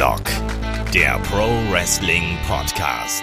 Headlock, 0.00 0.24
der 0.94 1.18
Pro 1.24 1.46
Wrestling 1.70 2.38
Podcast. 2.48 3.22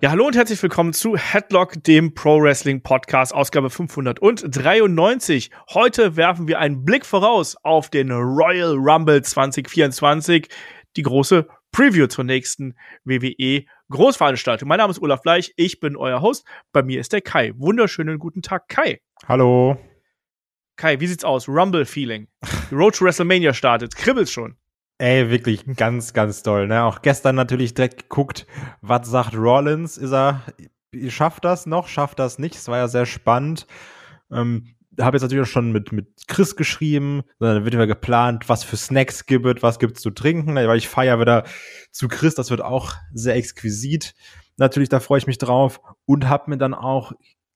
Ja, 0.00 0.10
hallo 0.10 0.28
und 0.28 0.36
herzlich 0.36 0.62
willkommen 0.62 0.92
zu 0.92 1.16
Headlock, 1.16 1.82
dem 1.82 2.14
Pro 2.14 2.40
Wrestling 2.40 2.84
Podcast, 2.84 3.34
Ausgabe 3.34 3.68
593. 3.68 5.50
Heute 5.74 6.14
werfen 6.14 6.46
wir 6.46 6.60
einen 6.60 6.84
Blick 6.84 7.04
voraus 7.04 7.56
auf 7.64 7.90
den 7.90 8.12
Royal 8.12 8.76
Rumble 8.76 9.20
2024, 9.20 10.46
die 10.94 11.02
große 11.02 11.48
Preview 11.72 12.06
zur 12.06 12.22
nächsten 12.22 12.76
WWE 13.02 13.64
Großveranstaltung. 13.90 14.68
Mein 14.68 14.78
Name 14.78 14.92
ist 14.92 15.02
Olaf 15.02 15.22
Bleich, 15.22 15.52
ich 15.56 15.80
bin 15.80 15.96
euer 15.96 16.20
Host. 16.20 16.46
Bei 16.70 16.84
mir 16.84 17.00
ist 17.00 17.12
der 17.12 17.22
Kai. 17.22 17.52
Wunderschönen 17.56 18.20
guten 18.20 18.40
Tag, 18.40 18.68
Kai. 18.68 19.00
Hallo. 19.26 19.76
Kai, 20.76 21.00
wie 21.00 21.08
sieht's 21.08 21.24
aus? 21.24 21.48
Rumble-Feeling. 21.48 22.28
Die 22.70 22.74
Road 22.76 22.94
to 22.94 23.04
WrestleMania 23.04 23.52
startet. 23.52 23.96
Kribbelt's 23.96 24.30
schon. 24.30 24.56
Ey, 24.98 25.30
wirklich 25.30 25.64
ganz, 25.76 26.14
ganz 26.14 26.42
toll. 26.42 26.68
Ne? 26.68 26.82
Auch 26.82 27.02
gestern 27.02 27.36
natürlich 27.36 27.74
direkt 27.74 28.08
geguckt, 28.08 28.46
was 28.80 29.08
sagt 29.08 29.36
Rollins? 29.36 29.98
Ist 29.98 30.12
er, 30.12 30.42
schafft 31.08 31.44
das 31.44 31.66
noch? 31.66 31.88
Schafft 31.88 32.18
das 32.18 32.38
nicht? 32.38 32.54
Es 32.54 32.68
war 32.68 32.78
ja 32.78 32.88
sehr 32.88 33.04
spannend. 33.04 33.66
Ähm, 34.30 34.74
habe 34.98 35.16
jetzt 35.16 35.22
natürlich 35.22 35.46
auch 35.46 35.50
schon 35.50 35.70
mit, 35.70 35.92
mit 35.92 36.26
Chris 36.28 36.56
geschrieben. 36.56 37.24
Dann 37.38 37.64
wird 37.64 37.74
wieder 37.74 37.86
geplant, 37.86 38.48
was 38.48 38.64
für 38.64 38.78
Snacks 38.78 39.26
gibt, 39.26 39.62
was 39.62 39.78
gibt's 39.78 40.00
zu 40.00 40.10
trinken. 40.10 40.54
Weil 40.54 40.78
ich 40.78 40.88
feiere 40.88 41.20
wieder 41.20 41.44
zu 41.90 42.08
Chris. 42.08 42.34
Das 42.34 42.50
wird 42.50 42.62
auch 42.62 42.94
sehr 43.12 43.36
exquisit. 43.36 44.14
Natürlich, 44.56 44.88
da 44.88 45.00
freue 45.00 45.18
ich 45.18 45.26
mich 45.26 45.36
drauf. 45.36 45.80
Und 46.06 46.26
habe 46.26 46.48
mir 46.50 46.56
dann 46.56 46.72
auch 46.72 47.12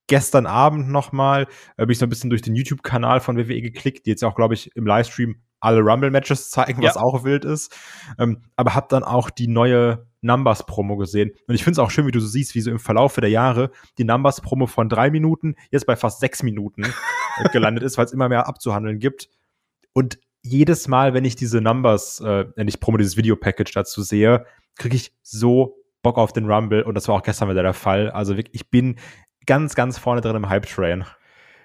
gestern 0.07 0.47
Abend 0.47 0.89
nochmal, 0.89 1.47
äh, 1.77 1.87
bin 1.87 1.91
ich 1.91 1.99
so 1.99 2.07
ein 2.07 2.09
bisschen 2.09 2.31
durch 2.31 2.43
den 2.43 2.55
YouTube-Kanal 2.55 3.21
von 3.21 3.37
WWE 3.37 3.61
geklickt, 3.61 4.07
die 4.07 4.11
jetzt 4.11 4.25
auch, 4.25 4.35
glaube 4.35 4.55
ich, 4.55 4.75
im 4.77 4.87
Livestream 4.87 5.37
alle 5.61 5.81
Rumble-Matches 5.81 6.51
zeigen, 6.51 6.83
was 6.83 6.95
ja. 6.95 7.01
auch 7.01 7.23
wild 7.23 7.45
ist. 7.45 7.77
Ähm, 8.19 8.43
aber 8.57 8.75
hab 8.75 8.89
dann 8.89 9.03
auch 9.03 9.31
die 9.31 9.47
neue 9.47 10.07
Numbers-Promo 10.23 10.97
gesehen. 10.97 11.33
Und 11.47 11.55
ich 11.55 11.65
finde 11.65 11.73
es 11.73 11.79
auch 11.79 11.91
schön, 11.91 12.07
wie 12.07 12.13
du 12.13 12.21
so 12.21 12.27
siehst, 12.27 12.55
wie 12.55 12.61
so 12.61 12.71
im 12.71 12.79
Verlauf 12.79 13.15
der 13.15 13.31
Jahre 13.31 13.71
die 13.99 14.05
Numbers-Promo 14.05 14.67
von 14.67 14.89
drei 14.89 15.11
Minuten 15.11 15.55
jetzt 15.71 15.87
bei 15.87 15.97
fast 15.97 16.21
sechs 16.21 16.43
Minuten 16.43 16.83
gelandet 17.53 17.85
ist, 17.85 17.99
weil 17.99 18.07
es 18.07 18.13
immer 18.13 18.29
mehr 18.29 18.49
abzuhandeln 18.49 18.99
gibt. 18.99 19.29
Und 19.93 20.19
jedes 20.43 20.89
Mal, 20.89 21.15
wenn 21.15 21.25
ich 21.25 21.37
diese 21.37 21.61
Numbers, 21.61 22.21
äh, 22.21 22.47
nicht 22.57 22.81
Promo, 22.81 22.97
dieses 22.97 23.17
Video-Package 23.17 23.73
dazu 23.73 24.03
sehe, 24.03 24.47
kriege 24.77 24.97
ich 24.97 25.13
so 25.23 25.77
Bock 26.03 26.17
auf 26.17 26.33
den 26.33 26.51
Rumble 26.51 26.83
und 26.83 26.95
das 26.95 27.09
war 27.09 27.17
auch 27.17 27.23
gestern 27.23 27.51
wieder 27.51 27.63
der 27.63 27.75
Fall. 27.75 28.11
Also 28.11 28.37
wirklich, 28.37 28.55
ich 28.55 28.71
bin 28.71 28.97
ganz, 29.51 29.75
ganz 29.75 29.99
vorne 29.99 30.21
drin 30.21 30.37
im 30.37 30.49
Hype-Train. 30.49 31.05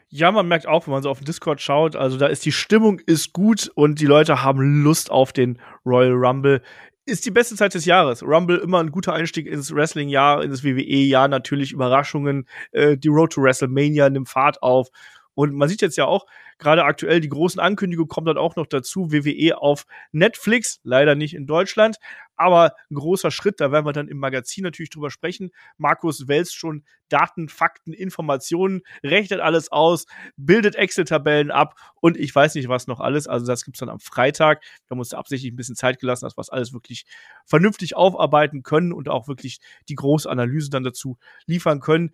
Ja, 0.10 0.32
man 0.32 0.48
merkt 0.48 0.66
auch, 0.66 0.88
wenn 0.88 0.92
man 0.92 1.04
so 1.04 1.10
auf 1.12 1.20
den 1.20 1.26
Discord 1.26 1.62
schaut, 1.62 1.96
also 1.96 2.18
da 2.18 2.26
ist 2.26 2.44
die 2.44 2.52
Stimmung 2.52 2.98
ist 3.06 3.32
gut 3.32 3.72
und 3.76 4.02
die 4.02 4.08
Leute 4.08 4.42
haben 4.42 4.82
Lust 4.84 5.12
auf 5.12 5.34
den 5.34 5.60
Royal 5.86 6.14
Rumble. 6.14 6.64
Ist 7.06 7.28
die 7.28 7.32
beste 7.32 7.56
Zeit 7.56 7.76
des 7.76 7.86
Jahres. 7.86 8.24
Rumble 8.24 8.58
immer 8.58 8.80
ein 8.80 8.90
guter 8.90 9.14
Einstieg 9.14 9.46
ins 9.46 9.72
Wrestling-Jahr, 9.72 10.44
ins 10.44 10.64
WWE-Jahr, 10.64 11.28
natürlich 11.28 11.74
Überraschungen. 11.74 12.48
Äh, 12.72 12.98
die 12.98 13.10
Road 13.10 13.34
to 13.34 13.44
WrestleMania 13.44 14.10
nimmt 14.10 14.30
Fahrt 14.30 14.64
auf. 14.64 14.88
Und 15.36 15.54
man 15.54 15.70
sieht 15.70 15.84
jetzt 15.84 15.96
ja 15.96 16.06
auch, 16.06 16.26
gerade 16.58 16.86
aktuell 16.86 17.20
die 17.20 17.30
großen 17.30 17.60
Ankündigungen 17.60 18.10
kommen 18.10 18.26
dann 18.26 18.40
auch 18.40 18.56
noch 18.56 18.66
dazu. 18.66 19.12
WWE 19.12 19.56
auf 19.60 19.86
Netflix, 20.12 20.80
leider 20.84 21.14
nicht 21.14 21.36
in 21.36 21.46
Deutschland, 21.46 21.98
aber 22.36 22.74
ein 22.90 22.96
großer 22.96 23.32
Schritt. 23.32 23.60
Da 23.60 23.72
werden 23.72 23.86
wir 23.86 23.94
dann 23.94 24.08
im 24.08 24.18
Magazin 24.18 24.64
natürlich 24.64 24.90
drüber 24.90 25.12
sprechen. 25.12 25.52
Markus 25.78 26.28
wälzt 26.28 26.56
schon 26.56 26.84
Daten, 27.10 27.50
Fakten, 27.50 27.94
Informationen, 27.94 28.82
rechnet 29.04 29.40
alles 29.40 29.72
aus, 29.72 30.06
bildet 30.38 30.76
Excel-Tabellen 30.76 31.52
ab 31.52 31.76
und 32.02 32.18
ich 32.18 32.34
weiß 32.34 32.56
nicht 32.56 32.68
was 32.68 32.88
noch 32.88 33.00
alles. 33.00 33.28
Also 33.28 33.46
das 33.46 33.64
gibt's 33.64 33.80
dann 33.80 33.90
am 33.90 34.00
Freitag. 34.00 34.64
Wir 34.64 34.92
haben 34.92 35.00
uns 35.00 35.10
da 35.10 35.18
absichtlich 35.18 35.52
ein 35.52 35.56
bisschen 35.56 35.76
Zeit 35.76 36.00
gelassen, 36.00 36.26
dass 36.26 36.38
wir 36.38 36.54
alles 36.54 36.74
wirklich 36.74 37.06
vernünftig 37.46 37.96
aufarbeiten 37.96 38.64
können 38.64 38.92
und 38.92 39.10
auch 39.10 39.28
wirklich 39.28 39.60
die 39.90 39.96
große 39.96 40.30
Analyse 40.30 40.70
dann 40.70 40.84
dazu 40.84 41.18
liefern 41.46 41.80
können. 41.80 42.12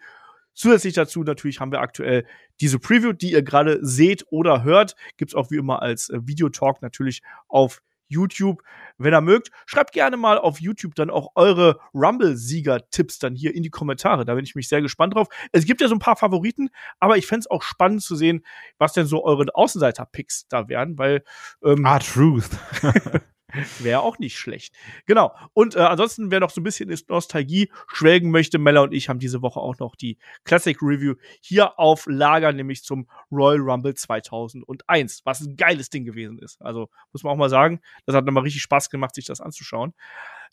Zusätzlich 0.54 0.94
dazu 0.94 1.24
natürlich 1.24 1.60
haben 1.60 1.72
wir 1.72 1.80
aktuell 1.80 2.26
diese 2.60 2.78
Preview, 2.78 3.14
die 3.14 3.32
ihr 3.32 3.42
gerade 3.42 3.80
seht 3.82 4.26
oder 4.30 4.64
hört. 4.64 4.96
Gibt's 5.18 5.36
auch 5.36 5.50
wie 5.50 5.58
immer 5.58 5.82
als 5.82 6.10
äh, 6.10 6.20
Videotalk 6.24 6.82
natürlich 6.82 7.22
auf 7.48 7.82
YouTube. 8.12 8.62
Wenn 8.98 9.14
ihr 9.14 9.22
mögt, 9.22 9.52
schreibt 9.66 9.94
gerne 9.94 10.18
mal 10.18 10.38
auf 10.38 10.60
YouTube 10.60 10.96
dann 10.96 11.10
auch 11.10 11.32
eure 11.36 11.80
Rumble-Sieger-Tipps 11.94 13.20
dann 13.20 13.36
hier 13.36 13.56
in 13.56 13.64
die 13.64 13.70
Kommentare. 13.70 14.26
Da 14.26 14.36
bin 14.36 14.44
ich 14.44 14.56
mich 14.56 14.68
sehr 14.68 14.82
gespannt 14.82 15.16
drauf. 15.16 15.28
Es 15.52 15.66
gibt 15.66 15.82
ja 15.82 15.88
so 15.88 15.96
ein 15.96 16.00
paar 16.00 16.18
Favoriten, 16.18 16.70
aber 17.00 17.18
ich 17.18 17.26
fände 17.26 17.42
es 17.42 17.52
auch 17.52 17.64
spannend 17.64 18.04
zu 18.04 18.16
sehen, 18.16 18.46
was 18.78 18.94
denn 18.94 19.06
so 19.06 19.24
eure 19.24 19.46
Außenseiter-Picks 19.54 20.48
da 20.48 20.68
wären, 20.70 20.98
weil. 20.98 21.24
Ähm, 21.64 21.86
ah, 21.86 22.00
Truth. 22.00 22.50
Wäre 23.80 24.02
auch 24.02 24.20
nicht 24.20 24.38
schlecht. 24.38 24.76
Genau. 25.06 25.36
Und 25.54 25.76
äh, 25.76 25.80
ansonsten, 25.80 26.32
wer 26.32 26.40
noch 26.40 26.50
so 26.50 26.62
ein 26.62 26.64
bisschen 26.64 26.90
in 26.90 27.00
Nostalgie 27.08 27.72
schwelgen 27.88 28.32
möchte, 28.32 28.60
Mella 28.60 28.82
und 28.82 28.94
ich 28.94 29.10
haben 29.10 29.20
diese 29.20 29.42
Woche 29.42 29.60
auch 29.60 29.78
noch 29.80 29.96
die 29.96 30.18
Classic 30.44 30.78
Review 30.82 31.16
hier 31.42 31.80
auf 31.80 32.06
Lager, 32.08 32.52
nämlich 32.54 32.84
zum 32.84 33.08
Royal 33.32 33.60
Rumble 33.60 33.94
2001, 33.94 35.22
was 35.26 35.42
ein 35.42 35.56
geiles 35.56 35.90
Ding 35.90 36.06
gewesen 36.06 36.40
ist. 36.40 36.62
Also 36.62 36.90
muss 37.12 37.24
man 37.24 37.34
auch 37.34 37.38
mal 37.38 37.50
sagen, 37.50 37.82
das 38.06 38.16
hat 38.16 38.26
nochmal 38.26 38.44
richtig 38.44 38.62
Spaß 38.62 38.90
gemacht, 38.90 39.16
sich 39.16 39.26
das 39.26 39.42
anzuschauen. 39.42 39.94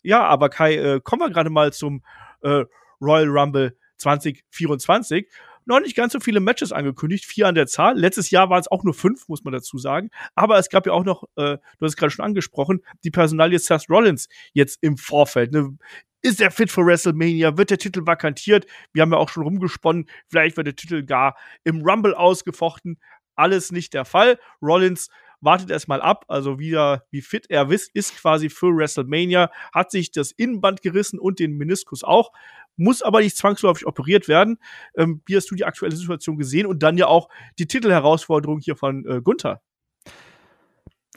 Ja, 0.01 0.23
aber 0.23 0.49
Kai, 0.49 0.75
äh, 0.75 1.01
kommen 1.01 1.21
wir 1.21 1.29
gerade 1.29 1.49
mal 1.49 1.73
zum 1.73 2.03
äh, 2.41 2.63
Royal 3.01 3.27
Rumble 3.27 3.77
2024 3.97 5.27
noch 5.69 5.79
nicht 5.79 5.95
ganz 5.95 6.13
so 6.13 6.19
viele 6.19 6.39
Matches 6.39 6.71
angekündigt, 6.71 7.25
vier 7.25 7.47
an 7.47 7.55
der 7.55 7.67
Zahl. 7.67 7.97
Letztes 7.97 8.29
Jahr 8.31 8.49
waren 8.49 8.59
es 8.59 8.69
auch 8.69 8.83
nur 8.83 8.93
fünf, 8.93 9.27
muss 9.29 9.43
man 9.43 9.53
dazu 9.53 9.77
sagen. 9.77 10.09
Aber 10.35 10.57
es 10.57 10.69
gab 10.69 10.85
ja 10.85 10.93
auch 10.93 11.05
noch, 11.05 11.23
äh, 11.35 11.57
du 11.57 11.85
hast 11.85 11.91
es 11.91 11.95
gerade 11.95 12.11
schon 12.11 12.25
angesprochen, 12.25 12.81
die 13.03 13.11
Personalie 13.11 13.59
Seth 13.59 13.89
Rollins 13.89 14.27
jetzt 14.53 14.79
im 14.81 14.97
Vorfeld. 14.97 15.53
Ne? 15.53 15.77
Ist 16.21 16.41
er 16.41 16.51
fit 16.51 16.69
für 16.69 16.85
WrestleMania? 16.85 17.57
Wird 17.57 17.69
der 17.69 17.77
Titel 17.77 18.05
vakantiert? 18.05 18.65
Wir 18.91 19.03
haben 19.03 19.13
ja 19.13 19.17
auch 19.17 19.29
schon 19.29 19.43
rumgesponnen, 19.43 20.09
vielleicht 20.27 20.57
wird 20.57 20.67
der 20.67 20.75
Titel 20.75 21.03
gar 21.03 21.37
im 21.63 21.81
Rumble 21.81 22.13
ausgefochten. 22.13 22.99
Alles 23.35 23.71
nicht 23.71 23.93
der 23.93 24.03
Fall. 24.03 24.37
Rollins 24.61 25.09
wartet 25.41 25.71
erstmal 25.71 26.01
ab, 26.01 26.25
also 26.27 26.59
wieder, 26.59 27.05
wie 27.11 27.21
fit 27.21 27.45
er 27.49 27.69
ist, 27.71 27.89
ist 27.93 28.17
quasi 28.17 28.49
für 28.49 28.75
WrestleMania, 28.75 29.49
hat 29.73 29.91
sich 29.91 30.11
das 30.11 30.31
Innenband 30.31 30.81
gerissen 30.81 31.19
und 31.19 31.39
den 31.39 31.57
Meniskus 31.57 32.03
auch, 32.03 32.31
muss 32.77 33.01
aber 33.01 33.21
nicht 33.21 33.37
zwangsläufig 33.37 33.85
operiert 33.85 34.27
werden. 34.27 34.57
Ähm, 34.95 35.21
wie 35.25 35.35
hast 35.35 35.51
du 35.51 35.55
die 35.55 35.65
aktuelle 35.65 35.95
Situation 35.95 36.37
gesehen 36.37 36.65
und 36.65 36.81
dann 36.81 36.97
ja 36.97 37.07
auch 37.07 37.29
die 37.57 37.67
Titelherausforderung 37.67 38.59
hier 38.59 38.75
von 38.75 39.05
äh, 39.05 39.21
Gunther? 39.21 39.61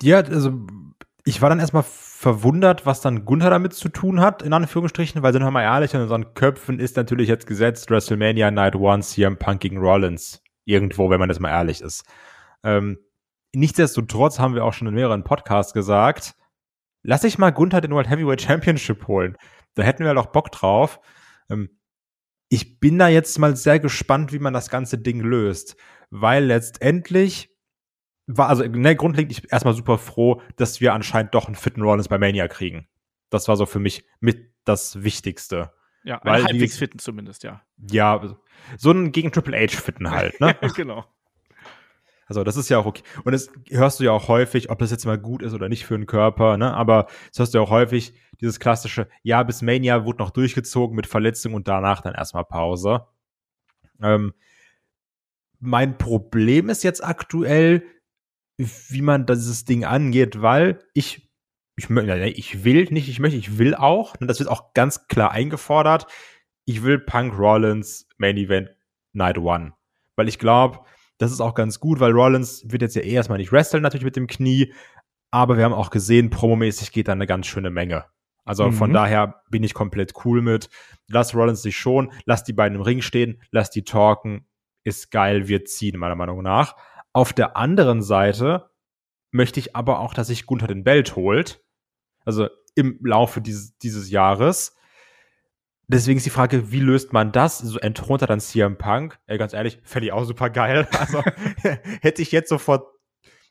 Ja, 0.00 0.18
also 0.18 0.66
ich 1.24 1.40
war 1.40 1.48
dann 1.48 1.60
erstmal 1.60 1.84
verwundert, 1.84 2.84
was 2.84 3.00
dann 3.00 3.24
Gunther 3.24 3.50
damit 3.50 3.74
zu 3.74 3.88
tun 3.88 4.20
hat, 4.20 4.42
in 4.42 4.52
Anführungsstrichen, 4.52 5.22
weil 5.22 5.32
sind 5.32 5.42
wir 5.42 5.50
mal 5.50 5.62
ehrlich, 5.62 5.94
in 5.94 6.00
unseren 6.00 6.34
Köpfen 6.34 6.80
ist 6.80 6.96
natürlich 6.96 7.28
jetzt 7.28 7.46
gesetzt 7.46 7.90
WrestleMania 7.90 8.50
Night 8.50 8.74
One 8.74 9.02
CM 9.02 9.36
Punk 9.36 9.60
gegen 9.60 9.78
Rollins. 9.78 10.42
Irgendwo, 10.64 11.10
wenn 11.10 11.18
man 11.18 11.28
das 11.28 11.40
mal 11.40 11.50
ehrlich 11.50 11.80
ist. 11.80 12.04
Ähm, 12.64 12.98
nichtsdestotrotz 13.54 14.38
haben 14.38 14.54
wir 14.54 14.64
auch 14.64 14.72
schon 14.72 14.88
in 14.88 14.94
mehreren 14.94 15.24
Podcasts 15.24 15.72
gesagt, 15.72 16.34
lass 17.02 17.24
ich 17.24 17.38
mal 17.38 17.50
Gunther 17.50 17.80
den 17.80 17.92
World 17.92 18.08
Heavyweight 18.08 18.42
Championship 18.42 19.06
holen. 19.06 19.36
Da 19.74 19.82
hätten 19.82 20.04
wir 20.04 20.14
doch 20.14 20.26
Bock 20.26 20.50
drauf. 20.52 21.00
Ähm, 21.50 21.70
ich 22.48 22.80
bin 22.80 22.98
da 22.98 23.08
jetzt 23.08 23.38
mal 23.38 23.56
sehr 23.56 23.80
gespannt, 23.80 24.32
wie 24.32 24.38
man 24.38 24.52
das 24.52 24.68
ganze 24.68 24.98
Ding 24.98 25.20
löst, 25.20 25.76
weil 26.10 26.44
letztendlich 26.44 27.50
war, 28.26 28.48
also 28.48 28.64
ne, 28.64 28.94
grundlegend 28.94 29.32
ich 29.32 29.50
erstmal 29.50 29.74
super 29.74 29.98
froh, 29.98 30.42
dass 30.56 30.80
wir 30.80 30.92
anscheinend 30.92 31.34
doch 31.34 31.46
einen 31.46 31.54
fitten 31.54 31.82
Rollins 31.82 32.08
bei 32.08 32.18
Mania 32.18 32.48
kriegen. 32.48 32.86
Das 33.30 33.48
war 33.48 33.56
so 33.56 33.66
für 33.66 33.80
mich 33.80 34.04
mit 34.20 34.52
das 34.64 35.02
Wichtigste. 35.02 35.72
Ja, 36.04 36.20
weil 36.24 36.44
halbwegs 36.44 36.78
fitten 36.78 36.98
zumindest, 36.98 37.42
ja. 37.42 37.62
Ja, 37.90 38.36
so 38.76 38.90
einen 38.90 39.12
gegen 39.12 39.32
Triple 39.32 39.56
H 39.56 39.80
fitten 39.80 40.10
halt, 40.10 40.38
ne? 40.40 40.56
genau. 40.76 41.04
Also 42.26 42.44
das 42.44 42.56
ist 42.56 42.68
ja 42.68 42.78
auch 42.78 42.86
okay. 42.86 43.02
Und 43.24 43.32
das 43.32 43.50
hörst 43.70 44.00
du 44.00 44.04
ja 44.04 44.12
auch 44.12 44.28
häufig, 44.28 44.70
ob 44.70 44.78
das 44.78 44.90
jetzt 44.90 45.04
mal 45.04 45.18
gut 45.18 45.42
ist 45.42 45.54
oder 45.54 45.68
nicht 45.68 45.84
für 45.84 45.96
den 45.96 46.06
Körper, 46.06 46.56
ne? 46.56 46.72
Aber 46.74 47.06
das 47.28 47.38
hörst 47.38 47.54
du 47.54 47.58
ja 47.58 47.64
auch 47.64 47.70
häufig, 47.70 48.14
dieses 48.40 48.58
klassische, 48.58 49.08
ja, 49.22 49.42
bis 49.42 49.62
Mania 49.62 50.04
wurde 50.04 50.18
noch 50.18 50.30
durchgezogen 50.30 50.96
mit 50.96 51.06
Verletzung 51.06 51.54
und 51.54 51.68
danach 51.68 52.00
dann 52.00 52.14
erstmal 52.14 52.44
Pause. 52.44 53.06
Ähm, 54.00 54.34
mein 55.60 55.96
Problem 55.96 56.68
ist 56.68 56.82
jetzt 56.82 57.04
aktuell, 57.04 57.84
wie 58.56 59.02
man 59.02 59.26
dieses 59.26 59.64
Ding 59.64 59.84
angeht, 59.84 60.42
weil 60.42 60.80
ich, 60.92 61.30
ich, 61.76 61.88
ich 61.88 62.64
will 62.64 62.84
nicht, 62.90 63.08
ich 63.08 63.20
möchte, 63.20 63.38
ich 63.38 63.58
will 63.58 63.74
auch, 63.74 64.14
und 64.20 64.26
das 64.26 64.40
wird 64.40 64.48
auch 64.48 64.74
ganz 64.74 65.06
klar 65.06 65.30
eingefordert, 65.30 66.06
ich 66.64 66.82
will 66.82 66.98
Punk 66.98 67.38
Rollins 67.38 68.08
Main 68.18 68.36
Event 68.36 68.70
Night 69.12 69.38
One. 69.38 69.74
Weil 70.16 70.28
ich 70.28 70.38
glaube, 70.38 70.80
das 71.22 71.30
ist 71.30 71.40
auch 71.40 71.54
ganz 71.54 71.78
gut, 71.78 72.00
weil 72.00 72.10
Rollins 72.10 72.64
wird 72.66 72.82
jetzt 72.82 72.96
ja 72.96 73.02
eh 73.02 73.12
erstmal 73.12 73.38
nicht 73.38 73.52
wresteln, 73.52 73.80
natürlich 73.80 74.04
mit 74.04 74.16
dem 74.16 74.26
Knie. 74.26 74.74
Aber 75.30 75.56
wir 75.56 75.64
haben 75.64 75.72
auch 75.72 75.90
gesehen, 75.90 76.30
promomäßig 76.30 76.90
geht 76.90 77.06
da 77.06 77.12
eine 77.12 77.28
ganz 77.28 77.46
schöne 77.46 77.70
Menge. 77.70 78.06
Also 78.44 78.66
mhm. 78.66 78.72
von 78.72 78.92
daher 78.92 79.42
bin 79.48 79.62
ich 79.62 79.72
komplett 79.72 80.14
cool 80.24 80.42
mit. 80.42 80.68
Lass 81.06 81.32
Rollins 81.32 81.62
sich 81.62 81.76
schon, 81.76 82.12
lass 82.24 82.42
die 82.42 82.52
beiden 82.52 82.74
im 82.74 82.82
Ring 82.82 83.02
stehen, 83.02 83.40
lass 83.52 83.70
die 83.70 83.84
talken. 83.84 84.48
Ist 84.82 85.12
geil, 85.12 85.46
wir 85.46 85.64
ziehen, 85.64 85.96
meiner 85.96 86.16
Meinung 86.16 86.42
nach. 86.42 86.74
Auf 87.12 87.32
der 87.32 87.56
anderen 87.56 88.02
Seite 88.02 88.70
möchte 89.30 89.60
ich 89.60 89.76
aber 89.76 90.00
auch, 90.00 90.14
dass 90.14 90.26
sich 90.26 90.44
Gunther 90.44 90.66
den 90.66 90.82
Belt 90.82 91.14
holt. 91.14 91.62
Also 92.24 92.48
im 92.74 92.98
Laufe 93.04 93.40
dieses, 93.40 93.78
dieses 93.78 94.10
Jahres. 94.10 94.76
Deswegen 95.88 96.16
ist 96.16 96.26
die 96.26 96.30
Frage, 96.30 96.70
wie 96.70 96.80
löst 96.80 97.12
man 97.12 97.32
das? 97.32 97.58
So 97.58 97.78
entthront 97.78 98.22
er 98.22 98.28
dann 98.28 98.40
CM 98.40 98.78
Punk? 98.78 99.18
Ey, 99.26 99.36
ganz 99.38 99.52
ehrlich, 99.52 99.80
fände 99.82 100.06
ich 100.06 100.12
auch 100.12 100.24
super 100.24 100.50
geil. 100.50 100.88
Also 100.98 101.22
hätte 102.00 102.22
ich 102.22 102.32
jetzt 102.32 102.48
so 102.48 102.58
vor, 102.58 102.92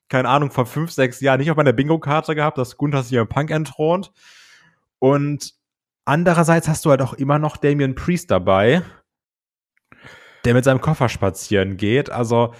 keine 0.10 0.30
Ahnung, 0.30 0.52
vor 0.52 0.66
fünf, 0.66 0.92
sechs 0.92 1.20
Jahren 1.22 1.40
nicht 1.40 1.52
auf 1.52 1.58
meiner 1.58 1.74
Bingo-Karte 1.74 2.36
gehabt, 2.36 2.58
dass 2.58 2.78
Gunther 2.78 3.04
CM 3.04 3.28
Punk 3.28 3.52
entthront. 3.52 4.12
Und 5.00 5.54
andererseits 6.06 6.68
hast 6.68 6.86
du 6.86 6.90
halt 6.90 7.02
auch 7.02 7.14
immer 7.14 7.40
noch 7.40 7.58
Damian 7.58 7.96
Priest 7.96 8.32
dabei, 8.32 8.82
der 10.46 10.54
mit 10.54 10.64
seinem 10.64 10.82
Koffer 10.82 11.10
spazieren 11.10 11.78
geht. 11.78 12.10
Also 12.10 12.54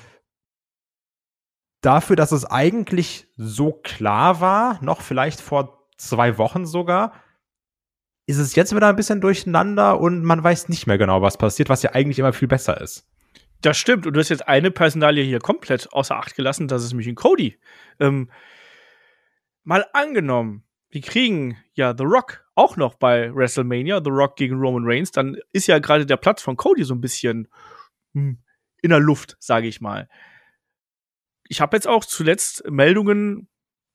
dafür, 1.82 2.16
dass 2.16 2.32
es 2.32 2.46
eigentlich 2.46 3.28
so 3.36 3.72
klar 3.72 4.42
war, 4.42 4.84
noch 4.84 5.02
vielleicht 5.02 5.42
vor 5.42 5.88
zwei 5.98 6.38
Wochen 6.38 6.66
sogar, 6.66 7.14
ist 8.32 8.38
es 8.38 8.56
jetzt 8.56 8.76
wieder 8.76 8.88
ein 8.88 8.96
bisschen 8.96 9.22
durcheinander 9.22 10.00
und 10.00 10.24
man 10.24 10.44
weiß 10.44 10.70
nicht 10.70 10.88
mehr 10.88 10.98
genau, 10.98 11.22
was 11.22 11.38
passiert, 11.38 11.70
was 11.70 11.84
ja 11.84 11.92
eigentlich 11.92 12.20
immer 12.20 12.34
viel 12.34 12.48
besser 12.48 12.80
ist. 12.80 13.06
Das 13.62 13.78
stimmt. 13.78 14.08
Und 14.08 14.14
du 14.14 14.20
hast 14.20 14.30
jetzt 14.30 14.48
eine 14.48 14.72
Personalie 14.72 15.24
hier 15.24 15.40
komplett 15.40 15.92
außer 15.92 16.16
Acht 16.16 16.36
gelassen, 16.36 16.68
das 16.68 16.84
ist 16.84 16.92
nämlich 16.92 17.08
ein 17.08 17.16
Cody. 17.16 17.60
Ähm, 18.00 18.32
mal 19.64 19.86
angenommen, 19.94 20.64
wir 20.90 21.02
kriegen 21.02 21.58
ja 21.74 21.94
The 21.96 22.06
Rock 22.06 22.46
auch 22.56 22.78
noch 22.78 22.96
bei 22.96 23.34
WrestleMania, 23.34 24.02
The 24.04 24.10
Rock 24.10 24.38
gegen 24.38 24.56
Roman 24.56 24.84
Reigns, 24.86 25.12
dann 25.12 25.38
ist 25.52 25.68
ja 25.68 25.80
gerade 25.80 26.06
der 26.06 26.18
Platz 26.18 26.42
von 26.42 26.58
Cody 26.58 26.84
so 26.84 26.96
ein 26.96 27.02
bisschen 27.02 27.50
hm, 28.14 28.40
in 28.82 28.90
der 28.90 29.00
Luft, 29.00 29.36
sage 29.40 29.68
ich 29.68 29.82
mal. 29.82 30.10
Ich 31.48 31.60
habe 31.60 31.76
jetzt 31.76 31.88
auch 31.88 32.06
zuletzt 32.06 32.64
Meldungen 32.70 33.50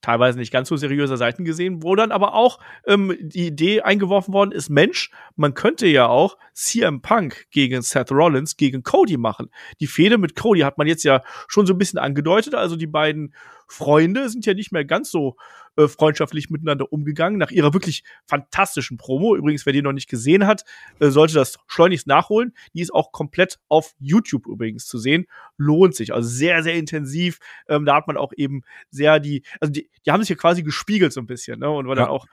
teilweise 0.06 0.38
nicht 0.38 0.52
ganz 0.52 0.68
so 0.68 0.76
seriöser 0.76 1.16
Seiten 1.16 1.44
gesehen, 1.44 1.82
wo 1.82 1.96
dann 1.96 2.12
aber 2.12 2.34
auch 2.34 2.60
ähm, 2.86 3.16
die 3.20 3.48
Idee 3.48 3.82
eingeworfen 3.82 4.32
worden 4.32 4.52
ist, 4.52 4.70
Mensch, 4.70 5.10
man 5.34 5.54
könnte 5.54 5.88
ja 5.88 6.06
auch 6.06 6.38
CM 6.52 7.02
Punk 7.02 7.46
gegen 7.50 7.82
Seth 7.82 8.12
Rollins 8.12 8.56
gegen 8.56 8.84
Cody 8.84 9.16
machen. 9.16 9.50
Die 9.80 9.88
Fehde 9.88 10.16
mit 10.16 10.36
Cody 10.36 10.60
hat 10.60 10.78
man 10.78 10.86
jetzt 10.86 11.02
ja 11.02 11.22
schon 11.48 11.66
so 11.66 11.74
ein 11.74 11.78
bisschen 11.78 11.98
angedeutet, 11.98 12.54
also 12.54 12.76
die 12.76 12.86
beiden 12.86 13.34
Freunde 13.66 14.28
sind 14.28 14.46
ja 14.46 14.54
nicht 14.54 14.70
mehr 14.70 14.84
ganz 14.84 15.10
so 15.10 15.36
äh, 15.76 15.88
freundschaftlich 15.88 16.50
miteinander 16.50 16.92
umgegangen, 16.92 17.38
nach 17.38 17.50
ihrer 17.50 17.74
wirklich 17.74 18.02
fantastischen 18.26 18.96
Promo. 18.96 19.36
Übrigens, 19.36 19.66
wer 19.66 19.72
die 19.72 19.82
noch 19.82 19.92
nicht 19.92 20.08
gesehen 20.08 20.46
hat, 20.46 20.64
äh, 21.00 21.08
sollte 21.08 21.34
das 21.34 21.58
schleunigst 21.66 22.06
nachholen. 22.06 22.54
Die 22.74 22.80
ist 22.80 22.92
auch 22.92 23.12
komplett 23.12 23.58
auf 23.68 23.94
YouTube 24.00 24.46
übrigens 24.46 24.86
zu 24.86 24.98
sehen. 24.98 25.26
Lohnt 25.56 25.94
sich. 25.94 26.14
Also 26.14 26.28
sehr, 26.28 26.62
sehr 26.62 26.74
intensiv. 26.74 27.38
Ähm, 27.68 27.84
da 27.84 27.96
hat 27.96 28.06
man 28.06 28.16
auch 28.16 28.32
eben 28.36 28.62
sehr 28.90 29.20
die, 29.20 29.42
also 29.60 29.72
die, 29.72 29.88
die 30.04 30.10
haben 30.10 30.20
sich 30.22 30.30
ja 30.30 30.36
quasi 30.36 30.62
gespiegelt 30.62 31.12
so 31.12 31.20
ein 31.20 31.26
bisschen, 31.26 31.60
ne? 31.60 31.70
Und 31.70 31.88
weil 31.88 31.96
ja. 31.96 32.04
dann 32.04 32.12
auch 32.12 32.26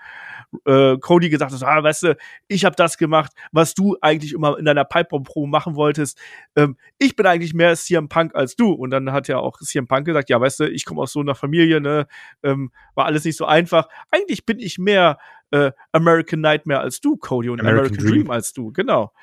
äh, 0.66 0.98
Cody 0.98 1.30
gesagt 1.30 1.52
hat, 1.52 1.64
ah, 1.64 1.84
weißt 1.84 2.04
du, 2.04 2.18
ich 2.48 2.66
habe 2.66 2.76
das 2.76 2.98
gemacht, 2.98 3.32
was 3.52 3.74
du 3.74 3.98
eigentlich 4.02 4.34
immer 4.34 4.58
in 4.58 4.66
deiner 4.66 4.86
Pipebomb-Promo 4.86 5.48
machen 5.48 5.76
wolltest. 5.76 6.20
Ähm, 6.56 6.78
ich 6.98 7.16
bin 7.16 7.26
eigentlich 7.26 7.54
mehr 7.54 7.76
CM 7.76 8.10
Punk 8.10 8.36
als 8.36 8.56
du. 8.56 8.72
Und 8.72 8.92
dann 8.92 9.12
hat 9.12 9.28
ja 9.28 9.38
auch 9.38 9.60
CM 9.60 9.88
Punk 9.88 10.06
gesagt, 10.06 10.30
ja, 10.30 10.40
weißt 10.40 10.62
du, 10.62 10.70
ich 10.70 10.86
komme 10.86 11.02
aus 11.02 11.12
so 11.12 11.20
einer 11.20 11.36
Familie, 11.36 11.82
ne? 11.82 12.08
Ähm, 12.44 12.72
war 12.96 13.06
alles 13.06 13.26
nicht 13.26 13.33
so 13.38 13.46
einfach. 13.46 13.88
Eigentlich 14.12 14.46
bin 14.46 14.60
ich 14.60 14.78
mehr 14.78 15.18
äh, 15.52 15.72
American 15.92 16.42
Nightmare 16.42 16.82
als 16.82 17.02
du, 17.02 17.18
Cody, 17.18 17.50
und 17.50 17.60
American, 17.60 17.86
American 17.86 18.06
Dream. 18.06 18.24
Dream. 18.24 18.32
als 18.32 18.54
du, 18.54 18.72
genau. 18.72 19.14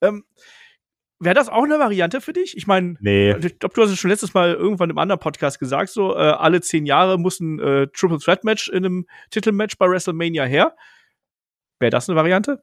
Ähm, 0.00 0.24
Wäre 1.20 1.34
das 1.34 1.48
auch 1.48 1.62
eine 1.62 1.78
Variante 1.78 2.20
für 2.20 2.32
dich? 2.32 2.56
Ich 2.56 2.66
meine, 2.66 2.96
nee. 3.00 3.30
ich 3.36 3.58
glaube, 3.58 3.74
du 3.74 3.82
hast 3.82 3.90
es 3.90 3.98
schon 3.98 4.10
letztes 4.10 4.34
Mal 4.34 4.52
irgendwann 4.52 4.90
im 4.90 4.98
anderen 4.98 5.20
Podcast 5.20 5.58
gesagt, 5.58 5.90
so 5.90 6.14
äh, 6.14 6.18
alle 6.18 6.60
zehn 6.60 6.86
Jahre 6.86 7.18
muss 7.18 7.40
ein 7.40 7.60
äh, 7.60 7.86
Triple 7.86 8.18
Threat 8.18 8.44
Match 8.44 8.68
in 8.68 8.84
einem 8.84 9.06
Titelmatch 9.30 9.78
bei 9.78 9.88
WrestleMania 9.88 10.44
her. 10.44 10.74
Wäre 11.78 11.90
das 11.90 12.08
eine 12.08 12.16
Variante? 12.16 12.62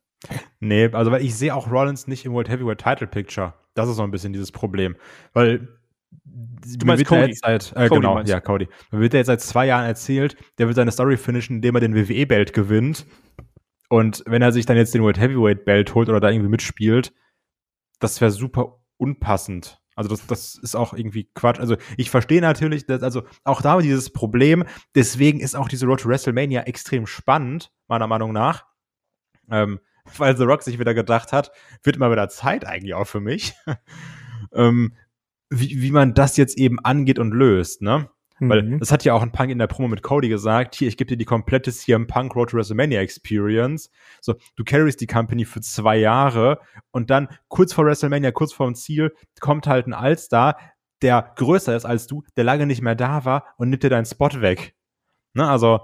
Nee, 0.59 0.89
also 0.91 1.11
weil 1.11 1.23
ich 1.23 1.33
sehe 1.33 1.55
auch 1.55 1.71
Rollins 1.71 2.07
nicht 2.07 2.25
im 2.25 2.33
World 2.33 2.49
Heavyweight 2.49 2.79
Title 2.79 3.07
Picture. 3.07 3.53
Das 3.73 3.89
ist 3.89 3.95
so 3.95 4.03
ein 4.03 4.11
bisschen 4.11 4.33
dieses 4.33 4.51
Problem. 4.51 4.95
Weil 5.33 5.79
Du 6.23 6.85
meinst 6.85 7.05
Cody? 7.05 7.31
Ja 7.31 7.35
seit, 7.35 7.71
äh, 7.75 7.87
Cody 7.87 8.01
genau, 8.01 8.21
ja, 8.21 8.39
Cody. 8.39 8.67
Man 8.91 9.01
wird 9.01 9.13
ja 9.13 9.19
jetzt 9.19 9.27
seit 9.27 9.41
zwei 9.41 9.65
Jahren 9.67 9.85
erzählt, 9.85 10.35
der 10.57 10.67
wird 10.67 10.75
seine 10.75 10.91
Story 10.91 11.17
finishen, 11.17 11.57
indem 11.57 11.75
er 11.75 11.81
den 11.81 11.95
WWE-Belt 11.95 12.53
gewinnt. 12.53 13.05
Und 13.89 14.23
wenn 14.25 14.41
er 14.41 14.51
sich 14.51 14.65
dann 14.65 14.77
jetzt 14.77 14.93
den 14.93 15.01
World 15.01 15.19
Heavyweight-Belt 15.19 15.93
holt 15.95 16.09
oder 16.09 16.19
da 16.19 16.29
irgendwie 16.29 16.49
mitspielt, 16.49 17.13
das 17.99 18.21
wäre 18.21 18.31
super 18.31 18.79
unpassend. 18.97 19.81
Also 19.95 20.09
das, 20.09 20.25
das 20.27 20.55
ist 20.55 20.75
auch 20.75 20.93
irgendwie 20.93 21.29
Quatsch. 21.33 21.59
Also 21.59 21.75
ich 21.97 22.09
verstehe 22.09 22.41
natürlich, 22.41 22.85
dass, 22.85 23.03
also 23.03 23.23
auch 23.43 23.61
da 23.61 23.79
dieses 23.79 24.11
Problem, 24.11 24.63
deswegen 24.95 25.39
ist 25.39 25.55
auch 25.55 25.67
diese 25.67 25.85
Road 25.85 25.99
to 26.01 26.09
WrestleMania 26.09 26.61
extrem 26.61 27.05
spannend, 27.05 27.71
meiner 27.87 28.07
Meinung 28.07 28.31
nach. 28.31 28.65
Ähm, 29.49 29.79
weil 30.17 30.35
The 30.37 30.43
Rock 30.43 30.63
sich 30.63 30.79
wieder 30.79 30.93
gedacht 30.93 31.33
hat, 31.33 31.51
wird 31.83 31.99
mal 31.99 32.11
wieder 32.11 32.29
Zeit 32.29 32.65
eigentlich 32.65 32.93
auch 32.93 33.05
für 33.05 33.19
mich. 33.19 33.53
ähm, 34.53 34.95
wie, 35.51 35.81
wie 35.81 35.91
man 35.91 36.13
das 36.13 36.37
jetzt 36.37 36.57
eben 36.57 36.79
angeht 36.79 37.19
und 37.19 37.31
löst, 37.31 37.81
ne? 37.81 38.09
Mhm. 38.39 38.49
Weil 38.49 38.79
das 38.79 38.91
hat 38.91 39.03
ja 39.03 39.13
auch 39.13 39.21
ein 39.21 39.31
Punk 39.31 39.51
in 39.51 39.59
der 39.59 39.67
Promo 39.67 39.87
mit 39.89 40.01
Cody 40.01 40.29
gesagt, 40.29 40.73
hier, 40.75 40.87
ich 40.87 40.97
gebe 40.97 41.09
dir 41.09 41.17
die 41.17 41.25
komplette 41.25 41.71
CM 41.71 42.07
Punk 42.07 42.35
Road 42.35 42.49
to 42.49 42.57
WrestleMania 42.57 43.01
Experience. 43.01 43.91
So, 44.21 44.35
du 44.55 44.63
carryst 44.63 45.01
die 45.01 45.07
Company 45.07 45.45
für 45.45 45.61
zwei 45.61 45.97
Jahre 45.97 46.59
und 46.91 47.11
dann 47.11 47.27
kurz 47.49 47.73
vor 47.73 47.85
WrestleMania, 47.85 48.31
kurz 48.31 48.53
vor 48.53 48.65
dem 48.65 48.75
Ziel, 48.75 49.13
kommt 49.41 49.67
halt 49.67 49.85
ein 49.85 49.93
Allstar, 49.93 50.57
der 51.01 51.33
größer 51.35 51.75
ist 51.75 51.85
als 51.85 52.07
du, 52.07 52.23
der 52.35 52.43
lange 52.43 52.65
nicht 52.65 52.81
mehr 52.81 52.95
da 52.95 53.25
war 53.25 53.45
und 53.57 53.69
nimmt 53.69 53.83
dir 53.83 53.89
deinen 53.89 54.05
Spot 54.05 54.29
weg. 54.41 54.75
Ne, 55.33 55.47
also, 55.47 55.81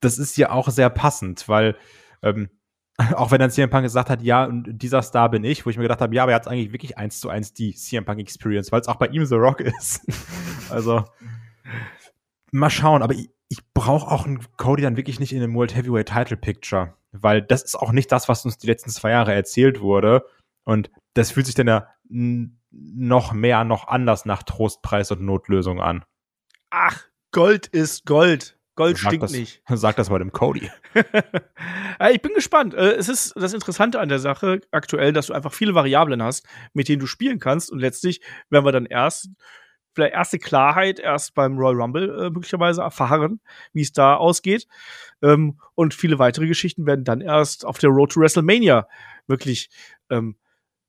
das 0.00 0.18
ist 0.18 0.36
ja 0.36 0.50
auch 0.50 0.68
sehr 0.68 0.90
passend, 0.90 1.48
weil 1.48 1.76
ähm, 2.22 2.50
auch 3.14 3.30
wenn 3.30 3.40
dann 3.40 3.50
CM 3.50 3.70
Punk 3.70 3.84
gesagt 3.84 4.10
hat, 4.10 4.22
ja, 4.22 4.44
und 4.44 4.78
dieser 4.78 5.02
Star 5.02 5.30
bin 5.30 5.44
ich, 5.44 5.66
wo 5.66 5.70
ich 5.70 5.76
mir 5.76 5.82
gedacht 5.82 6.00
habe, 6.00 6.14
ja, 6.14 6.22
aber 6.22 6.32
er 6.32 6.36
hat 6.36 6.48
eigentlich 6.48 6.72
wirklich 6.72 6.96
eins 6.96 7.20
zu 7.20 7.28
eins 7.28 7.52
die 7.52 7.74
CM 7.74 8.04
Punk 8.04 8.20
Experience, 8.20 8.72
weil 8.72 8.80
es 8.80 8.88
auch 8.88 8.96
bei 8.96 9.08
ihm 9.08 9.26
The 9.26 9.34
Rock 9.34 9.60
ist. 9.60 10.00
also 10.70 11.04
mal 12.52 12.70
schauen, 12.70 13.02
aber 13.02 13.14
ich, 13.14 13.30
ich 13.48 13.58
brauche 13.74 14.10
auch 14.10 14.24
einen 14.24 14.40
Cody 14.56 14.82
dann 14.82 14.96
wirklich 14.96 15.20
nicht 15.20 15.32
in 15.32 15.42
einem 15.42 15.54
World 15.54 15.76
Heavyweight 15.76 16.08
Title 16.08 16.36
Picture, 16.36 16.94
weil 17.12 17.42
das 17.42 17.62
ist 17.62 17.76
auch 17.76 17.92
nicht 17.92 18.10
das, 18.10 18.28
was 18.28 18.44
uns 18.44 18.58
die 18.58 18.66
letzten 18.66 18.90
zwei 18.90 19.10
Jahre 19.10 19.34
erzählt 19.34 19.80
wurde 19.80 20.24
und 20.64 20.90
das 21.14 21.30
fühlt 21.30 21.46
sich 21.46 21.54
dann 21.54 21.68
ja 21.68 21.88
noch 22.08 23.32
mehr, 23.32 23.64
noch 23.64 23.88
anders 23.88 24.24
nach 24.26 24.42
Trostpreis 24.42 25.10
und 25.10 25.22
Notlösung 25.22 25.80
an. 25.80 26.04
Ach, 26.70 27.04
Gold 27.30 27.66
ist 27.66 28.06
Gold. 28.06 28.55
Gold 28.76 28.98
sag 28.98 29.08
stinkt 29.08 29.24
das, 29.24 29.32
nicht. 29.32 29.62
Sag 29.68 29.96
das 29.96 30.10
mal 30.10 30.18
dem 30.18 30.32
Cody. 30.32 30.70
ich 32.12 32.22
bin 32.22 32.34
gespannt. 32.34 32.74
Äh, 32.74 32.92
es 32.92 33.08
ist 33.08 33.34
das 33.34 33.54
Interessante 33.54 33.98
an 33.98 34.08
der 34.08 34.18
Sache 34.18 34.60
aktuell, 34.70 35.12
dass 35.12 35.26
du 35.26 35.32
einfach 35.32 35.52
viele 35.52 35.74
Variablen 35.74 36.22
hast, 36.22 36.46
mit 36.74 36.88
denen 36.88 37.00
du 37.00 37.06
spielen 37.06 37.38
kannst. 37.40 37.72
Und 37.72 37.80
letztlich 37.80 38.20
werden 38.50 38.64
wir 38.64 38.72
dann 38.72 38.86
erst 38.86 39.30
vielleicht 39.94 40.14
erste 40.14 40.38
Klarheit 40.38 41.00
erst 41.00 41.34
beim 41.34 41.56
Royal 41.56 41.80
Rumble 41.80 42.26
äh, 42.26 42.30
möglicherweise 42.30 42.82
erfahren, 42.82 43.40
wie 43.72 43.80
es 43.80 43.92
da 43.92 44.14
ausgeht. 44.14 44.68
Ähm, 45.22 45.58
und 45.74 45.94
viele 45.94 46.18
weitere 46.18 46.46
Geschichten 46.46 46.86
werden 46.86 47.04
dann 47.04 47.22
erst 47.22 47.64
auf 47.64 47.78
der 47.78 47.90
Road 47.90 48.12
to 48.12 48.20
WrestleMania 48.20 48.86
wirklich 49.26 49.70
ähm, 50.10 50.36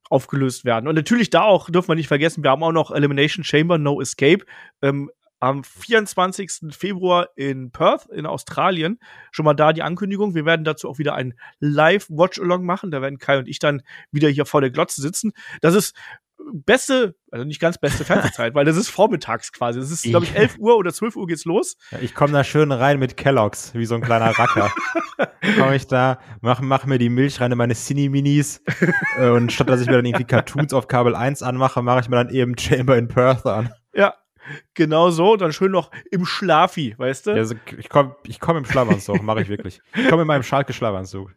aufgelöst 0.10 0.66
werden. 0.66 0.88
Und 0.88 0.96
natürlich 0.96 1.30
da 1.30 1.44
auch, 1.44 1.70
dürfen 1.70 1.88
wir 1.88 1.96
nicht 1.96 2.10
vergessen, 2.10 2.44
wir 2.44 2.52
haben 2.52 2.64
auch 2.64 2.74
noch 2.74 2.92
Elimination 2.92 3.46
Chamber, 3.46 3.78
No 3.78 4.02
Escape. 4.02 4.46
Ähm, 4.82 5.10
am 5.40 5.64
24. 5.64 6.76
Februar 6.76 7.30
in 7.36 7.72
Perth 7.72 8.08
in 8.08 8.26
Australien. 8.26 9.00
Schon 9.32 9.46
mal 9.46 9.54
da 9.54 9.74
die 9.74 9.84
Ankündigung. 9.84 10.36
Wir 10.36 10.46
werden 10.46 10.64
dazu 10.64 10.90
auch 10.90 10.98
wieder 10.98 11.16
ein 11.16 11.34
Live-Watch-Along 11.60 12.66
machen. 12.66 12.92
Da 12.92 13.02
werden 13.02 13.20
Kai 13.20 13.38
und 13.38 13.48
ich 13.48 13.60
dann 13.60 13.82
wieder 14.12 14.30
hier 14.30 14.46
vor 14.46 14.62
der 14.62 14.72
Glotze 14.72 15.02
sitzen. 15.02 15.34
Das 15.62 15.76
ist 15.76 15.96
beste, 16.54 17.16
also 17.32 17.46
nicht 17.46 17.60
ganz 17.60 17.78
beste 17.78 18.06
Fernsehzeit, 18.06 18.54
weil 18.56 18.66
das 18.66 18.78
ist 18.78 18.90
vormittags 18.90 19.52
quasi. 19.52 19.80
Das 19.80 19.92
ist, 19.92 20.04
glaube 20.04 20.26
ich, 20.26 20.36
11 20.36 20.58
Uhr 20.60 20.78
oder 20.78 20.94
12 20.94 21.16
Uhr 21.16 21.28
geht's 21.28 21.46
los. 21.46 21.78
Ja, 21.92 22.00
ich 22.00 22.14
komme 22.14 22.34
da 22.34 22.44
schön 22.44 22.72
rein 22.72 23.00
mit 23.00 23.18
Kelloggs, 23.18 23.74
wie 23.74 23.86
so 23.86 23.96
ein 23.96 24.02
kleiner 24.02 24.38
Racker. 24.38 24.72
komme 25.58 25.76
ich 25.76 25.88
da, 25.88 26.20
mach, 26.42 26.62
mach 26.62 26.86
mir 26.86 26.98
die 26.98 27.10
Milch 27.10 27.40
rein 27.42 27.52
in 27.52 27.58
meine 27.58 27.76
Cine-Minis 27.76 28.62
äh, 29.18 29.30
und 29.30 29.52
statt 29.52 29.70
dass 29.70 29.82
ich 29.82 29.88
mir 29.88 29.94
dann 29.94 30.06
irgendwie 30.06 30.26
Cartoons 30.26 30.74
auf 30.74 30.88
Kabel 30.88 31.16
1 31.16 31.44
anmache, 31.44 31.82
mache 31.82 32.02
ich 32.02 32.10
mir 32.10 32.18
dann 32.18 32.30
eben 32.30 32.58
Chamber 32.58 32.98
in 32.98 33.08
Perth 33.08 33.46
an. 33.46 33.74
Ja, 33.94 34.14
Genau 34.74 35.10
so, 35.10 35.36
dann 35.36 35.54
schön 35.54 35.72
noch 35.72 35.92
im 36.12 36.26
Schlafi, 36.26 36.96
weißt 36.98 37.28
du? 37.28 37.32
Ja, 37.32 37.38
also 37.38 37.56
ich 37.78 37.90
komme 37.90 38.16
ich 38.26 38.40
komm 38.40 38.58
im 38.58 38.66
Schlafanzug, 38.66 39.22
mache 39.24 39.42
ich 39.42 39.50
wirklich. 39.50 39.82
Ich 39.96 40.08
komme 40.10 40.24
in 40.24 40.28
meinem 40.28 40.44
Schalke 40.44 40.74
Schlafanzug. 40.74 41.34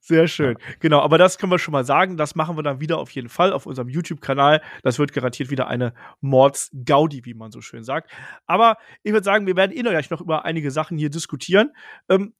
Sehr 0.00 0.28
schön. 0.28 0.56
Genau, 0.80 1.00
aber 1.00 1.18
das 1.18 1.38
können 1.38 1.52
wir 1.52 1.58
schon 1.58 1.72
mal 1.72 1.84
sagen. 1.84 2.16
Das 2.16 2.34
machen 2.34 2.56
wir 2.56 2.62
dann 2.62 2.80
wieder 2.80 2.98
auf 2.98 3.10
jeden 3.10 3.28
Fall 3.28 3.52
auf 3.52 3.66
unserem 3.66 3.88
YouTube-Kanal. 3.88 4.62
Das 4.82 4.98
wird 4.98 5.12
garantiert 5.12 5.50
wieder 5.50 5.68
eine 5.68 5.94
Mords-Gaudi, 6.20 7.24
wie 7.24 7.34
man 7.34 7.50
so 7.50 7.60
schön 7.60 7.84
sagt. 7.84 8.10
Aber 8.46 8.76
ich 9.02 9.12
würde 9.12 9.24
sagen, 9.24 9.46
wir 9.46 9.56
werden 9.56 9.72
eh 9.72 9.82
gleich 9.82 10.10
noch 10.10 10.20
über 10.20 10.44
einige 10.44 10.70
Sachen 10.70 10.98
hier 10.98 11.10
diskutieren. 11.10 11.72
Ähm, 12.08 12.34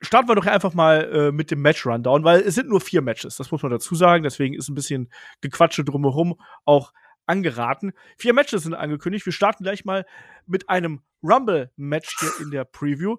starten 0.00 0.28
wir 0.28 0.34
doch 0.34 0.46
einfach 0.46 0.74
mal 0.74 1.10
äh, 1.12 1.32
mit 1.32 1.50
dem 1.50 1.60
Match-Rundown, 1.62 2.24
weil 2.24 2.40
es 2.40 2.54
sind 2.54 2.68
nur 2.68 2.80
vier 2.80 3.02
Matches, 3.02 3.36
das 3.36 3.50
muss 3.50 3.62
man 3.62 3.72
dazu 3.72 3.94
sagen. 3.94 4.22
Deswegen 4.22 4.54
ist 4.54 4.68
ein 4.68 4.74
bisschen 4.74 5.10
Gequatsche 5.40 5.84
drumherum 5.84 6.40
auch 6.64 6.92
angeraten. 7.28 7.92
Vier 8.16 8.32
Matches 8.32 8.64
sind 8.64 8.74
angekündigt. 8.74 9.26
Wir 9.26 9.32
starten 9.32 9.62
gleich 9.64 9.84
mal 9.84 10.04
mit 10.46 10.68
einem 10.68 11.02
Rumble-Match 11.22 12.16
hier 12.20 12.30
in 12.40 12.50
der 12.50 12.64
Preview. 12.64 13.16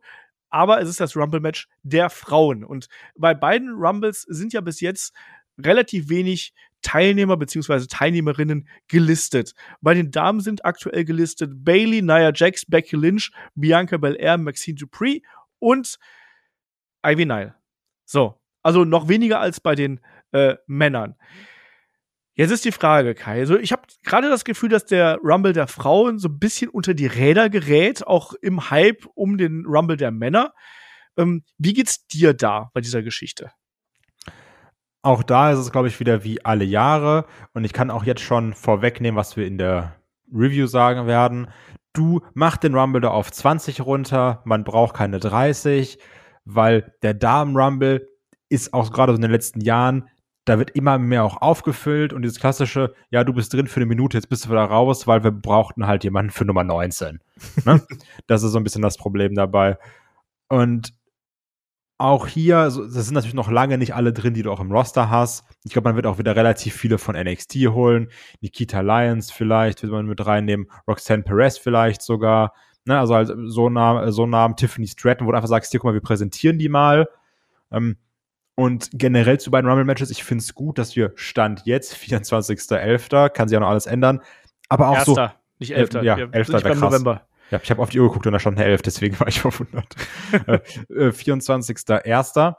aber 0.50 0.82
es 0.82 0.89
ist 0.89 1.00
das 1.00 1.16
Rumble-Match 1.16 1.68
der 1.84 2.10
Frauen. 2.10 2.63
Und 2.63 2.88
bei 3.16 3.34
beiden 3.34 3.70
Rumbles 3.70 4.24
sind 4.24 4.54
ja 4.54 4.62
bis 4.62 4.82
jetzt 4.82 5.13
relativ 5.58 6.10
wenig 6.10 6.54
Teilnehmer 6.82 7.38
bzw. 7.38 7.86
Teilnehmerinnen 7.88 8.68
gelistet. 8.88 9.54
Bei 9.82 9.94
den 9.94 10.12
Damen 10.12 10.39
sind 10.39 10.66
aktuell 10.66 11.04
gelistet 11.06 11.51
Bailey, 11.63 12.01
Nia 12.01 12.32
Jax, 12.34 12.66
Becky 12.66 12.96
Lynch, 12.96 13.32
Bianca 13.56 13.98
Belair, 13.98 14.38
Maxine 14.38 14.78
Dupree 14.78 15.22
und 15.60 16.00
Ivy 17.06 17.25
Nile. 17.25 17.56
So, 18.06 18.39
also 18.63 18.86
noch 18.86 19.08
weniger 19.08 19.39
als 19.39 19.60
bei 19.60 19.75
den 19.75 20.00
äh, 20.32 20.56
Männern. 20.68 21.16
Jetzt 22.39 22.51
ist 22.51 22.63
die 22.63 22.72
Frage, 22.72 23.15
Kai. 23.15 23.39
Also 23.41 23.60
ich 23.60 23.74
habe 23.74 23.81
gerade 24.05 24.29
das 24.29 24.46
Gefühl, 24.46 24.69
dass 24.69 24.86
der 24.86 25.17
Rumble 25.22 25.51
der 25.51 25.67
Frauen 25.67 26.19
so 26.19 26.29
ein 26.29 26.39
bisschen 26.39 26.69
unter 26.69 26.93
die 26.93 27.05
Räder 27.05 27.50
gerät, 27.50 28.08
auch 28.08 28.34
im 28.41 28.69
Hype 28.69 29.05
um 29.13 29.38
den 29.38 29.65
Rumble 29.65 29.98
der 29.98 30.12
Männer. 30.12 30.53
Ähm, 31.17 31.43
wie 31.58 31.74
geht's 31.74 32.08
dir 32.08 32.34
da 32.34 32.69
bei 32.74 32.79
dieser 32.79 33.03
Geschichte? 33.03 33.51
Auch 35.01 35.22
da 35.22 35.51
ist 35.51 35.60
es, 35.60 35.74
glaube 35.74 35.89
ich, 35.89 36.00
wieder 36.00 36.24
wie 36.24 36.46
alle 36.46 36.63
Jahre. 36.63 37.25
Und 37.51 37.65
ich 37.65 37.74
kann 37.74 37.91
auch 37.91 38.05
jetzt 38.05 38.22
schon 38.22 38.53
vorwegnehmen, 38.53 39.17
was 39.17 39.36
wir 39.36 39.46
in 39.46 39.58
der 39.58 39.98
Review 40.34 40.67
sagen 40.67 41.08
werden. 41.08 41.50
Du 41.91 42.22
mach 42.36 42.55
den 42.55 42.74
Rumble 42.74 43.01
da 43.01 43.10
auf 43.10 43.34
20 43.34 43.81
runter. 43.81 44.43
Man 44.46 44.63
braucht 44.63 44.96
keine 44.96 45.19
30, 45.19 46.00
weil 46.46 46.96
der 47.03 47.15
Damen-Rumble 47.15 48.08
ist 48.48 48.74
auch 48.74 48.93
gerade 48.93 49.12
so 49.12 49.17
in 49.17 49.24
den 49.24 49.31
letzten 49.31 49.60
Jahren, 49.60 50.08
da 50.46 50.58
wird 50.58 50.72
immer 50.72 50.98
mehr 50.98 51.24
auch 51.24 51.41
aufgefüllt 51.41 52.13
und 52.13 52.24
dieses 52.24 52.39
klassische, 52.39 52.93
ja, 53.12 53.24
du 53.24 53.34
bist 53.34 53.53
drin 53.53 53.67
für 53.67 53.77
eine 53.77 53.86
Minute, 53.86 54.17
jetzt 54.17 54.29
bist 54.29 54.46
du 54.46 54.50
wieder 54.50 54.63
raus, 54.63 55.05
weil 55.05 55.24
wir 55.24 55.31
brauchten 55.31 55.86
halt 55.86 56.03
jemanden 56.03 56.31
für 56.31 56.46
Nummer 56.46 56.63
19. 56.63 57.19
ne? 57.65 57.81
Das 58.27 58.43
ist 58.43 58.51
so 58.51 58.58
ein 58.58 58.63
bisschen 58.63 58.81
das 58.81 58.98
Problem 58.98 59.36
dabei. 59.36 59.77
Und 60.48 60.93
auch 62.00 62.27
hier, 62.27 62.55
das 62.63 62.75
sind 62.75 63.13
natürlich 63.13 63.36
noch 63.36 63.51
lange 63.51 63.77
nicht 63.77 63.93
alle 63.93 64.13
drin, 64.13 64.34
die 64.34 64.41
du 64.41 64.51
auch 64.51 64.62
im 64.62 64.72
Roster 64.72 65.10
hast. 65.10 65.43
Ich 65.65 65.74
glaube, 65.74 65.89
man 65.89 65.98
wird 65.98 66.08
auch 66.08 66.17
wieder 66.17 66.34
relativ 66.36 66.74
viele 66.74 66.98
von 66.98 67.15
NXT 67.15 67.55
holen. 67.67 68.10
Nikita 68.39 68.79
Lyons 68.79 69.31
vielleicht 69.31 69.84
wird 69.84 69.91
man 69.91 70.05
mit 70.05 70.25
reinnehmen. 70.25 70.72
Roxanne 70.88 71.24
Perez 71.24 71.58
vielleicht 71.58 72.01
sogar. 72.01 72.53
Ne, 72.86 72.98
also 72.98 73.15
halt 73.15 73.29
so 73.48 73.69
Namen, 73.69 74.12
so 74.13 74.25
Namen 74.25 74.55
Tiffany 74.55 74.88
Stratton, 74.88 75.27
wo 75.27 75.31
du 75.31 75.38
einfach 75.38 75.50
sagst, 75.50 75.72
hier, 75.72 75.81
guck 75.81 75.89
mal, 75.89 75.93
wir 75.93 76.01
präsentieren 76.01 76.58
die 76.58 76.69
mal. 76.69 77.10
Ähm, 77.69 77.98
und 78.60 78.89
generell 78.92 79.39
zu 79.39 79.51
beiden 79.51 79.70
Rumble-Matches, 79.70 80.12
ich 80.12 80.25
finde 80.25 80.42
es 80.42 80.54
gut, 80.54 80.78
dass 80.78 80.98
wir 80.98 81.13
Stand 81.16 81.62
jetzt, 81.63 81.96
24.11., 81.96 83.30
kann 83.30 83.48
sich 83.48 83.56
auch 83.56 83.62
noch 83.62 83.70
alles 83.70 83.86
ändern. 83.86 84.20
Aber 84.68 84.89
auch 84.89 84.96
Erster, 84.96 85.13
so. 85.13 85.56
nicht 85.60 85.72
11. 85.72 85.94
Äh, 85.94 86.04
ja, 86.04 86.18
11. 86.18 86.34
Nicht 86.50 86.63
beim 86.63 86.74
krass. 86.74 86.82
November. 86.82 87.22
Ja, 87.51 87.62
ich 87.63 87.72
habe 87.72 87.82
auf 87.82 87.89
die 87.89 88.01
Uhr 88.01 88.10
geguckt 88.10 88.28
und 88.28 88.34
da 88.34 88.39
stand 88.39 88.58
eine 88.58 88.68
11, 88.68 88.82
deswegen 88.82 89.18
war 89.22 89.30
ich 89.30 89.39
verwundert. 89.39 89.96
äh, 90.34 90.60
24.01. 91.08 92.56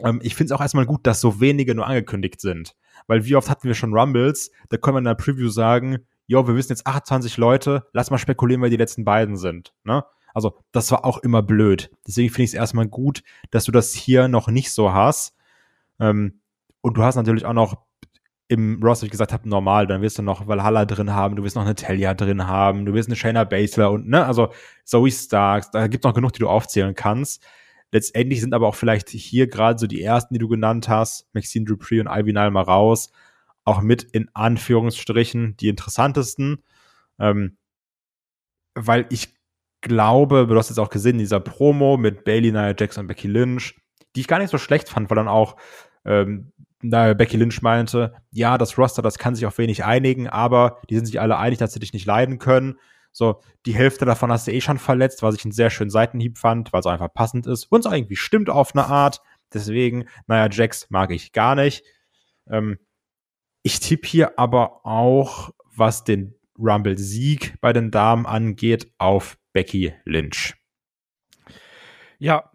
Ähm, 0.00 0.20
ich 0.22 0.34
finde 0.34 0.54
es 0.54 0.58
auch 0.58 0.62
erstmal 0.62 0.86
gut, 0.86 1.06
dass 1.06 1.20
so 1.20 1.40
wenige 1.42 1.74
nur 1.74 1.86
angekündigt 1.86 2.40
sind. 2.40 2.74
Weil 3.06 3.26
wie 3.26 3.36
oft 3.36 3.50
hatten 3.50 3.68
wir 3.68 3.74
schon 3.74 3.92
Rumbles, 3.92 4.50
da 4.70 4.78
können 4.78 4.94
wir 4.94 5.00
in 5.00 5.04
der 5.04 5.14
Preview 5.14 5.50
sagen, 5.50 6.06
jo, 6.26 6.48
wir 6.48 6.56
wissen 6.56 6.72
jetzt 6.72 6.86
28 6.86 7.36
Leute, 7.36 7.86
lass 7.92 8.10
mal 8.10 8.16
spekulieren, 8.16 8.62
wer 8.62 8.70
die 8.70 8.76
letzten 8.78 9.04
beiden 9.04 9.36
sind. 9.36 9.74
Ne? 9.84 10.04
Also, 10.34 10.58
das 10.72 10.90
war 10.90 11.04
auch 11.04 11.18
immer 11.18 11.42
blöd. 11.42 11.90
Deswegen 12.06 12.30
finde 12.30 12.44
ich 12.44 12.50
es 12.50 12.54
erstmal 12.54 12.86
gut, 12.86 13.22
dass 13.50 13.64
du 13.64 13.72
das 13.72 13.92
hier 13.92 14.28
noch 14.28 14.48
nicht 14.48 14.72
so 14.72 14.92
hast. 14.92 15.36
Ähm, 16.00 16.40
und 16.80 16.96
du 16.96 17.02
hast 17.02 17.16
natürlich 17.16 17.44
auch 17.44 17.52
noch 17.52 17.88
im 18.48 18.82
Roster, 18.82 19.02
wie 19.02 19.06
ich 19.06 19.12
gesagt 19.12 19.32
habe, 19.32 19.48
normal, 19.48 19.86
dann 19.86 20.00
wirst 20.00 20.18
du 20.18 20.22
noch 20.22 20.48
Valhalla 20.48 20.86
drin 20.86 21.12
haben, 21.12 21.36
du 21.36 21.44
wirst 21.44 21.54
noch 21.54 21.64
eine 21.64 21.74
Talia 21.74 22.14
drin 22.14 22.46
haben, 22.46 22.86
du 22.86 22.94
wirst 22.94 23.08
eine 23.08 23.16
Shayna 23.16 23.44
Baszler 23.44 23.90
und, 23.90 24.08
ne, 24.08 24.24
also 24.24 24.52
Zoe 24.84 25.10
Starks, 25.10 25.70
da 25.70 25.86
gibt 25.86 26.04
es 26.04 26.08
noch 26.08 26.14
genug, 26.14 26.32
die 26.32 26.40
du 26.40 26.48
aufzählen 26.48 26.94
kannst. 26.94 27.44
Letztendlich 27.92 28.40
sind 28.40 28.54
aber 28.54 28.66
auch 28.66 28.74
vielleicht 28.74 29.10
hier 29.10 29.48
gerade 29.48 29.78
so 29.78 29.86
die 29.86 30.02
ersten, 30.02 30.34
die 30.34 30.38
du 30.38 30.48
genannt 30.48 30.88
hast, 30.88 31.26
Maxine 31.34 31.66
Dupree 31.66 32.00
und 32.00 32.06
Ivy 32.06 32.32
Nile 32.32 32.50
mal 32.50 32.62
raus, 32.62 33.10
auch 33.64 33.82
mit 33.82 34.02
in 34.02 34.30
Anführungsstrichen 34.32 35.56
die 35.58 35.68
interessantesten, 35.68 36.62
ähm, 37.18 37.58
weil 38.74 39.06
ich 39.10 39.34
glaube, 39.80 40.46
du 40.46 40.56
hast 40.56 40.68
jetzt 40.68 40.78
auch 40.78 40.90
gesehen, 40.90 41.18
dieser 41.18 41.40
Promo 41.40 41.96
mit 41.96 42.24
Bailey, 42.24 42.52
Nia 42.52 42.74
Jax 42.78 42.98
und 42.98 43.06
Becky 43.06 43.28
Lynch, 43.28 43.76
die 44.14 44.20
ich 44.20 44.28
gar 44.28 44.38
nicht 44.38 44.50
so 44.50 44.58
schlecht 44.58 44.88
fand, 44.88 45.10
weil 45.10 45.16
dann 45.16 45.28
auch 45.28 45.56
ähm, 46.04 46.52
da 46.82 47.14
Becky 47.14 47.36
Lynch 47.36 47.62
meinte, 47.62 48.14
ja, 48.30 48.58
das 48.58 48.78
Roster, 48.78 49.02
das 49.02 49.18
kann 49.18 49.34
sich 49.34 49.46
auf 49.46 49.58
wenig 49.58 49.84
einigen, 49.84 50.28
aber 50.28 50.80
die 50.88 50.96
sind 50.96 51.06
sich 51.06 51.20
alle 51.20 51.38
einig, 51.38 51.58
dass 51.58 51.72
sie 51.72 51.80
dich 51.80 51.92
nicht 51.92 52.06
leiden 52.06 52.38
können. 52.38 52.78
So, 53.10 53.40
die 53.66 53.74
Hälfte 53.74 54.04
davon 54.04 54.30
hast 54.30 54.46
du 54.46 54.52
eh 54.52 54.60
schon 54.60 54.78
verletzt, 54.78 55.22
was 55.22 55.34
ich 55.34 55.44
einen 55.44 55.52
sehr 55.52 55.70
schönen 55.70 55.90
Seitenhieb 55.90 56.38
fand, 56.38 56.72
weil 56.72 56.80
es 56.80 56.86
einfach 56.86 57.12
passend 57.12 57.46
ist 57.46 57.64
und 57.64 57.84
es 57.84 57.92
irgendwie 57.92 58.16
stimmt 58.16 58.50
auf 58.50 58.74
eine 58.74 58.86
Art. 58.86 59.20
Deswegen, 59.52 60.08
naja, 60.26 60.48
Jax 60.50 60.88
mag 60.90 61.10
ich 61.10 61.32
gar 61.32 61.54
nicht. 61.54 61.84
Ähm, 62.48 62.78
ich 63.62 63.80
tippe 63.80 64.06
hier 64.06 64.38
aber 64.38 64.86
auch, 64.86 65.50
was 65.74 66.04
den 66.04 66.34
Rumble-Sieg 66.58 67.60
bei 67.60 67.72
den 67.72 67.90
Damen 67.90 68.26
angeht, 68.26 68.92
auf 68.98 69.38
Becky 69.58 69.92
Lynch. 70.04 70.54
Ja, 72.20 72.52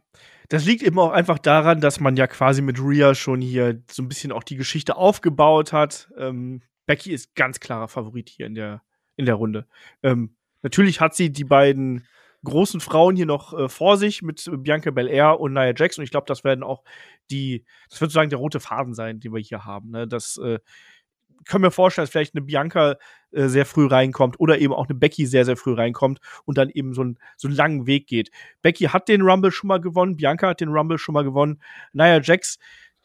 das 0.48 0.64
liegt 0.64 0.84
eben 0.84 0.98
auch 1.00 1.12
einfach 1.12 1.38
daran, 1.38 1.82
dass 1.82 2.00
man 2.00 2.16
ja 2.16 2.28
quasi 2.28 2.62
mit 2.62 2.80
Rhea 2.80 3.14
schon 3.14 3.42
hier 3.42 3.84
so 3.92 4.04
ein 4.04 4.08
bisschen 4.08 4.32
auch 4.32 4.44
die 4.44 4.56
Geschichte 4.56 4.96
aufgebaut 4.96 5.74
hat. 5.74 6.10
Ähm, 6.18 6.62
Becky 6.86 7.12
ist 7.12 7.36
ganz 7.36 7.60
klarer 7.60 7.90
Favorit 7.90 8.30
hier 8.30 8.46
in 8.46 8.56
der, 8.56 8.84
in 9.18 9.26
der 9.26 9.36
Runde. 9.36 9.68
Ähm, 10.02 10.38
natürlich 10.62 11.02
hat 11.02 11.14
sie 11.14 11.30
die 11.30 11.44
beiden 11.44 12.08
großen 12.46 12.80
Frauen 12.80 13.18
hier 13.18 13.26
noch 13.26 13.54
äh, 13.54 13.68
vor 13.68 13.98
sich 13.98 14.22
mit 14.22 14.50
Bianca 14.60 14.92
Belair 14.92 15.42
und 15.42 15.52
Nia 15.52 15.74
Jax. 15.76 15.98
Und 15.98 16.06
ich 16.06 16.12
glaube, 16.12 16.28
das 16.28 16.46
werden 16.46 16.64
auch 16.64 16.86
die, 17.32 17.66
das 17.90 18.00
wird 18.00 18.12
sozusagen 18.12 18.30
der 18.30 18.40
rote 18.40 18.62
Faden 18.62 18.94
sein, 18.94 19.20
den 19.20 19.34
wir 19.34 19.42
hier 19.42 19.66
haben. 19.66 19.92
Ne? 19.92 20.08
Das 20.08 20.38
äh, 20.38 20.60
können 21.46 21.64
wir 21.64 21.72
vorstellen, 21.72 22.04
dass 22.04 22.12
vielleicht 22.12 22.36
eine 22.36 22.44
Bianca 22.44 22.96
äh, 23.32 23.48
sehr 23.48 23.66
früh 23.66 23.88
reinkommt 23.88 24.40
oder 24.40 24.60
eben 24.60 24.74
auch 24.74 24.88
eine 24.88 24.96
Becky 24.96 25.26
sehr, 25.26 25.46
sehr 25.46 25.58
früh 25.58 25.74
reinkommt 25.74 26.20
und 26.46 26.58
dann 26.58 26.70
eben 26.70 26.94
so, 26.94 27.04
ein, 27.04 27.18
so 27.38 27.48
einen 27.48 27.58
langen 27.58 27.88
Weg 27.88 28.08
geht. 28.08 28.32
Becky 28.62 28.86
hat 28.86 29.08
den 29.08 29.22
Rumble 29.22 29.52
schon 29.52 29.68
mal 29.68 29.82
gewonnen, 29.82 30.18
Bianca 30.18 30.50
hat 30.50 30.62
den 30.62 30.70
Rumble 30.70 30.98
schon 30.98 31.14
mal 31.14 31.24
gewonnen, 31.24 31.62
Nia 31.94 32.22
Jax 32.22 32.58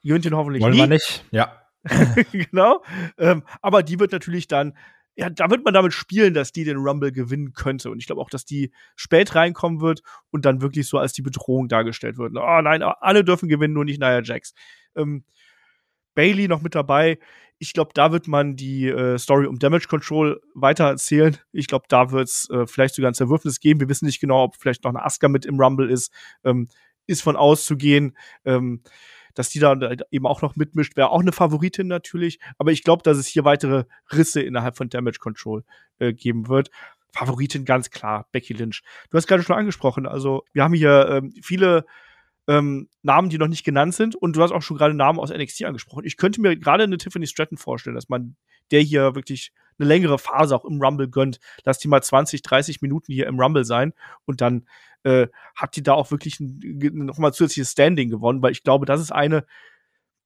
gewinnt 0.02 0.24
ihn 0.24 0.36
hoffentlich 0.36 0.62
Wollen 0.62 0.74
nie. 0.74 0.80
wir 0.80 0.86
nicht? 0.86 1.24
Ja. 1.30 1.62
genau. 2.32 2.82
Ähm, 3.18 3.42
aber 3.62 3.82
die 3.82 3.98
wird 3.98 4.12
natürlich 4.12 4.46
dann, 4.48 4.76
ja, 5.16 5.30
da 5.30 5.50
wird 5.50 5.64
man 5.64 5.74
damit 5.74 5.92
spielen, 5.92 6.34
dass 6.34 6.52
die 6.52 6.64
den 6.64 6.76
Rumble 6.76 7.10
gewinnen 7.10 7.52
könnte. 7.52 7.90
Und 7.90 7.98
ich 7.98 8.06
glaube 8.06 8.20
auch, 8.20 8.30
dass 8.30 8.44
die 8.44 8.72
spät 8.94 9.34
reinkommen 9.34 9.80
wird 9.80 10.02
und 10.30 10.44
dann 10.44 10.60
wirklich 10.60 10.86
so 10.86 10.98
als 10.98 11.12
die 11.12 11.22
Bedrohung 11.22 11.68
dargestellt 11.68 12.18
wird. 12.18 12.36
Oh 12.36 12.60
nein, 12.62 12.82
alle 12.82 13.24
dürfen 13.24 13.48
gewinnen, 13.48 13.74
nur 13.74 13.84
nicht 13.84 14.00
Nia 14.00 14.22
Jax. 14.22 14.54
Ähm, 14.94 15.24
Bailey 16.14 16.48
noch 16.48 16.62
mit 16.62 16.74
dabei. 16.74 17.18
Ich 17.58 17.72
glaube, 17.72 17.90
da 17.94 18.12
wird 18.12 18.28
man 18.28 18.56
die 18.56 18.86
äh, 18.86 19.18
Story 19.18 19.46
um 19.46 19.58
Damage 19.58 19.88
Control 19.88 20.40
weiter 20.54 20.84
erzählen. 20.84 21.36
Ich 21.52 21.66
glaube, 21.66 21.86
da 21.88 22.10
wird 22.12 22.28
es 22.28 22.48
äh, 22.50 22.66
vielleicht 22.66 22.94
sogar 22.94 23.10
ein 23.10 23.14
Zerwürfnis 23.14 23.60
geben. 23.60 23.80
Wir 23.80 23.88
wissen 23.88 24.06
nicht 24.06 24.20
genau, 24.20 24.44
ob 24.44 24.56
vielleicht 24.56 24.84
noch 24.84 24.90
eine 24.90 25.04
Asuka 25.04 25.28
mit 25.28 25.44
im 25.44 25.60
Rumble 25.60 25.90
ist. 25.90 26.12
Ähm, 26.44 26.68
ist 27.06 27.22
von 27.22 27.36
auszugehen. 27.36 28.16
Ähm, 28.44 28.82
dass 29.38 29.50
die 29.50 29.60
da 29.60 29.76
eben 30.10 30.26
auch 30.26 30.42
noch 30.42 30.56
mitmischt, 30.56 30.96
wäre 30.96 31.10
auch 31.10 31.20
eine 31.20 31.30
Favoritin 31.30 31.86
natürlich. 31.86 32.40
Aber 32.58 32.72
ich 32.72 32.82
glaube, 32.82 33.04
dass 33.04 33.18
es 33.18 33.28
hier 33.28 33.44
weitere 33.44 33.84
Risse 34.12 34.42
innerhalb 34.42 34.76
von 34.76 34.88
Damage 34.88 35.20
Control 35.20 35.62
äh, 36.00 36.12
geben 36.12 36.48
wird. 36.48 36.70
Favoritin 37.12 37.64
ganz 37.64 37.90
klar, 37.90 38.26
Becky 38.32 38.52
Lynch. 38.52 38.82
Du 39.10 39.16
hast 39.16 39.28
gerade 39.28 39.44
schon 39.44 39.56
angesprochen, 39.56 40.06
also 40.06 40.42
wir 40.52 40.64
haben 40.64 40.74
hier 40.74 41.08
ähm, 41.08 41.32
viele 41.40 41.86
ähm, 42.48 42.88
Namen, 43.02 43.28
die 43.28 43.38
noch 43.38 43.46
nicht 43.46 43.64
genannt 43.64 43.94
sind. 43.94 44.16
Und 44.16 44.34
du 44.34 44.42
hast 44.42 44.50
auch 44.50 44.62
schon 44.62 44.76
gerade 44.76 44.94
Namen 44.94 45.20
aus 45.20 45.30
NXT 45.30 45.64
angesprochen. 45.64 46.04
Ich 46.04 46.16
könnte 46.16 46.40
mir 46.40 46.56
gerade 46.56 46.82
eine 46.82 46.98
Tiffany 46.98 47.26
Stratton 47.26 47.58
vorstellen, 47.58 47.94
dass 47.94 48.08
man 48.08 48.36
der 48.70 48.80
hier 48.80 49.14
wirklich 49.14 49.52
eine 49.78 49.88
längere 49.88 50.18
Phase 50.18 50.56
auch 50.56 50.64
im 50.64 50.80
Rumble 50.80 51.08
gönnt. 51.08 51.38
Lass 51.64 51.78
die 51.78 51.88
mal 51.88 52.02
20, 52.02 52.42
30 52.42 52.82
Minuten 52.82 53.12
hier 53.12 53.26
im 53.26 53.38
Rumble 53.38 53.64
sein 53.64 53.92
und 54.24 54.40
dann 54.40 54.66
äh, 55.04 55.28
hat 55.54 55.76
die 55.76 55.82
da 55.82 55.92
auch 55.92 56.10
wirklich 56.10 56.38
nochmal 56.40 57.32
zusätzliches 57.32 57.72
Standing 57.72 58.10
gewonnen, 58.10 58.42
weil 58.42 58.52
ich 58.52 58.64
glaube, 58.64 58.86
das 58.86 59.00
ist 59.00 59.12
eine, 59.12 59.44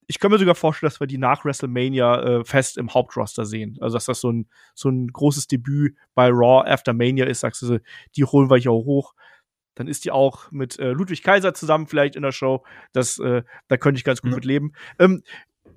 ich 0.07 0.19
kann 0.19 0.31
mir 0.31 0.39
sogar 0.39 0.55
vorstellen, 0.55 0.91
dass 0.91 1.01
wir 1.01 1.07
die 1.07 1.19
nach 1.19 1.45
WrestleMania 1.45 2.23
äh, 2.23 2.45
fest 2.45 2.79
im 2.79 2.93
Hauptroster 2.93 3.45
sehen. 3.45 3.79
Also, 3.81 3.97
dass 3.97 4.07
das 4.07 4.21
so 4.21 4.31
ein, 4.31 4.49
so 4.75 4.89
ein 4.89 5.09
großes 5.09 5.47
Debüt 5.47 5.97
bei 6.15 6.29
Raw 6.29 6.69
After 6.69 6.93
Mania 6.93 7.27
ist, 7.27 7.41
sagst 7.41 7.63
du, 7.63 7.81
die 8.17 8.25
holen 8.25 8.51
wir 8.51 8.57
hier 8.57 8.73
hoch. 8.73 9.15
Dann 9.75 9.89
ist 9.89 10.05
die 10.05 10.11
auch 10.11 10.51
mit 10.51 10.79
äh, 10.79 10.91
Ludwig 10.93 11.23
Kaiser 11.23 11.55
zusammen 11.55 11.87
vielleicht 11.87 12.17
in 12.17 12.23
der 12.23 12.33
Show. 12.33 12.65
Das, 12.93 13.19
äh, 13.19 13.43
da 13.69 13.77
könnte 13.77 13.99
ich 13.99 14.05
ganz 14.05 14.21
gut 14.23 14.31
Ja. 14.31 14.37
mit 14.37 14.45
leben. 14.45 14.73
Ähm, 14.99 15.23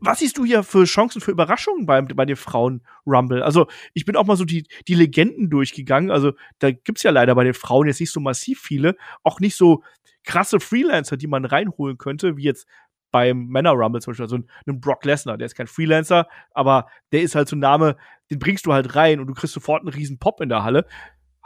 was 0.02 0.20
siehst 0.20 0.38
du 0.38 0.44
hier 0.46 0.64
für 0.64 0.84
Chancen 0.84 1.22
für 1.22 1.32
Überraschungen 1.32 1.86
beim, 1.86 2.08
bei 2.08 2.26
den 2.26 2.36
Frauen 2.36 2.82
Rumble? 3.08 3.42
Also, 3.42 3.68
ich 3.94 4.06
bin 4.06 4.16
auch 4.18 4.26
mal 4.26 4.36
so 4.36 4.44
die, 4.46 4.68
die 4.88 4.94
Legenden 4.96 5.50
durchgegangen. 5.50 6.12
Also, 6.12 6.34
da 6.60 6.72
gibt's 6.72 7.04
ja 7.04 7.12
leider 7.12 7.34
bei 7.34 7.44
den 7.46 7.54
Frauen 7.54 7.88
jetzt 7.88 8.00
nicht 8.02 8.12
so 8.12 8.20
massiv 8.20 8.60
viele. 8.60 8.98
Auch 9.24 9.40
nicht 9.40 9.56
so 9.56 9.84
krasse 10.24 10.60
Freelancer, 10.60 11.18
die 11.18 11.28
man 11.28 11.46
reinholen 11.46 11.98
könnte, 11.98 12.36
wie 12.36 12.44
jetzt 12.44 12.68
beim 13.12 13.48
Männer 13.48 13.72
Rumble 13.72 14.02
zum 14.02 14.12
Beispiel. 14.12 14.26
Also 14.26 14.38
ein, 14.40 14.50
ein 14.68 14.82
Brock 14.82 15.06
Lesnar, 15.06 15.38
der 15.38 15.46
ist 15.46 15.56
kein 15.56 15.68
Freelancer, 15.68 16.28
aber 16.52 16.88
der 17.14 17.22
ist 17.22 17.36
halt 17.36 17.48
so 17.48 17.56
ein 17.56 17.60
Name, 17.60 17.96
den 18.30 18.40
bringst 18.40 18.66
du 18.66 18.74
halt 18.74 18.96
rein 18.96 19.22
und 19.22 19.28
du 19.28 19.34
kriegst 19.34 19.54
sofort 19.54 19.82
einen 19.84 19.94
riesen 19.94 20.20
Pop 20.20 20.42
in 20.42 20.50
der 20.50 20.64
Halle. 20.64 20.86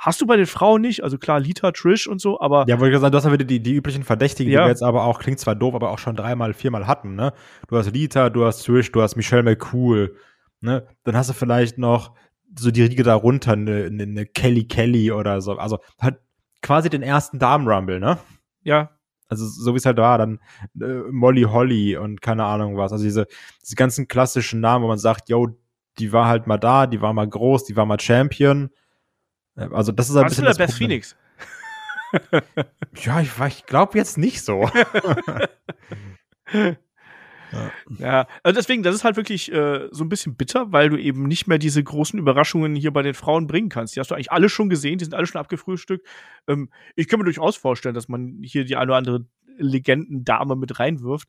Hast 0.02 0.22
du 0.22 0.26
bei 0.26 0.38
den 0.38 0.46
Frauen 0.46 0.82
nicht. 0.82 1.04
Also 1.04 1.18
klar, 1.18 1.40
Lita, 1.40 1.72
Trish 1.72 2.08
und 2.08 2.20
so, 2.22 2.40
aber. 2.40 2.66
Ja, 2.68 2.80
wollte 2.80 2.96
ich 2.96 3.02
sagen, 3.02 3.12
du 3.12 3.18
hast 3.18 3.26
ja 3.26 3.32
wieder 3.34 3.44
die, 3.46 3.62
die 3.62 3.74
üblichen 3.76 4.04
Verdächtigen, 4.04 4.52
Ja. 4.52 4.62
die 4.62 4.66
wir 4.66 4.70
jetzt 4.70 4.82
aber 4.84 5.04
auch, 5.04 5.20
klingt 5.20 5.40
zwar 5.40 5.56
doof, 5.56 5.76
aber 5.76 5.92
auch 5.92 6.00
schon 6.00 6.16
dreimal, 6.16 6.54
viermal 6.54 6.88
hatten, 6.88 7.16
ne? 7.16 7.34
Du 7.68 7.78
hast 7.78 7.92
Lita, 7.94 8.30
du 8.30 8.46
hast 8.46 8.64
Trish, 8.66 8.92
du 8.92 9.02
hast 9.02 9.16
Michelle 9.18 9.44
McCool, 9.44 10.16
ne? 10.62 10.88
Dann 11.04 11.16
hast 11.18 11.30
du 11.30 11.34
vielleicht 11.34 11.78
noch 11.78 12.14
so 12.58 12.72
die 12.72 12.82
Riege 12.84 13.04
darunter, 13.04 13.52
eine, 13.54 13.86
eine, 13.86 14.04
eine 14.04 14.26
Kelly 14.26 14.64
Kelly 14.66 15.12
oder 15.12 15.42
so. 15.42 15.58
Also 15.58 15.80
halt 16.00 16.18
quasi 16.62 16.90
den 16.90 17.04
ersten 17.04 17.38
Damen-Rumble, 17.38 18.00
ne? 18.00 18.18
ja, 18.64 18.90
Also 19.28 19.46
so 19.46 19.74
wie 19.74 19.78
es 19.78 19.86
halt 19.86 19.98
war, 19.98 20.18
dann 20.18 20.40
äh, 20.82 21.04
Molly 21.12 21.44
Holly 21.44 21.96
und 21.98 22.22
keine 22.22 22.46
Ahnung 22.46 22.76
was. 22.78 22.92
Also 22.92 23.04
diese, 23.04 23.28
diese 23.62 23.76
ganzen 23.76 24.08
klassischen 24.08 24.60
Namen, 24.62 24.84
wo 24.84 24.88
man 24.88 24.98
sagt, 24.98 25.30
yo, 25.30 25.50
die 26.00 26.12
war 26.12 26.28
halt 26.28 26.48
mal 26.48 26.58
da, 26.58 26.88
die 26.88 27.02
war 27.02 27.14
mal 27.14 27.28
groß, 27.28 27.66
die 27.66 27.76
war 27.76 27.86
mal 27.86 28.00
Champion. 28.00 28.70
Äh, 29.60 29.70
Also 29.74 29.92
das 29.92 30.10
ist 30.10 30.16
ein 30.16 30.26
was 30.26 30.32
ist 30.34 30.38
bisschen 30.42 30.46
der 30.46 30.66
Beth 30.66 30.72
Problem. 30.72 30.90
Phoenix? 30.90 31.16
Ja, 32.96 33.22
ich, 33.22 33.30
ich 33.48 33.66
glaube 33.68 33.98
jetzt 33.98 34.18
nicht 34.18 34.42
so. 34.44 34.68
Ja, 37.98 38.28
also 38.44 38.56
deswegen, 38.56 38.84
das 38.84 38.94
ist 38.94 39.04
halt 39.04 39.16
wirklich 39.16 39.52
äh, 39.52 39.88
so 39.92 40.04
ein 40.04 40.10
bisschen 40.10 40.36
bitter, 40.36 40.72
weil 40.72 40.90
du 40.90 40.98
eben 40.98 41.24
nicht 41.24 41.48
mehr 41.48 41.58
diese 41.58 41.84
großen 41.84 42.20
Überraschungen 42.20 42.76
hier 42.76 42.92
bei 42.92 43.02
den 43.02 43.16
Frauen 43.16 43.48
bringen 43.48 43.70
kannst. 43.70 43.96
Die 43.96 44.00
hast 44.00 44.12
du 44.12 44.16
eigentlich 44.16 44.32
alle 44.32 44.50
schon 44.50 44.70
gesehen, 44.70 45.00
die 45.00 45.06
sind 45.06 45.16
alle 45.16 45.26
schon 45.26 45.42
abgefrühstückt. 45.42 46.08
Ähm, 46.48 46.70
ich 46.96 47.08
kann 47.08 47.20
mir 47.20 47.26
durchaus 47.26 47.58
vorstellen, 47.58 47.96
dass 47.96 48.08
man 48.08 48.38
hier 48.44 48.66
die 48.66 48.76
eine 48.76 48.92
oder 48.92 48.98
andere 48.98 49.26
Legendendame 49.58 50.56
mit 50.56 50.80
reinwirft. 50.80 51.28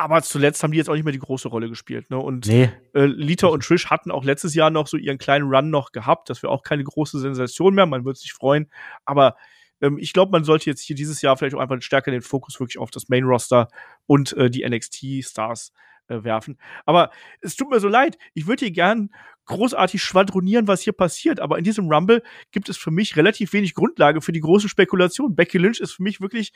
Aber 0.00 0.22
zuletzt 0.22 0.62
haben 0.62 0.70
die 0.70 0.78
jetzt 0.78 0.88
auch 0.88 0.94
nicht 0.94 1.02
mehr 1.02 1.12
die 1.12 1.18
große 1.18 1.48
Rolle 1.48 1.68
gespielt. 1.68 2.08
Ne? 2.08 2.18
Und 2.18 2.46
nee. 2.46 2.70
äh, 2.94 3.04
Lita 3.04 3.48
und 3.48 3.64
Trish 3.64 3.90
hatten 3.90 4.12
auch 4.12 4.24
letztes 4.24 4.54
Jahr 4.54 4.70
noch 4.70 4.86
so 4.86 4.96
ihren 4.96 5.18
kleinen 5.18 5.52
Run 5.52 5.70
noch 5.70 5.90
gehabt. 5.90 6.30
Das 6.30 6.40
wäre 6.44 6.52
auch 6.52 6.62
keine 6.62 6.84
große 6.84 7.18
Sensation 7.18 7.74
mehr. 7.74 7.84
Man 7.84 8.04
würde 8.04 8.16
sich 8.16 8.32
freuen. 8.32 8.70
Aber 9.04 9.34
ähm, 9.80 9.98
ich 9.98 10.12
glaube, 10.12 10.30
man 10.30 10.44
sollte 10.44 10.70
jetzt 10.70 10.82
hier 10.82 10.94
dieses 10.94 11.20
Jahr 11.20 11.36
vielleicht 11.36 11.56
auch 11.56 11.60
einfach 11.60 11.82
stärker 11.82 12.12
den 12.12 12.22
Fokus 12.22 12.60
wirklich 12.60 12.78
auf 12.78 12.92
das 12.92 13.08
Main 13.08 13.24
Roster 13.24 13.66
und 14.06 14.34
äh, 14.34 14.48
die 14.48 14.64
NXT-Stars 14.64 15.72
äh, 16.06 16.22
werfen. 16.22 16.58
Aber 16.86 17.10
es 17.40 17.56
tut 17.56 17.68
mir 17.68 17.80
so 17.80 17.88
leid. 17.88 18.18
Ich 18.34 18.46
würde 18.46 18.66
hier 18.66 18.72
gern 18.72 19.10
großartig 19.46 20.00
schwadronieren, 20.00 20.68
was 20.68 20.82
hier 20.82 20.92
passiert. 20.92 21.40
Aber 21.40 21.58
in 21.58 21.64
diesem 21.64 21.90
Rumble 21.90 22.22
gibt 22.52 22.68
es 22.68 22.76
für 22.76 22.92
mich 22.92 23.16
relativ 23.16 23.52
wenig 23.52 23.74
Grundlage 23.74 24.20
für 24.20 24.32
die 24.32 24.40
große 24.40 24.68
Spekulation. 24.68 25.34
Becky 25.34 25.58
Lynch 25.58 25.80
ist 25.80 25.94
für 25.94 26.04
mich 26.04 26.20
wirklich 26.20 26.52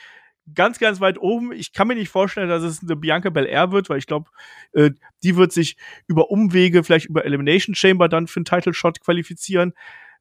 ganz, 0.54 0.78
ganz 0.78 1.00
weit 1.00 1.18
oben. 1.18 1.52
Ich 1.52 1.72
kann 1.72 1.88
mir 1.88 1.94
nicht 1.94 2.08
vorstellen, 2.08 2.48
dass 2.48 2.62
es 2.62 2.82
eine 2.82 2.96
Bianca 2.96 3.30
Belair 3.30 3.70
wird, 3.72 3.88
weil 3.88 3.98
ich 3.98 4.06
glaube, 4.06 4.30
äh, 4.72 4.90
die 5.22 5.36
wird 5.36 5.52
sich 5.52 5.76
über 6.06 6.30
Umwege, 6.30 6.82
vielleicht 6.84 7.06
über 7.06 7.24
Elimination 7.24 7.74
Chamber 7.74 8.08
dann 8.08 8.26
für 8.26 8.38
einen 8.38 8.44
Title 8.44 8.74
Shot 8.74 9.00
qualifizieren. 9.00 9.72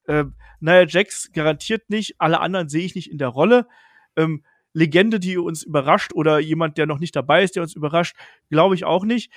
Äh, 0.05 0.25
Nia 0.59 0.85
Jax 0.87 1.31
garantiert 1.33 1.89
nicht. 1.89 2.15
Alle 2.19 2.39
anderen 2.39 2.69
sehe 2.69 2.85
ich 2.85 2.95
nicht 2.95 3.11
in 3.11 3.17
der 3.17 3.29
Rolle. 3.29 3.67
Ähm, 4.15 4.43
Legende, 4.73 5.19
die 5.19 5.37
uns 5.37 5.63
überrascht 5.63 6.13
oder 6.13 6.39
jemand, 6.39 6.77
der 6.77 6.85
noch 6.85 6.99
nicht 6.99 7.15
dabei 7.15 7.43
ist, 7.43 7.55
der 7.55 7.63
uns 7.63 7.75
überrascht, 7.75 8.15
glaube 8.49 8.75
ich 8.75 8.85
auch 8.85 9.03
nicht. 9.03 9.31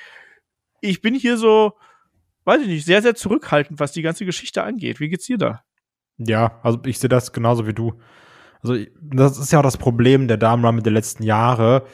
Ich 0.81 1.01
bin 1.01 1.15
hier 1.15 1.37
so, 1.37 1.73
weiß 2.45 2.63
ich 2.63 2.69
nicht, 2.69 2.85
sehr, 2.85 3.03
sehr 3.03 3.15
zurückhaltend, 3.15 3.81
was 3.81 3.93
die 3.93 4.03
ganze 4.03 4.27
Geschichte 4.27 4.63
angeht. 4.63 5.01
Wie 5.01 5.09
geht's 5.09 5.27
dir 5.27 5.39
da? 5.39 5.65
Ja, 6.19 6.61
also 6.63 6.79
ich 6.85 6.99
sehe 6.99 7.09
das 7.09 7.33
genauso 7.33 7.67
wie 7.67 7.73
du. 7.73 8.01
Also 8.65 8.83
das 9.01 9.39
ist 9.39 9.53
ja 9.53 9.59
auch 9.59 9.65
das 9.65 9.77
Problem 9.77 10.27
der 10.27 10.39
Damen 10.39 10.83
der 10.83 10.93
letzten 10.93 11.23
Jahre. 11.23 11.87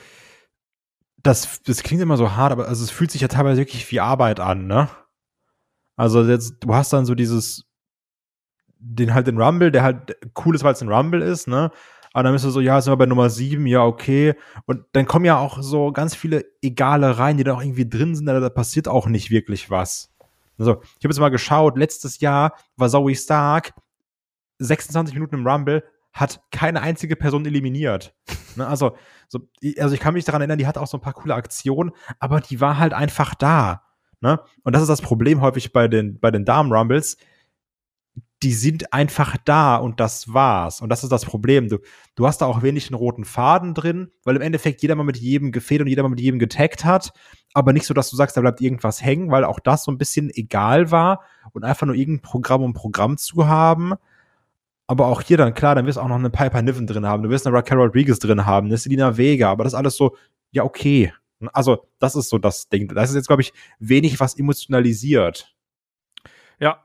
Das, 1.21 1.61
das 1.63 1.83
klingt 1.83 2.01
immer 2.01 2.17
so 2.17 2.37
hart, 2.37 2.53
aber 2.53 2.69
also 2.69 2.85
es 2.85 2.91
fühlt 2.91 3.11
sich 3.11 3.21
ja 3.21 3.29
teilweise 3.29 3.61
wirklich 3.61 3.91
wie 3.91 4.01
Arbeit 4.01 4.39
an, 4.39 4.69
ne? 4.69 4.89
Also 5.97 6.25
jetzt, 6.25 6.61
du 6.61 6.73
hast 6.73 6.93
dann 6.93 7.05
so 7.05 7.15
dieses, 7.15 7.67
den 8.79 9.13
halt 9.13 9.27
den 9.27 9.41
Rumble, 9.41 9.73
der 9.73 9.83
halt 9.83 10.17
cool 10.45 10.55
ist, 10.55 10.63
weil 10.63 10.73
es 10.73 10.81
ein 10.81 10.89
Rumble 10.89 11.21
ist, 11.21 11.49
ne? 11.49 11.73
Aber 12.13 12.23
dann 12.23 12.33
bist 12.33 12.45
du 12.45 12.51
so, 12.51 12.61
ja, 12.61 12.81
sind 12.81 12.93
wir 12.93 12.97
bei 12.97 13.07
Nummer 13.07 13.31
sieben, 13.31 13.67
ja, 13.67 13.85
okay. 13.85 14.35
Und 14.67 14.85
dann 14.93 15.07
kommen 15.07 15.25
ja 15.25 15.39
auch 15.39 15.63
so 15.63 15.93
ganz 15.93 16.15
viele 16.15 16.45
Egale 16.63 17.19
rein, 17.19 17.37
die 17.37 17.45
da 17.45 17.55
auch 17.55 17.63
irgendwie 17.63 17.89
drin 17.89 18.15
sind, 18.15 18.27
da, 18.27 18.39
da 18.41 18.49
passiert 18.49 18.89
auch 18.89 19.07
nicht 19.07 19.31
wirklich 19.31 19.71
was. 19.71 20.13
Also, 20.59 20.81
ich 20.83 21.05
habe 21.05 21.13
jetzt 21.13 21.21
mal 21.21 21.29
geschaut, 21.31 21.77
letztes 21.77 22.21
Jahr 22.21 22.55
war 22.77 22.89
Zoe 22.89 23.15
Stark 23.15 23.75
26 24.59 25.15
Minuten 25.15 25.37
im 25.37 25.47
Rumble, 25.47 25.85
hat 26.13 26.41
keine 26.51 26.83
einzige 26.83 27.17
Person 27.17 27.47
eliminiert. 27.47 28.15
Ne, 28.57 28.67
also, 28.67 28.97
so, 29.29 29.49
also 29.79 29.95
ich 29.95 30.01
kann 30.01 30.13
mich 30.13 30.25
daran 30.25 30.41
erinnern, 30.41 30.59
die 30.59 30.67
hat 30.67 30.77
auch 30.77 30.89
so 30.89 30.99
ein 30.99 31.01
paar 31.01 31.13
coole 31.13 31.37
Aktionen, 31.37 31.93
aber 32.19 32.41
die 32.41 32.61
war 32.61 32.79
halt 32.79 32.93
einfach 32.93 33.37
da. 33.37 33.85
Ne? 34.21 34.41
Und 34.65 34.75
das 34.75 34.83
ist 34.83 34.89
das 34.89 35.03
Problem 35.03 35.41
häufig 35.41 35.73
bei 35.73 35.87
den, 35.89 36.19
bei 36.19 36.33
den 36.33 36.45
Damen-Rumbles. 36.45 37.17
Die 38.43 38.53
sind 38.53 38.93
einfach 38.93 39.37
da 39.45 39.77
und 39.77 40.01
das 40.01 40.33
war's. 40.33 40.81
Und 40.81 40.89
das 40.89 41.05
ist 41.05 41.11
das 41.11 41.25
Problem. 41.25 41.69
Du, 41.69 41.79
du 42.17 42.27
hast 42.27 42.39
da 42.39 42.47
auch 42.47 42.63
wenig 42.63 42.89
einen 42.89 42.97
roten 42.97 43.25
Faden 43.25 43.73
drin, 43.73 44.11
weil 44.25 44.35
im 44.35 44.43
Endeffekt 44.43 44.83
jeder 44.83 44.97
mal 44.97 45.05
mit 45.05 45.19
jedem 45.19 45.53
gefehlt 45.53 45.81
und 45.83 45.87
jeder 45.87 46.03
mal 46.03 46.09
mit 46.09 46.21
jedem 46.21 46.39
getaggt 46.39 46.85
hat. 46.85 47.13
Aber 47.53 47.73
nicht 47.73 47.87
so, 47.87 47.95
dass 47.95 48.11
du 48.11 48.17
sagst, 48.17 48.37
da 48.37 48.41
bleibt 48.41 48.61
irgendwas 48.61 49.01
hängen, 49.01 49.31
weil 49.31 49.45
auch 49.45 49.61
das 49.61 49.85
so 49.85 49.93
ein 49.93 49.99
bisschen 49.99 50.31
egal 50.31 50.91
war 50.91 51.23
und 51.53 51.65
einfach 51.65 51.87
nur 51.87 51.97
irgendein 51.97 52.23
Programm, 52.23 52.63
um 52.63 52.73
Programm 52.73 53.17
zu 53.17 53.47
haben. 53.47 53.95
Aber 54.91 55.07
auch 55.07 55.23
hier 55.23 55.37
dann, 55.37 55.55
klar, 55.55 55.77
dann 55.77 55.87
wirst 55.87 55.99
du 55.99 56.03
auch 56.03 56.09
noch 56.09 56.17
eine 56.17 56.31
Piper 56.31 56.63
Niven 56.63 56.85
drin 56.85 57.07
haben, 57.07 57.23
du 57.23 57.31
wirst 57.31 57.47
eine 57.47 57.57
Raquel 57.57 57.79
Rodriguez 57.79 58.19
drin 58.19 58.45
haben, 58.45 58.67
eine 58.67 58.77
Selina 58.77 59.17
Vega, 59.17 59.49
aber 59.49 59.63
das 59.63 59.73
ist 59.73 59.79
alles 59.79 59.95
so, 59.95 60.17
ja, 60.51 60.65
okay. 60.65 61.13
Also, 61.53 61.87
das 62.01 62.17
ist 62.17 62.29
so 62.29 62.39
das 62.39 62.69
Ding. 62.69 62.89
Das 62.89 63.09
ist 63.09 63.15
jetzt, 63.15 63.29
glaube 63.29 63.41
ich, 63.41 63.53
wenig 63.79 64.19
was 64.19 64.37
emotionalisiert. 64.37 65.55
Ja. 66.59 66.83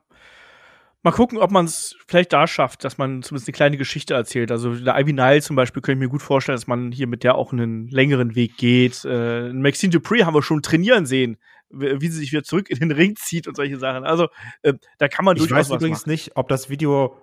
Mal 1.02 1.14
gucken, 1.14 1.40
ob 1.40 1.50
man 1.50 1.66
es 1.66 1.96
vielleicht 2.08 2.32
da 2.32 2.46
schafft, 2.46 2.84
dass 2.84 3.00
man 3.00 3.24
zumindest 3.24 3.48
eine 3.48 3.54
kleine 3.54 3.78
Geschichte 3.78 4.14
erzählt. 4.14 4.52
Also 4.52 4.76
der 4.76 5.00
Ivy 5.00 5.14
Nile 5.14 5.42
zum 5.42 5.56
Beispiel 5.56 5.82
könnte 5.82 5.98
ich 5.98 6.08
mir 6.08 6.12
gut 6.12 6.22
vorstellen, 6.22 6.58
dass 6.58 6.68
man 6.68 6.92
hier 6.92 7.08
mit 7.08 7.24
der 7.24 7.34
auch 7.34 7.54
einen 7.54 7.88
längeren 7.88 8.36
Weg 8.36 8.56
geht. 8.58 9.04
Äh, 9.04 9.52
Maxine 9.52 9.90
Dupree 9.90 10.26
haben 10.26 10.36
wir 10.36 10.44
schon 10.44 10.62
trainieren 10.62 11.08
sehen, 11.08 11.38
wie 11.72 12.08
sie 12.08 12.20
sich 12.20 12.32
wieder 12.32 12.44
zurück 12.44 12.70
in 12.70 12.80
den 12.80 12.92
Ring 12.92 13.16
zieht 13.16 13.48
und 13.48 13.56
solche 13.56 13.80
Sachen. 13.80 14.04
Also 14.04 14.28
äh, 14.62 14.74
da 15.00 15.08
kann 15.08 15.26
man 15.26 15.38
Ich 15.38 15.42
durchaus 15.42 15.58
weiß 15.58 15.70
was 15.72 15.78
übrigens 15.78 16.02
machen. 16.02 16.12
nicht, 16.12 16.38
ob 16.38 16.48
das 16.50 16.70
Video 16.70 17.18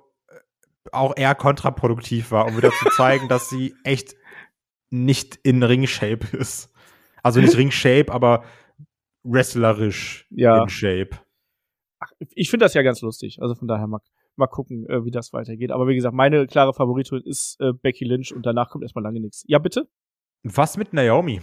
auch 0.91 1.17
eher 1.17 1.35
kontraproduktiv 1.35 2.31
war, 2.33 2.47
um 2.47 2.57
wieder 2.57 2.71
zu 2.71 2.89
zeigen, 2.97 3.29
dass 3.29 3.49
sie 3.49 3.75
echt 3.85 4.17
nicht 4.91 5.37
in 5.43 5.63
Ring-Shape 5.63 6.37
ist. 6.37 6.71
Also 7.23 7.41
nicht 7.41 7.57
Ring-Shape, 7.57 8.13
aber 8.13 8.45
wrestlerisch 9.25 10.27
Ja. 10.31 10.63
in 10.63 10.69
Shape. 10.69 11.11
Ich 12.31 12.51
finde 12.51 12.65
das 12.65 12.75
ja 12.75 12.83
ganz 12.83 13.01
lustig. 13.01 13.39
Also 13.41 13.55
von 13.55 13.69
daher 13.69 13.87
mal, 13.87 14.01
mal 14.37 14.49
gucken, 14.49 14.87
äh, 14.89 15.05
wie 15.05 15.13
das 15.13 15.33
weitergeht. 15.33 15.71
Aber 15.71 15.87
wie 15.87 15.95
gesagt, 15.95 16.15
meine 16.15 16.47
klare 16.47 16.75
Favoritin 16.75 17.21
ist 17.25 17.57
äh, 17.61 17.73
Becky 17.73 18.05
Lynch 18.05 18.35
und 18.35 18.45
danach 18.45 18.71
kommt 18.71 18.83
erstmal 18.83 19.05
lange 19.05 19.21
nichts. 19.21 19.45
Ja, 19.47 19.59
bitte? 19.59 19.89
Was 20.43 20.77
mit 20.77 20.93
Naomi? 20.93 21.41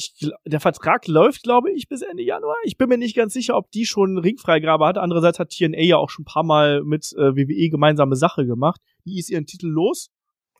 Ich, 0.00 0.30
der 0.46 0.60
Vertrag 0.60 1.06
läuft, 1.06 1.42
glaube 1.42 1.70
ich, 1.70 1.88
bis 1.88 2.02
Ende 2.02 2.22
Januar. 2.22 2.56
Ich 2.64 2.76
bin 2.76 2.88
mir 2.88 2.98
nicht 2.98 3.14
ganz 3.16 3.32
sicher, 3.32 3.56
ob 3.56 3.70
die 3.70 3.84
schon 3.84 4.18
Ringfreigabe 4.18 4.86
hat. 4.86 4.98
Andererseits 4.98 5.38
hat 5.38 5.50
TNA 5.50 5.82
ja 5.82 5.96
auch 5.96 6.10
schon 6.10 6.22
ein 6.22 6.32
paar 6.32 6.44
Mal 6.44 6.82
mit 6.82 7.12
äh, 7.16 7.36
WWE 7.36 7.68
gemeinsame 7.70 8.16
Sache 8.16 8.46
gemacht. 8.46 8.80
Die 9.04 9.18
ist 9.18 9.30
ihren 9.30 9.46
Titel 9.46 9.68
los. 9.68 10.10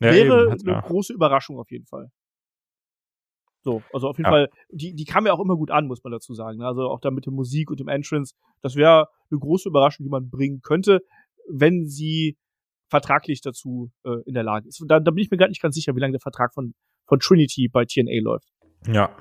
Ja, 0.00 0.12
Wäre 0.12 0.44
eben, 0.44 0.52
eine 0.52 0.72
ja. 0.72 0.80
große 0.80 1.12
Überraschung 1.12 1.58
auf 1.58 1.70
jeden 1.70 1.86
Fall. 1.86 2.08
So, 3.62 3.82
also 3.92 4.08
auf 4.08 4.16
jeden 4.16 4.26
Ja. 4.26 4.30
Fall, 4.30 4.48
die, 4.70 4.94
die 4.94 5.04
kam 5.04 5.26
ja 5.26 5.32
auch 5.32 5.40
immer 5.40 5.56
gut 5.56 5.70
an, 5.70 5.86
muss 5.86 6.02
man 6.02 6.12
dazu 6.12 6.34
sagen. 6.34 6.58
ne? 6.58 6.66
Also 6.66 6.82
auch 6.88 7.00
da 7.00 7.10
mit 7.10 7.26
der 7.26 7.32
Musik 7.32 7.70
und 7.70 7.80
dem 7.80 7.88
Entrance. 7.88 8.34
Das 8.62 8.74
wäre 8.76 9.08
eine 9.30 9.38
große 9.40 9.68
Überraschung, 9.68 10.04
die 10.04 10.10
man 10.10 10.30
bringen 10.30 10.60
könnte, 10.62 11.00
wenn 11.48 11.86
sie 11.86 12.38
vertraglich 12.88 13.40
dazu 13.40 13.90
äh, 14.04 14.22
in 14.26 14.34
der 14.34 14.42
Lage 14.42 14.68
ist. 14.68 14.82
Da, 14.88 15.00
da 15.00 15.10
bin 15.10 15.22
ich 15.22 15.30
mir 15.30 15.36
gar 15.36 15.48
nicht 15.48 15.62
ganz 15.62 15.74
sicher, 15.74 15.94
wie 15.94 16.00
lange 16.00 16.12
der 16.12 16.20
Vertrag 16.20 16.54
von, 16.54 16.74
von 17.06 17.20
Trinity 17.20 17.68
bei 17.68 17.84
TNA 17.84 18.20
läuft. 18.22 18.48
Ja. 18.86 19.16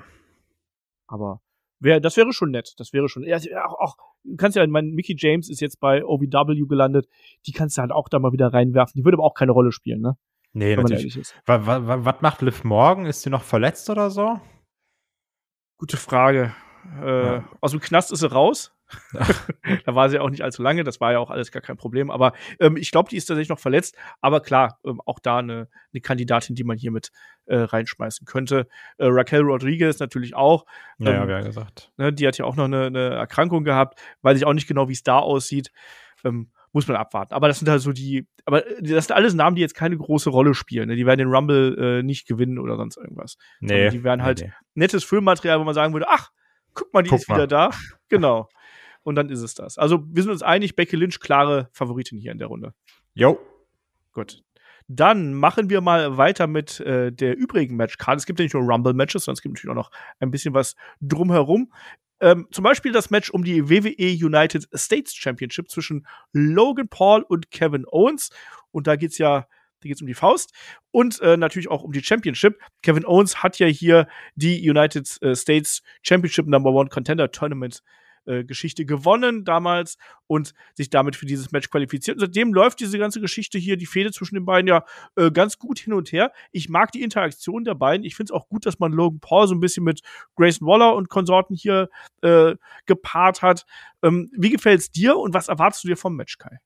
Aber 1.06 1.40
wär, 1.80 2.00
das 2.00 2.16
wäre 2.16 2.32
schon 2.32 2.50
nett. 2.50 2.74
Das 2.78 2.92
wäre 2.92 3.08
schon. 3.08 3.24
Ja, 3.24 3.38
auch, 3.66 3.78
auch, 3.80 3.96
du 4.24 4.36
kannst 4.36 4.56
ja, 4.56 4.66
mein 4.66 4.90
Mickey 4.90 5.14
James 5.18 5.48
ist 5.50 5.60
jetzt 5.60 5.80
bei 5.80 6.04
OVW 6.04 6.66
gelandet. 6.66 7.08
Die 7.46 7.52
kannst 7.52 7.76
du 7.76 7.82
halt 7.82 7.92
auch 7.92 8.08
da 8.08 8.18
mal 8.18 8.32
wieder 8.32 8.52
reinwerfen. 8.52 8.94
Die 8.96 9.04
würde 9.04 9.16
aber 9.16 9.24
auch 9.24 9.34
keine 9.34 9.52
Rolle 9.52 9.72
spielen, 9.72 10.00
ne? 10.00 10.16
Nee, 10.52 10.76
Wenn 10.76 10.84
natürlich. 10.84 11.16
Was, 11.46 11.66
was, 11.66 12.04
was 12.04 12.20
macht 12.22 12.42
Liv 12.42 12.64
Morgan? 12.64 13.06
Ist 13.06 13.22
sie 13.22 13.30
noch 13.30 13.42
verletzt 13.42 13.88
oder 13.88 14.10
so? 14.10 14.40
Gute 15.78 15.96
Frage. 15.96 16.54
Äh, 17.00 17.24
Ja. 17.24 17.48
Aus 17.60 17.70
dem 17.70 17.80
Knast 17.80 18.10
ist 18.12 18.20
sie 18.20 18.30
raus. 18.30 18.72
da 19.84 19.94
war 19.94 20.08
sie 20.10 20.18
auch 20.18 20.30
nicht 20.30 20.42
allzu 20.42 20.62
lange. 20.62 20.84
Das 20.84 21.00
war 21.00 21.12
ja 21.12 21.18
auch 21.18 21.30
alles 21.30 21.50
gar 21.52 21.62
kein 21.62 21.76
Problem. 21.76 22.10
Aber 22.10 22.32
ähm, 22.58 22.76
ich 22.76 22.90
glaube, 22.90 23.08
die 23.10 23.16
ist 23.16 23.26
tatsächlich 23.26 23.48
noch 23.48 23.58
verletzt. 23.58 23.96
Aber 24.20 24.40
klar, 24.40 24.78
ähm, 24.84 25.00
auch 25.04 25.18
da 25.18 25.38
eine, 25.38 25.68
eine 25.92 26.00
Kandidatin, 26.00 26.54
die 26.56 26.64
man 26.64 26.76
hier 26.76 26.90
mit 26.90 27.10
äh, 27.46 27.56
reinschmeißen 27.56 28.26
könnte. 28.26 28.66
Äh, 28.98 29.06
Raquel 29.06 29.40
Rodriguez 29.42 29.98
natürlich 29.98 30.34
auch. 30.34 30.64
Ja, 30.98 31.22
Ähm, 31.22 31.28
ja, 31.28 31.40
gesagt. 31.40 31.92
Ne, 31.96 32.12
die 32.12 32.26
hat 32.26 32.38
ja 32.38 32.44
auch 32.44 32.56
noch 32.56 32.64
eine, 32.64 32.86
eine 32.86 33.10
Erkrankung 33.10 33.64
gehabt, 33.64 34.00
weiß 34.22 34.36
ich 34.38 34.46
auch 34.46 34.52
nicht 34.54 34.66
genau, 34.68 34.88
wie 34.88 34.92
es 34.94 35.02
da 35.02 35.18
aussieht. 35.18 35.70
Ähm, 36.24 36.50
muss 36.72 36.86
man 36.86 36.96
abwarten. 36.96 37.34
Aber 37.34 37.48
das 37.48 37.58
sind 37.58 37.68
halt 37.68 37.80
so 37.80 37.90
die, 37.92 38.28
aber 38.44 38.64
äh, 38.64 38.80
das 38.82 39.06
sind 39.06 39.16
alles 39.16 39.34
Namen, 39.34 39.56
die 39.56 39.62
jetzt 39.62 39.74
keine 39.74 39.96
große 39.96 40.30
Rolle 40.30 40.54
spielen. 40.54 40.88
Ne? 40.88 40.94
Die 40.94 41.04
werden 41.04 41.18
den 41.18 41.28
Rumble 41.28 41.98
äh, 41.98 42.02
nicht 42.04 42.28
gewinnen 42.28 42.60
oder 42.60 42.76
sonst 42.76 42.96
irgendwas. 42.96 43.36
Nee. 43.58 43.90
die 43.90 44.04
werden 44.04 44.22
halt- 44.22 44.40
nee. 44.42 44.52
Nettes 44.74 45.02
Filmmaterial, 45.02 45.58
wo 45.58 45.64
man 45.64 45.74
sagen 45.74 45.92
würde, 45.94 46.06
ach, 46.08 46.30
guck 46.74 46.94
mal, 46.94 47.02
die 47.02 47.10
Guck 47.10 47.18
ist 47.20 47.28
mal. 47.28 47.34
wieder 47.36 47.46
da. 47.48 47.70
Genau. 48.08 48.48
Und 49.02 49.14
dann 49.14 49.28
ist 49.28 49.40
es 49.40 49.54
das. 49.54 49.78
Also 49.78 50.04
wir 50.08 50.22
sind 50.22 50.32
uns 50.32 50.42
einig, 50.42 50.76
Becky 50.76 50.96
Lynch 50.96 51.20
klare 51.20 51.68
Favoritin 51.72 52.18
hier 52.18 52.32
in 52.32 52.38
der 52.38 52.48
Runde. 52.48 52.74
Jo. 53.14 53.38
Gut. 54.12 54.42
Dann 54.88 55.34
machen 55.34 55.70
wir 55.70 55.80
mal 55.80 56.16
weiter 56.16 56.46
mit 56.46 56.80
äh, 56.80 57.12
der 57.12 57.36
übrigen 57.36 57.76
Matchcard. 57.76 58.18
Es 58.18 58.26
gibt 58.26 58.40
ja 58.40 58.44
nicht 58.44 58.54
nur 58.54 58.64
Rumble-Matches, 58.64 59.24
sondern 59.24 59.34
es 59.36 59.42
gibt 59.42 59.54
natürlich 59.54 59.70
auch 59.70 59.82
noch 59.82 59.90
ein 60.18 60.30
bisschen 60.30 60.52
was 60.52 60.74
drumherum. 61.00 61.72
Ähm, 62.20 62.48
zum 62.50 62.64
Beispiel 62.64 62.92
das 62.92 63.10
Match 63.10 63.30
um 63.30 63.44
die 63.44 63.70
WWE 63.70 64.26
United 64.26 64.68
States 64.74 65.14
Championship 65.14 65.70
zwischen 65.70 66.06
Logan 66.32 66.88
Paul 66.88 67.22
und 67.22 67.50
Kevin 67.50 67.84
Owens. 67.86 68.30
Und 68.72 68.86
da 68.86 68.96
geht's 68.96 69.18
ja 69.18 69.46
da 69.80 69.88
geht 69.88 69.96
es 69.96 70.02
um 70.02 70.06
die 70.06 70.14
Faust 70.14 70.52
und 70.90 71.20
äh, 71.20 71.36
natürlich 71.38 71.70
auch 71.70 71.82
um 71.82 71.92
die 71.92 72.02
Championship. 72.02 72.58
Kevin 72.82 73.06
Owens 73.06 73.42
hat 73.42 73.58
ja 73.58 73.66
hier 73.66 74.08
die 74.34 74.68
United 74.68 75.10
äh, 75.22 75.34
States 75.34 75.82
Championship 76.02 76.46
Number 76.46 76.70
One 76.70 76.90
Contender 76.90 77.30
Tournament 77.30 77.82
äh, 78.26 78.44
Geschichte 78.44 78.84
gewonnen 78.84 79.44
damals 79.44 79.96
und 80.26 80.54
sich 80.74 80.90
damit 80.90 81.16
für 81.16 81.26
dieses 81.26 81.52
Match 81.52 81.70
qualifiziert. 81.70 82.16
Und 82.16 82.20
seitdem 82.20 82.52
läuft 82.52 82.80
diese 82.80 82.98
ganze 82.98 83.20
Geschichte 83.20 83.58
hier, 83.58 83.76
die 83.76 83.86
Fehde 83.86 84.12
zwischen 84.12 84.34
den 84.34 84.44
beiden 84.44 84.68
ja 84.68 84.84
äh, 85.16 85.30
ganz 85.30 85.58
gut 85.58 85.78
hin 85.78 85.92
und 85.92 86.12
her. 86.12 86.32
Ich 86.52 86.68
mag 86.68 86.92
die 86.92 87.02
Interaktion 87.02 87.64
der 87.64 87.74
beiden. 87.74 88.04
Ich 88.04 88.14
finde 88.14 88.32
es 88.32 88.34
auch 88.34 88.48
gut, 88.48 88.66
dass 88.66 88.78
man 88.78 88.92
Logan 88.92 89.20
Paul 89.20 89.48
so 89.48 89.54
ein 89.54 89.60
bisschen 89.60 89.84
mit 89.84 90.00
Grayson 90.36 90.66
Waller 90.66 90.94
und 90.94 91.08
Konsorten 91.08 91.56
hier 91.56 91.88
äh, 92.22 92.54
gepaart 92.86 93.42
hat. 93.42 93.66
Ähm, 94.02 94.30
wie 94.36 94.50
gefällt's 94.50 94.90
dir 94.90 95.16
und 95.16 95.34
was 95.34 95.48
erwartest 95.48 95.84
du 95.84 95.88
dir 95.88 95.96
vom 95.96 96.16
Match, 96.16 96.38
Kai? 96.38 96.58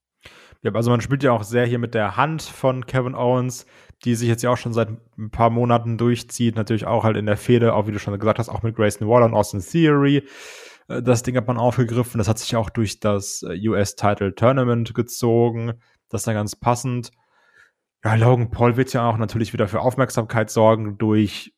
Ja, 0.62 0.72
also 0.72 0.90
man 0.90 1.02
spielt 1.02 1.22
ja 1.22 1.32
auch 1.32 1.42
sehr 1.42 1.66
hier 1.66 1.78
mit 1.78 1.94
der 1.94 2.16
Hand 2.16 2.42
von 2.42 2.86
Kevin 2.86 3.14
Owens, 3.14 3.66
die 4.04 4.14
sich 4.14 4.28
jetzt 4.28 4.42
ja 4.42 4.50
auch 4.50 4.56
schon 4.56 4.72
seit 4.72 4.88
ein 5.18 5.30
paar 5.30 5.50
Monaten 5.50 5.98
durchzieht. 5.98 6.56
Natürlich 6.56 6.86
auch 6.86 7.04
halt 7.04 7.18
in 7.18 7.26
der 7.26 7.36
Fehde, 7.36 7.74
auch 7.74 7.86
wie 7.86 7.92
du 7.92 7.98
schon 7.98 8.18
gesagt 8.18 8.38
hast, 8.38 8.48
auch 8.48 8.62
mit 8.62 8.74
Grayson 8.74 9.06
Waller 9.06 9.26
und 9.26 9.34
Austin 9.34 9.60
Theory. 9.60 10.26
Äh, 10.88 11.02
das 11.02 11.22
Ding 11.22 11.36
hat 11.36 11.46
man 11.46 11.58
aufgegriffen. 11.58 12.18
Das 12.18 12.28
hat 12.28 12.38
sich 12.38 12.56
auch 12.56 12.70
durch 12.70 13.00
das 13.00 13.42
äh, 13.42 13.68
US-Title 13.68 14.34
Tournament 14.34 14.94
gezogen. 14.94 15.74
Das 16.08 16.22
ist 16.22 16.26
dann 16.26 16.34
ganz 16.34 16.56
passend. 16.56 17.10
Ja, 18.04 18.14
Logan 18.14 18.50
Paul 18.50 18.76
wird 18.76 18.92
ja 18.92 19.08
auch 19.08 19.16
natürlich 19.16 19.52
wieder 19.52 19.66
für 19.66 19.80
Aufmerksamkeit 19.80 20.50
sorgen 20.50 20.98
durch 20.98 21.54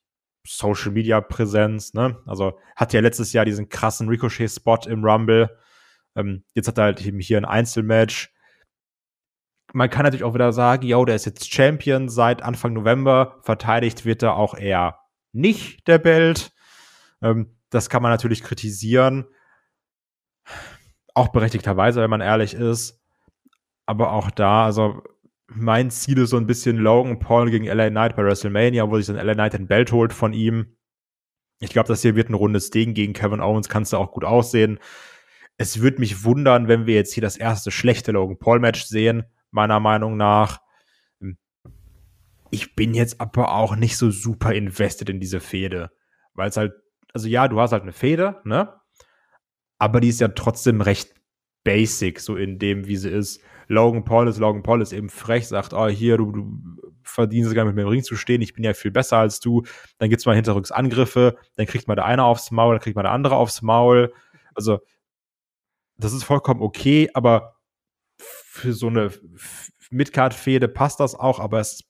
Social 0.46 0.92
Media 0.92 1.20
Präsenz, 1.20 1.92
ne? 1.92 2.22
Also 2.24 2.58
hat 2.76 2.92
ja 2.92 3.00
letztes 3.00 3.32
Jahr 3.32 3.44
diesen 3.44 3.68
krassen 3.68 4.08
Ricochet-Spot 4.08 4.78
im 4.86 5.04
Rumble. 5.04 5.58
Ähm, 6.14 6.44
jetzt 6.54 6.68
hat 6.68 6.78
er 6.78 6.84
halt 6.84 7.04
eben 7.04 7.18
hier 7.18 7.38
ein 7.38 7.44
Einzelmatch. 7.44 8.32
Man 9.72 9.90
kann 9.90 10.04
natürlich 10.04 10.22
auch 10.22 10.34
wieder 10.34 10.52
sagen, 10.52 10.86
yo, 10.86 11.04
der 11.04 11.16
ist 11.16 11.26
jetzt 11.26 11.52
Champion 11.52 12.08
seit 12.08 12.42
Anfang 12.42 12.72
November. 12.72 13.40
Verteidigt 13.42 14.04
wird 14.04 14.22
er 14.22 14.36
auch 14.36 14.54
eher 14.54 15.00
nicht, 15.32 15.86
der 15.88 15.98
Belt. 15.98 16.52
Ähm, 17.20 17.55
das 17.70 17.90
kann 17.90 18.02
man 18.02 18.12
natürlich 18.12 18.42
kritisieren. 18.42 19.26
Auch 21.14 21.28
berechtigterweise, 21.28 22.00
wenn 22.00 22.10
man 22.10 22.20
ehrlich 22.20 22.54
ist. 22.54 23.02
Aber 23.86 24.12
auch 24.12 24.30
da, 24.30 24.64
also 24.64 25.02
mein 25.48 25.90
Ziel 25.90 26.18
ist 26.18 26.30
so 26.30 26.36
ein 26.36 26.46
bisschen 26.46 26.76
Logan 26.76 27.18
Paul 27.18 27.50
gegen 27.50 27.66
LA 27.66 27.90
Knight 27.90 28.16
bei 28.16 28.24
WrestleMania, 28.24 28.90
wo 28.90 28.96
sich 28.96 29.06
dann 29.06 29.24
LA 29.24 29.34
Knight 29.34 29.52
den 29.54 29.68
Belt 29.68 29.92
holt 29.92 30.12
von 30.12 30.32
ihm. 30.32 30.76
Ich 31.60 31.70
glaube, 31.70 31.88
das 31.88 32.02
hier 32.02 32.16
wird 32.16 32.28
ein 32.28 32.34
rundes 32.34 32.70
Ding 32.70 32.94
gegen 32.94 33.12
Kevin 33.12 33.40
Owens, 33.40 33.68
kannst 33.68 33.92
du 33.92 33.96
auch 33.96 34.12
gut 34.12 34.24
aussehen. 34.24 34.78
Es 35.56 35.80
würde 35.80 36.00
mich 36.00 36.24
wundern, 36.24 36.68
wenn 36.68 36.86
wir 36.86 36.94
jetzt 36.94 37.14
hier 37.14 37.22
das 37.22 37.36
erste 37.36 37.70
schlechte 37.70 38.12
Logan 38.12 38.38
Paul 38.38 38.58
Match 38.58 38.84
sehen, 38.84 39.24
meiner 39.50 39.80
Meinung 39.80 40.16
nach. 40.16 40.60
Ich 42.50 42.76
bin 42.76 42.94
jetzt 42.94 43.20
aber 43.20 43.52
auch 43.52 43.74
nicht 43.76 43.96
so 43.96 44.10
super 44.10 44.52
invested 44.52 45.08
in 45.08 45.20
diese 45.20 45.40
Fehde, 45.40 45.90
weil 46.34 46.48
es 46.48 46.56
halt 46.56 46.74
also 47.16 47.28
ja, 47.28 47.48
du 47.48 47.58
hast 47.58 47.72
halt 47.72 47.82
eine 47.82 47.94
Feder, 47.94 48.42
ne? 48.44 48.74
Aber 49.78 50.00
die 50.00 50.08
ist 50.08 50.20
ja 50.20 50.28
trotzdem 50.28 50.82
recht 50.82 51.14
basic, 51.64 52.20
so 52.20 52.36
in 52.36 52.58
dem, 52.58 52.86
wie 52.86 52.96
sie 52.96 53.08
ist. 53.08 53.40
Logan 53.68 54.04
Paul 54.04 54.28
ist, 54.28 54.36
Logan 54.36 54.62
Paul 54.62 54.82
ist 54.82 54.92
eben 54.92 55.08
frech, 55.08 55.48
sagt, 55.48 55.72
oh, 55.72 55.88
hier, 55.88 56.18
du, 56.18 56.30
du 56.30 56.60
verdienst 57.02 57.54
gar 57.54 57.64
nicht 57.64 57.74
mit 57.74 57.76
mir 57.76 57.82
im 57.82 57.88
Ring 57.88 58.02
zu 58.02 58.16
stehen, 58.16 58.42
ich 58.42 58.52
bin 58.52 58.64
ja 58.64 58.74
viel 58.74 58.90
besser 58.90 59.16
als 59.16 59.40
du. 59.40 59.62
Dann 59.96 60.10
gibt's 60.10 60.26
mal 60.26 60.34
Hinterrücksangriffe, 60.34 61.38
dann 61.56 61.64
kriegt 61.64 61.88
mal 61.88 61.94
der 61.94 62.04
eine 62.04 62.24
aufs 62.24 62.50
Maul, 62.50 62.74
dann 62.74 62.82
kriegt 62.82 62.96
mal 62.96 63.02
der 63.02 63.12
andere 63.12 63.36
aufs 63.36 63.62
Maul. 63.62 64.12
Also, 64.54 64.80
das 65.96 66.12
ist 66.12 66.24
vollkommen 66.24 66.60
okay, 66.60 67.08
aber 67.14 67.56
für 68.18 68.74
so 68.74 68.88
eine 68.88 69.10
Midcard-Fehde 69.90 70.68
passt 70.68 71.00
das 71.00 71.14
auch, 71.14 71.40
aber 71.40 71.60
es 71.60 71.82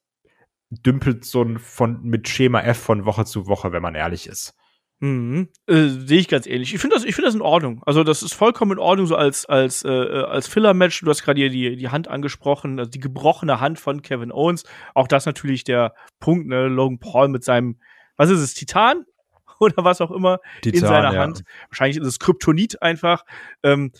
dümpelt 0.70 1.24
so 1.24 1.44
von, 1.58 2.00
mit 2.04 2.28
Schema 2.28 2.60
F 2.60 2.78
von 2.78 3.04
Woche 3.06 3.24
zu 3.24 3.48
Woche, 3.48 3.72
wenn 3.72 3.82
man 3.82 3.96
ehrlich 3.96 4.28
ist. 4.28 4.55
Mhm. 4.98 5.48
Äh, 5.66 5.88
Sehe 5.88 6.20
ich 6.20 6.28
ganz 6.28 6.46
ähnlich. 6.46 6.72
Ich 6.72 6.80
finde 6.80 6.96
das, 6.96 7.04
ich 7.04 7.14
finde 7.14 7.28
das 7.28 7.34
in 7.34 7.42
Ordnung. 7.42 7.82
Also 7.84 8.02
das 8.02 8.22
ist 8.22 8.34
vollkommen 8.34 8.72
in 8.72 8.78
Ordnung, 8.78 9.06
so 9.06 9.14
als 9.14 9.44
als 9.44 9.84
äh, 9.84 9.90
äh 9.90 10.24
als 10.24 10.48
Filler-Match. 10.48 11.00
Du 11.00 11.10
hast 11.10 11.22
gerade 11.22 11.38
hier 11.38 11.50
die 11.50 11.76
die 11.76 11.88
Hand 11.90 12.08
angesprochen, 12.08 12.78
also 12.78 12.90
die 12.90 13.00
gebrochene 13.00 13.60
Hand 13.60 13.78
von 13.78 14.00
Kevin 14.00 14.32
Owens. 14.32 14.64
Auch 14.94 15.06
das 15.06 15.26
natürlich 15.26 15.64
der 15.64 15.94
Punkt. 16.18 16.46
Ne? 16.46 16.68
Logan 16.68 16.98
Paul 16.98 17.28
mit 17.28 17.44
seinem, 17.44 17.78
was 18.16 18.30
ist 18.30 18.40
es, 18.40 18.54
Titan 18.54 19.04
oder 19.60 19.84
was 19.84 20.00
auch 20.00 20.10
immer 20.10 20.38
Titan, 20.62 20.80
in 20.80 20.86
seiner 20.86 21.12
ja. 21.12 21.20
Hand. 21.20 21.42
Wahrscheinlich 21.68 21.98
ist 21.98 22.06
es 22.06 22.18
Kryptonit 22.18 22.80
einfach. 22.80 23.24
Ähm, 23.62 23.92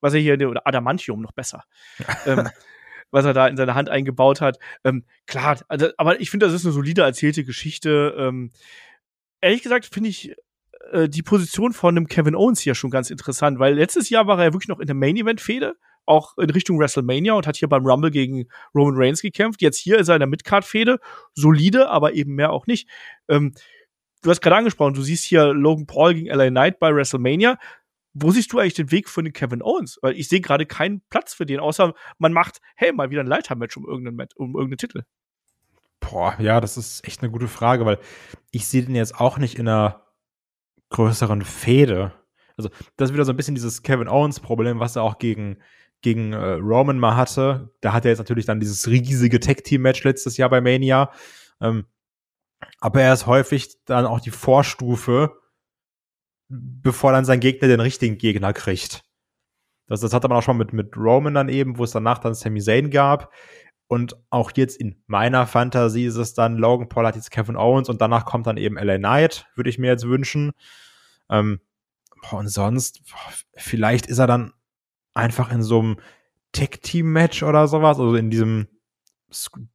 was 0.00 0.14
er 0.14 0.20
hier 0.20 0.50
oder 0.50 0.66
Adamantium 0.66 1.20
noch 1.20 1.30
besser. 1.30 1.62
ähm, 2.26 2.48
was 3.12 3.24
er 3.24 3.34
da 3.34 3.46
in 3.46 3.56
seine 3.56 3.74
Hand 3.74 3.88
eingebaut 3.88 4.40
hat. 4.40 4.58
Ähm, 4.82 5.04
klar, 5.26 5.60
also, 5.68 5.90
aber 5.96 6.20
ich 6.20 6.30
finde, 6.30 6.46
das 6.46 6.54
ist 6.54 6.64
eine 6.64 6.72
solide 6.72 7.02
erzählte 7.02 7.44
Geschichte. 7.44 8.14
Ähm, 8.18 8.50
ehrlich 9.42 9.62
gesagt 9.62 9.84
finde 9.86 10.08
ich 10.08 10.34
äh, 10.92 11.08
die 11.08 11.22
Position 11.22 11.72
von 11.72 11.96
einem 11.96 12.08
Kevin 12.08 12.34
Owens 12.34 12.60
hier 12.60 12.74
schon 12.74 12.90
ganz 12.90 13.10
interessant, 13.10 13.58
weil 13.58 13.74
letztes 13.74 14.08
Jahr 14.08 14.26
war 14.26 14.38
er 14.38 14.46
ja 14.46 14.52
wirklich 14.52 14.68
noch 14.68 14.80
in 14.80 14.86
der 14.86 14.96
Main 14.96 15.16
Event 15.16 15.40
Fehde, 15.40 15.74
auch 16.06 16.38
in 16.38 16.50
Richtung 16.50 16.78
WrestleMania 16.78 17.34
und 17.34 17.46
hat 17.46 17.56
hier 17.56 17.68
beim 17.68 17.84
Rumble 17.84 18.10
gegen 18.10 18.46
Roman 18.74 18.94
Reigns 18.96 19.20
gekämpft. 19.20 19.60
Jetzt 19.60 19.78
hier 19.78 19.98
ist 19.98 20.08
er 20.08 20.16
in 20.16 20.20
der 20.20 20.28
Midcard 20.28 20.64
Fehde, 20.64 20.98
solide, 21.34 21.90
aber 21.90 22.14
eben 22.14 22.34
mehr 22.34 22.52
auch 22.52 22.66
nicht. 22.66 22.88
Ähm, 23.28 23.54
du 24.22 24.30
hast 24.30 24.40
gerade 24.40 24.56
angesprochen, 24.56 24.94
du 24.94 25.02
siehst 25.02 25.24
hier 25.24 25.52
Logan 25.52 25.86
Paul 25.86 26.14
gegen 26.14 26.28
LA 26.28 26.50
Knight 26.50 26.78
bei 26.78 26.94
WrestleMania. 26.94 27.58
Wo 28.14 28.30
siehst 28.30 28.52
du 28.52 28.58
eigentlich 28.58 28.74
den 28.74 28.90
Weg 28.90 29.08
für 29.08 29.22
den 29.22 29.32
Kevin 29.32 29.62
Owens? 29.62 29.98
Weil 30.02 30.18
ich 30.18 30.28
sehe 30.28 30.40
gerade 30.40 30.66
keinen 30.66 31.00
Platz 31.08 31.32
für 31.34 31.46
den, 31.46 31.60
außer 31.60 31.94
man 32.18 32.32
macht, 32.32 32.60
hey, 32.76 32.92
mal 32.92 33.10
wieder 33.10 33.22
ein 33.22 33.26
Leitermatch 33.26 33.76
um 33.76 33.86
irgendeinen, 33.86 34.28
um 34.36 34.54
irgendeinen 34.54 34.78
Titel. 34.78 35.02
Boah, 36.02 36.36
ja, 36.40 36.60
das 36.60 36.76
ist 36.76 37.06
echt 37.06 37.22
eine 37.22 37.30
gute 37.30 37.48
Frage, 37.48 37.86
weil 37.86 37.98
ich 38.50 38.66
sehe 38.66 38.82
den 38.82 38.94
jetzt 38.94 39.18
auch 39.18 39.38
nicht 39.38 39.58
in 39.58 39.68
einer 39.68 40.02
größeren 40.90 41.42
Fehde. 41.42 42.12
Also, 42.56 42.68
das 42.96 43.08
ist 43.08 43.14
wieder 43.14 43.24
so 43.24 43.32
ein 43.32 43.36
bisschen 43.36 43.54
dieses 43.54 43.82
Kevin 43.82 44.08
Owens-Problem, 44.08 44.80
was 44.80 44.96
er 44.96 45.02
auch 45.02 45.18
gegen, 45.18 45.58
gegen 46.02 46.32
äh, 46.32 46.54
Roman 46.54 46.98
mal 46.98 47.16
hatte. 47.16 47.70
Da 47.80 47.92
hat 47.92 48.04
er 48.04 48.10
jetzt 48.10 48.18
natürlich 48.18 48.44
dann 48.44 48.60
dieses 48.60 48.88
riesige 48.88 49.40
Tech-Team-Match 49.40 50.04
letztes 50.04 50.36
Jahr 50.36 50.50
bei 50.50 50.60
Mania. 50.60 51.10
Ähm, 51.60 51.86
aber 52.80 53.02
er 53.02 53.14
ist 53.14 53.26
häufig 53.26 53.82
dann 53.84 54.04
auch 54.04 54.20
die 54.20 54.30
Vorstufe, 54.30 55.40
bevor 56.48 57.12
dann 57.12 57.24
sein 57.24 57.40
Gegner 57.40 57.68
den 57.68 57.80
richtigen 57.80 58.18
Gegner 58.18 58.52
kriegt. 58.52 59.04
Das, 59.86 60.00
das 60.00 60.12
hatte 60.12 60.28
man 60.28 60.38
auch 60.38 60.42
schon 60.42 60.58
mit, 60.58 60.72
mit 60.72 60.96
Roman 60.96 61.34
dann 61.34 61.48
eben, 61.48 61.78
wo 61.78 61.84
es 61.84 61.90
danach 61.92 62.18
dann 62.18 62.34
Sami 62.34 62.60
Zayn 62.60 62.90
gab. 62.90 63.32
Und 63.92 64.16
auch 64.30 64.52
jetzt 64.56 64.80
in 64.80 64.96
meiner 65.06 65.46
Fantasie 65.46 66.06
ist 66.06 66.16
es 66.16 66.32
dann, 66.32 66.56
Logan 66.56 66.88
Paul 66.88 67.06
hat 67.06 67.14
jetzt 67.14 67.30
Kevin 67.30 67.56
Owens 67.56 67.90
und 67.90 68.00
danach 68.00 68.24
kommt 68.24 68.46
dann 68.46 68.56
eben 68.56 68.78
LA 68.78 68.96
Knight, 68.96 69.44
würde 69.54 69.68
ich 69.68 69.78
mir 69.78 69.88
jetzt 69.88 70.08
wünschen. 70.08 70.52
Ähm, 71.28 71.60
und 72.30 72.48
sonst, 72.48 73.02
vielleicht 73.54 74.06
ist 74.06 74.16
er 74.16 74.26
dann 74.26 74.54
einfach 75.12 75.52
in 75.52 75.62
so 75.62 75.80
einem 75.80 75.96
Tech-Team-Match 76.52 77.42
oder 77.42 77.68
sowas, 77.68 77.98
also 77.98 78.14
in 78.14 78.30
diesem, 78.30 78.66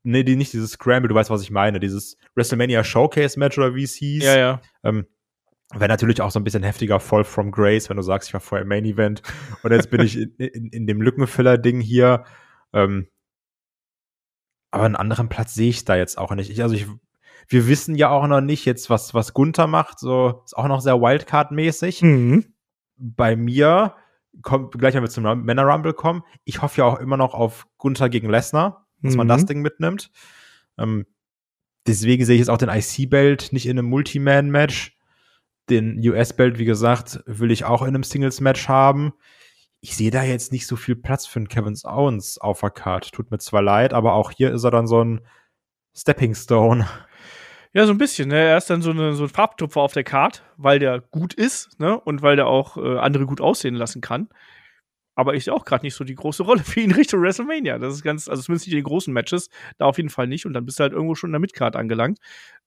nee, 0.01 0.23
nicht 0.23 0.51
dieses 0.51 0.71
Scramble, 0.71 1.10
du 1.10 1.13
weißt, 1.13 1.30
was 1.30 1.43
ich 1.43 1.51
meine, 1.51 1.80
dieses 1.80 2.17
WrestleMania 2.34 2.84
Showcase-Match 2.84 3.60
oder 3.60 3.75
wie 3.75 3.84
es 3.84 3.93
hieß. 3.93 4.23
Ja, 4.23 4.36
ja. 4.36 4.62
Ähm, 4.84 5.06
Wäre 5.75 5.89
natürlich 5.89 6.23
auch 6.23 6.32
so 6.32 6.39
ein 6.39 6.43
bisschen 6.43 6.63
heftiger 6.63 6.99
Fall 6.99 7.23
from 7.23 7.51
Grace, 7.51 7.88
wenn 7.88 7.97
du 7.97 8.03
sagst, 8.03 8.30
ich 8.30 8.34
war 8.34 8.41
vorher 8.41 8.63
im 8.63 8.69
Main 8.69 8.86
Event 8.86 9.21
und 9.62 9.71
jetzt 9.71 9.91
bin 9.91 10.01
ich 10.01 10.17
in, 10.17 10.32
in, 10.38 10.69
in 10.69 10.88
dem 10.88 11.03
Lückenfüller-Ding 11.03 11.82
hier. 11.82 12.23
Ähm, 12.73 13.10
aber 14.77 14.85
einen 14.85 14.95
anderen 14.95 15.29
Platz 15.29 15.53
sehe 15.53 15.69
ich 15.69 15.85
da 15.85 15.95
jetzt 15.95 16.17
auch 16.17 16.33
nicht. 16.35 16.49
Ich, 16.49 16.61
also 16.61 16.75
ich, 16.75 16.87
wir 17.47 17.67
wissen 17.67 17.95
ja 17.95 18.09
auch 18.09 18.27
noch 18.27 18.41
nicht 18.41 18.65
jetzt, 18.65 18.89
was, 18.89 19.13
was 19.13 19.33
Gunther 19.33 19.67
macht. 19.67 19.99
So, 19.99 20.41
ist 20.45 20.57
auch 20.57 20.67
noch 20.67 20.81
sehr 20.81 20.95
Wildcard-mäßig. 20.95 22.01
Mhm. 22.03 22.45
Bei 22.97 23.35
mir, 23.35 23.95
kommt, 24.41 24.77
gleich 24.77 24.93
wenn 24.93 25.03
wir 25.03 25.09
zum 25.09 25.23
Männer 25.43 25.63
Rumble 25.63 25.93
kommen, 25.93 26.23
ich 26.43 26.61
hoffe 26.61 26.81
ja 26.81 26.85
auch 26.85 26.99
immer 26.99 27.17
noch 27.17 27.33
auf 27.33 27.67
Gunther 27.77 28.09
gegen 28.09 28.29
Lesnar, 28.29 28.87
dass 29.01 29.13
mhm. 29.13 29.17
man 29.17 29.27
das 29.27 29.45
Ding 29.45 29.61
mitnimmt. 29.61 30.11
Ähm, 30.77 31.05
deswegen 31.85 32.25
sehe 32.25 32.35
ich 32.35 32.39
jetzt 32.39 32.49
auch 32.49 32.57
den 32.57 32.69
IC-Belt 32.69 33.49
nicht 33.51 33.65
in 33.65 33.77
einem 33.77 33.89
Multi-Man-Match. 33.89 34.97
Den 35.69 35.99
US-Belt, 35.99 36.59
wie 36.59 36.65
gesagt, 36.65 37.21
will 37.25 37.51
ich 37.51 37.65
auch 37.65 37.81
in 37.81 37.89
einem 37.89 38.03
Singles-Match 38.03 38.69
haben 38.69 39.13
ich 39.81 39.95
sehe 39.95 40.11
da 40.11 40.23
jetzt 40.23 40.51
nicht 40.51 40.67
so 40.67 40.75
viel 40.75 40.95
Platz 40.95 41.25
für 41.25 41.39
einen 41.39 41.47
Kevin 41.47 41.77
Owens 41.83 42.37
auf 42.37 42.61
der 42.61 42.71
Card. 42.71 43.11
Tut 43.11 43.31
mir 43.31 43.37
zwar 43.37 43.61
leid, 43.61 43.93
aber 43.93 44.13
auch 44.13 44.31
hier 44.31 44.51
ist 44.51 44.63
er 44.63 44.71
dann 44.71 44.87
so 44.87 45.03
ein 45.03 45.21
Stepping 45.95 46.35
Stone. 46.35 46.87
Ja, 47.73 47.85
so 47.85 47.91
ein 47.91 47.97
bisschen. 47.97 48.29
Ne? 48.29 48.39
Er 48.39 48.57
ist 48.57 48.69
dann 48.69 48.81
so, 48.81 48.91
eine, 48.91 49.13
so 49.13 49.23
ein 49.23 49.29
Farbtupfer 49.29 49.81
auf 49.81 49.93
der 49.93 50.03
Karte, 50.03 50.41
weil 50.57 50.79
der 50.79 50.99
gut 50.99 51.33
ist 51.33 51.79
ne? 51.79 51.99
und 51.99 52.21
weil 52.21 52.35
der 52.35 52.47
auch 52.47 52.77
äh, 52.77 52.97
andere 52.97 53.25
gut 53.25 53.41
aussehen 53.41 53.75
lassen 53.75 54.01
kann. 54.01 54.29
Aber 55.15 55.33
ich 55.33 55.45
sehe 55.45 55.53
auch 55.53 55.65
gerade 55.65 55.85
nicht 55.85 55.95
so 55.95 56.03
die 56.03 56.15
große 56.15 56.43
Rolle 56.43 56.63
für 56.63 56.79
ihn 56.79 56.91
Richtung 56.91 57.21
WrestleMania. 57.21 57.77
Das 57.77 57.93
ist 57.93 58.03
ganz, 58.03 58.27
also 58.27 58.41
zumindest 58.41 58.67
nicht 58.67 58.73
in 58.73 58.79
den 58.79 58.87
großen 58.87 59.13
Matches, 59.13 59.49
da 59.77 59.85
auf 59.85 59.97
jeden 59.97 60.09
Fall 60.09 60.27
nicht. 60.27 60.45
Und 60.45 60.53
dann 60.53 60.65
bist 60.65 60.79
du 60.79 60.83
halt 60.83 60.93
irgendwo 60.93 61.15
schon 61.15 61.29
in 61.29 61.33
der 61.33 61.39
Midcard 61.39 61.75
angelangt. 61.75 62.19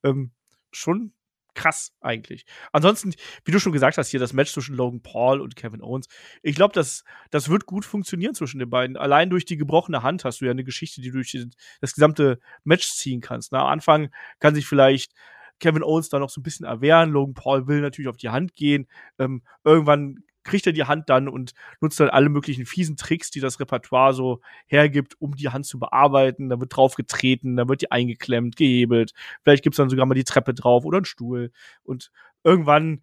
Ähm, 0.04 0.32
schon 0.72 1.12
krass 1.60 1.92
eigentlich. 2.00 2.46
Ansonsten, 2.72 3.12
wie 3.44 3.52
du 3.52 3.60
schon 3.60 3.72
gesagt 3.72 3.98
hast, 3.98 4.08
hier 4.08 4.20
das 4.20 4.32
Match 4.32 4.52
zwischen 4.52 4.74
Logan 4.74 5.02
Paul 5.02 5.40
und 5.40 5.56
Kevin 5.56 5.82
Owens. 5.82 6.08
Ich 6.42 6.56
glaube, 6.56 6.72
das, 6.72 7.04
das 7.30 7.50
wird 7.50 7.66
gut 7.66 7.84
funktionieren 7.84 8.34
zwischen 8.34 8.58
den 8.58 8.70
beiden. 8.70 8.96
Allein 8.96 9.28
durch 9.28 9.44
die 9.44 9.58
gebrochene 9.58 10.02
Hand 10.02 10.24
hast 10.24 10.40
du 10.40 10.46
ja 10.46 10.52
eine 10.52 10.64
Geschichte, 10.64 11.02
die 11.02 11.08
du 11.08 11.14
durch 11.14 11.36
das 11.80 11.94
gesamte 11.94 12.40
Match 12.64 12.90
ziehen 12.92 13.20
kannst. 13.20 13.52
Na, 13.52 13.60
am 13.60 13.66
Anfang 13.66 14.10
kann 14.38 14.54
sich 14.54 14.66
vielleicht 14.66 15.12
Kevin 15.58 15.82
Owens 15.82 16.08
da 16.08 16.18
noch 16.18 16.30
so 16.30 16.40
ein 16.40 16.44
bisschen 16.44 16.64
erwehren. 16.64 17.10
Logan 17.10 17.34
Paul 17.34 17.66
will 17.66 17.82
natürlich 17.82 18.08
auf 18.08 18.16
die 18.16 18.30
Hand 18.30 18.54
gehen. 18.54 18.88
Ähm, 19.18 19.42
irgendwann 19.62 20.24
kriegt 20.44 20.66
er 20.66 20.72
die 20.72 20.84
Hand 20.84 21.08
dann 21.08 21.28
und 21.28 21.52
nutzt 21.80 22.00
dann 22.00 22.10
alle 22.10 22.28
möglichen 22.28 22.66
fiesen 22.66 22.96
Tricks, 22.96 23.30
die 23.30 23.40
das 23.40 23.60
Repertoire 23.60 24.14
so 24.14 24.40
hergibt, 24.66 25.14
um 25.20 25.34
die 25.36 25.48
Hand 25.48 25.66
zu 25.66 25.78
bearbeiten. 25.78 26.48
Da 26.48 26.60
wird 26.60 26.74
drauf 26.74 26.94
getreten, 26.94 27.56
da 27.56 27.68
wird 27.68 27.82
die 27.82 27.90
eingeklemmt, 27.90 28.56
gehebelt. 28.56 29.12
Vielleicht 29.42 29.62
gibt's 29.62 29.76
dann 29.76 29.90
sogar 29.90 30.06
mal 30.06 30.14
die 30.14 30.24
Treppe 30.24 30.54
drauf 30.54 30.84
oder 30.84 30.98
einen 30.98 31.04
Stuhl. 31.04 31.52
Und 31.82 32.10
irgendwann 32.44 33.02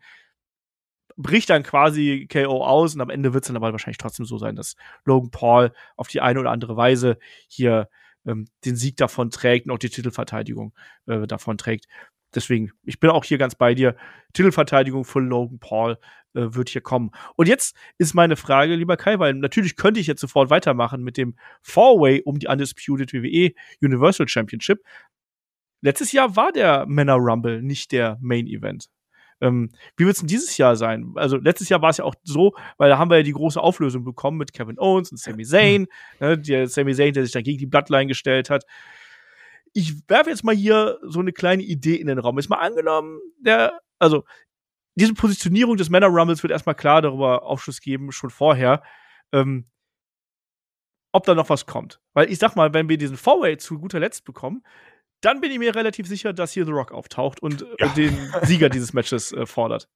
bricht 1.16 1.50
dann 1.50 1.64
quasi 1.64 2.28
KO 2.32 2.64
aus 2.64 2.96
und 2.96 3.02
am 3.02 3.10
Ende 3.10 3.34
wird's 3.34 3.48
dann 3.48 3.56
aber 3.56 3.72
wahrscheinlich 3.72 3.98
trotzdem 3.98 4.26
so 4.26 4.38
sein, 4.38 4.56
dass 4.56 4.76
Logan 5.04 5.32
Paul 5.32 5.74
auf 5.96 6.08
die 6.08 6.22
eine 6.22 6.40
oder 6.40 6.52
andere 6.52 6.78
Weise 6.78 7.18
hier 7.48 7.90
ähm, 8.26 8.48
den 8.66 8.76
Sieg 8.76 8.98
davon 8.98 9.32
trägt 9.32 9.66
und 9.66 9.72
auch 9.74 9.80
die 9.80 9.90
Titelverteidigung 9.90 10.74
äh, 11.08 11.26
davon 11.26 11.58
trägt. 11.58 11.88
Deswegen, 12.36 12.72
ich 12.84 13.00
bin 13.00 13.10
auch 13.10 13.24
hier 13.24 13.38
ganz 13.38 13.56
bei 13.56 13.74
dir. 13.74 13.96
Titelverteidigung 14.34 15.06
von 15.06 15.28
Logan 15.28 15.60
Paul 15.60 15.98
äh, 16.38 16.56
wird 16.56 16.70
hier 16.70 16.82
kommen. 16.82 17.12
Und 17.36 17.48
jetzt 17.48 17.76
ist 17.98 18.14
meine 18.14 18.36
Frage, 18.36 18.76
lieber 18.76 18.96
Kai, 18.96 19.20
weil 19.20 19.34
natürlich 19.34 19.76
könnte 19.76 20.00
ich 20.00 20.08
jetzt 20.08 20.22
sofort 20.22 20.50
weitermachen 20.50 21.04
mit 21.04 21.18
dem 21.18 21.36
Four-Way 21.62 22.22
um 22.24 22.40
die 22.40 22.48
Undisputed 22.48 23.14
WWE 23.14 23.52
Universal 23.82 24.28
Championship. 24.28 24.80
Letztes 25.82 26.12
Jahr 26.12 26.36
war 26.36 26.52
der 26.52 26.86
Männer 26.86 27.16
Rumble 27.16 27.62
nicht 27.62 27.92
der 27.92 28.18
Main 28.22 28.48
Event. 28.48 28.88
Ähm, 29.40 29.70
wie 29.96 30.06
wird 30.06 30.16
es 30.16 30.22
denn 30.22 30.28
dieses 30.28 30.58
Jahr 30.58 30.76
sein? 30.76 31.14
Also 31.16 31.38
letztes 31.38 31.70
Jahr 31.70 31.82
war 31.82 31.92
es 31.92 31.98
ja 31.98 32.06
auch 32.06 32.16
so, 32.24 32.54
weil 32.78 32.90
da 32.90 32.98
haben 32.98 33.12
wir 33.12 33.18
ja 33.18 33.24
die 33.24 33.34
große 33.34 33.62
Auflösung 33.62 34.04
bekommen 34.04 34.38
mit 34.38 34.54
Kevin 34.54 34.80
Owens 34.80 35.12
und 35.12 35.20
Sami 35.20 35.44
Zayn. 35.44 35.88
Ne, 36.20 36.38
der 36.40 36.68
Sami 36.68 36.96
Zayn, 36.96 37.14
der 37.14 37.24
sich 37.24 37.34
dann 37.34 37.44
gegen 37.44 37.60
die 37.60 37.68
Bloodline 37.68 38.08
gestellt 38.08 38.50
hat 38.50 38.64
ich 39.78 39.94
werfe 40.08 40.32
jetzt 40.32 40.44
mal 40.44 40.56
hier 40.56 40.98
so 41.04 41.20
eine 41.20 41.32
kleine 41.32 41.62
Idee 41.62 41.96
in 41.96 42.08
den 42.08 42.18
Raum. 42.18 42.40
Ist 42.40 42.50
mal 42.50 42.58
angenommen, 42.58 43.20
der, 43.40 43.80
also 44.00 44.24
diese 44.98 45.14
Positionierung 45.14 45.78
des 45.78 45.90
Männer 45.90 46.08
Rumbles 46.08 46.42
wird 46.42 46.52
erstmal 46.52 46.76
klar 46.76 47.02
darüber 47.02 47.44
Aufschluss 47.44 47.82
geben, 47.82 48.12
schon 48.12 48.32
vorher, 48.32 48.82
ähm, 49.32 49.70
ob 51.12 51.26
da 51.26 51.36
noch 51.36 51.50
was 51.50 51.68
kommt. 51.68 52.02
Weil 52.14 52.32
ich 52.32 52.40
sag 52.40 52.56
mal, 52.56 52.74
wenn 52.74 52.90
wir 52.90 52.98
diesen 52.98 53.16
Four-Way 53.16 53.58
zu 53.58 53.78
guter 53.80 54.00
Letzt 54.00 54.26
bekommen, 54.26 54.64
dann 55.22 55.40
bin 55.40 55.52
ich 55.52 55.60
mir 55.60 55.76
relativ 55.76 56.08
sicher, 56.08 56.34
dass 56.34 56.52
hier 56.52 56.66
The 56.66 56.72
Rock 56.72 56.92
auftaucht 56.92 57.42
und 57.42 57.62
äh, 57.62 57.66
ja. 57.80 57.88
den 57.90 58.34
Sieger 58.42 58.70
dieses 58.70 58.94
Matches 58.94 59.32
äh, 59.32 59.46
fordert. 59.46 59.88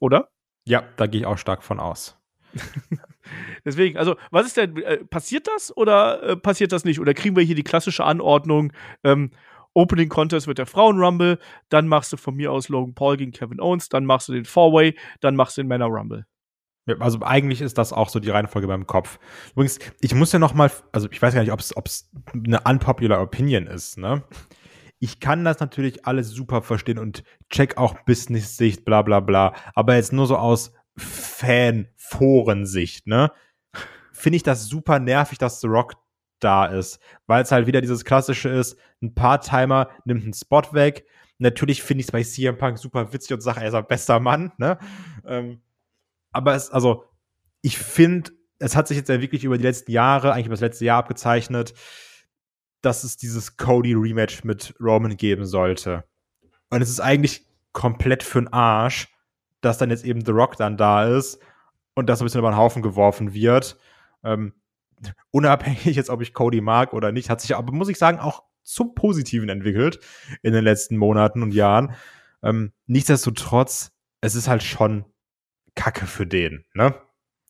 Oder? 0.00 0.30
Ja, 0.66 0.84
da 0.96 1.06
gehe 1.06 1.22
ich 1.22 1.26
auch 1.26 1.38
stark 1.38 1.64
von 1.64 1.80
aus. 1.80 2.16
Deswegen, 3.64 3.98
also, 3.98 4.16
was 4.30 4.46
ist 4.46 4.56
denn, 4.56 4.76
äh, 4.82 5.04
passiert 5.04 5.48
das 5.48 5.76
oder 5.76 6.22
äh, 6.22 6.36
passiert 6.36 6.70
das 6.70 6.84
nicht? 6.84 7.00
Oder 7.00 7.12
kriegen 7.12 7.34
wir 7.34 7.42
hier 7.42 7.56
die 7.56 7.64
klassische 7.64 8.04
Anordnung? 8.04 8.72
Ähm, 9.02 9.30
Opening 9.76 10.08
Contest 10.08 10.46
wird 10.46 10.58
der 10.58 10.66
Frauen 10.66 10.98
Rumble, 10.98 11.38
dann 11.68 11.86
machst 11.86 12.12
du 12.12 12.16
von 12.16 12.34
mir 12.34 12.50
aus 12.50 12.68
Logan 12.68 12.94
Paul 12.94 13.16
gegen 13.16 13.32
Kevin 13.32 13.60
Owens, 13.60 13.88
dann 13.88 14.06
machst 14.06 14.28
du 14.28 14.32
den 14.32 14.46
Four-Way, 14.46 14.98
dann 15.20 15.36
machst 15.36 15.56
du 15.56 15.62
den 15.62 15.68
Männer 15.68 15.86
Rumble. 15.86 16.26
Also 17.00 17.20
eigentlich 17.22 17.60
ist 17.60 17.78
das 17.78 17.92
auch 17.92 18.08
so 18.08 18.20
die 18.20 18.30
Reihenfolge 18.30 18.68
beim 18.68 18.86
Kopf. 18.86 19.18
Übrigens, 19.52 19.80
ich 20.00 20.14
muss 20.14 20.32
ja 20.32 20.38
noch 20.38 20.54
mal, 20.54 20.70
also 20.92 21.10
ich 21.10 21.20
weiß 21.20 21.34
gar 21.34 21.42
nicht, 21.42 21.52
ob 21.52 21.60
es 21.60 21.74
eine 22.32 22.60
unpopular 22.60 23.20
Opinion 23.20 23.66
ist, 23.66 23.98
ne? 23.98 24.22
Ich 24.98 25.20
kann 25.20 25.44
das 25.44 25.60
natürlich 25.60 26.06
alles 26.06 26.30
super 26.30 26.62
verstehen 26.62 26.98
und 26.98 27.22
check 27.50 27.76
auch 27.76 27.94
Business-Sicht, 28.06 28.86
bla 28.86 29.02
bla 29.02 29.20
bla. 29.20 29.52
Aber 29.74 29.96
jetzt 29.96 30.12
nur 30.12 30.26
so 30.26 30.38
aus 30.38 30.72
Fan-Forensicht, 30.96 33.06
ne? 33.06 33.30
Finde 34.12 34.36
ich 34.36 34.42
das 34.42 34.66
super 34.66 34.98
nervig, 34.98 35.36
dass 35.36 35.60
The 35.60 35.66
Rock 35.66 35.92
da 36.40 36.66
ist, 36.66 37.00
weil 37.26 37.42
es 37.42 37.52
halt 37.52 37.66
wieder 37.66 37.80
dieses 37.80 38.04
klassische 38.04 38.48
ist, 38.48 38.78
ein 39.02 39.14
Part-Timer 39.14 39.88
nimmt 40.04 40.24
einen 40.24 40.34
Spot 40.34 40.62
weg. 40.72 41.06
Natürlich 41.38 41.82
finde 41.82 42.00
ich 42.00 42.06
es 42.06 42.12
bei 42.12 42.22
CM 42.22 42.56
Punk 42.56 42.78
super 42.78 43.12
witzig 43.12 43.32
und 43.32 43.40
sage, 43.40 43.60
er 43.60 43.68
ist 43.68 43.74
ein 43.74 43.86
bester 43.86 44.20
Mann, 44.20 44.52
ne? 44.58 44.78
Ähm, 45.26 45.60
aber 46.32 46.54
es, 46.54 46.70
also, 46.70 47.04
ich 47.62 47.78
finde, 47.78 48.32
es 48.58 48.76
hat 48.76 48.88
sich 48.88 48.96
jetzt 48.96 49.08
ja 49.08 49.20
wirklich 49.20 49.44
über 49.44 49.58
die 49.58 49.64
letzten 49.64 49.90
Jahre, 49.90 50.32
eigentlich 50.32 50.46
über 50.46 50.54
das 50.54 50.60
letzte 50.60 50.84
Jahr 50.84 50.98
abgezeichnet, 50.98 51.74
dass 52.80 53.04
es 53.04 53.16
dieses 53.16 53.56
Cody-Rematch 53.56 54.44
mit 54.44 54.74
Roman 54.80 55.16
geben 55.16 55.46
sollte. 55.46 56.04
Und 56.70 56.82
es 56.82 56.90
ist 56.90 57.00
eigentlich 57.00 57.46
komplett 57.72 58.22
für'n 58.22 58.52
Arsch, 58.52 59.08
dass 59.60 59.78
dann 59.78 59.90
jetzt 59.90 60.04
eben 60.04 60.24
The 60.24 60.32
Rock 60.32 60.56
dann 60.56 60.76
da 60.76 61.06
ist 61.06 61.38
und 61.94 62.08
das 62.08 62.20
ein 62.20 62.24
bisschen 62.24 62.40
über 62.40 62.50
den 62.50 62.56
Haufen 62.56 62.82
geworfen 62.82 63.34
wird. 63.34 63.78
Ähm, 64.22 64.54
unabhängig 65.30 65.96
jetzt, 65.96 66.10
ob 66.10 66.22
ich 66.22 66.34
Cody 66.34 66.60
mag 66.60 66.92
oder 66.92 67.12
nicht, 67.12 67.30
hat 67.30 67.40
sich 67.40 67.56
aber, 67.56 67.72
muss 67.72 67.88
ich 67.88 67.98
sagen, 67.98 68.18
auch 68.18 68.42
zum 68.62 68.94
Positiven 68.94 69.48
entwickelt 69.48 70.00
in 70.42 70.52
den 70.52 70.64
letzten 70.64 70.96
Monaten 70.96 71.42
und 71.42 71.54
Jahren. 71.54 71.94
Ähm, 72.42 72.72
nichtsdestotrotz, 72.86 73.92
es 74.20 74.34
ist 74.34 74.48
halt 74.48 74.62
schon 74.62 75.04
Kacke 75.74 76.06
für 76.06 76.26
den, 76.26 76.64
ne? 76.74 76.94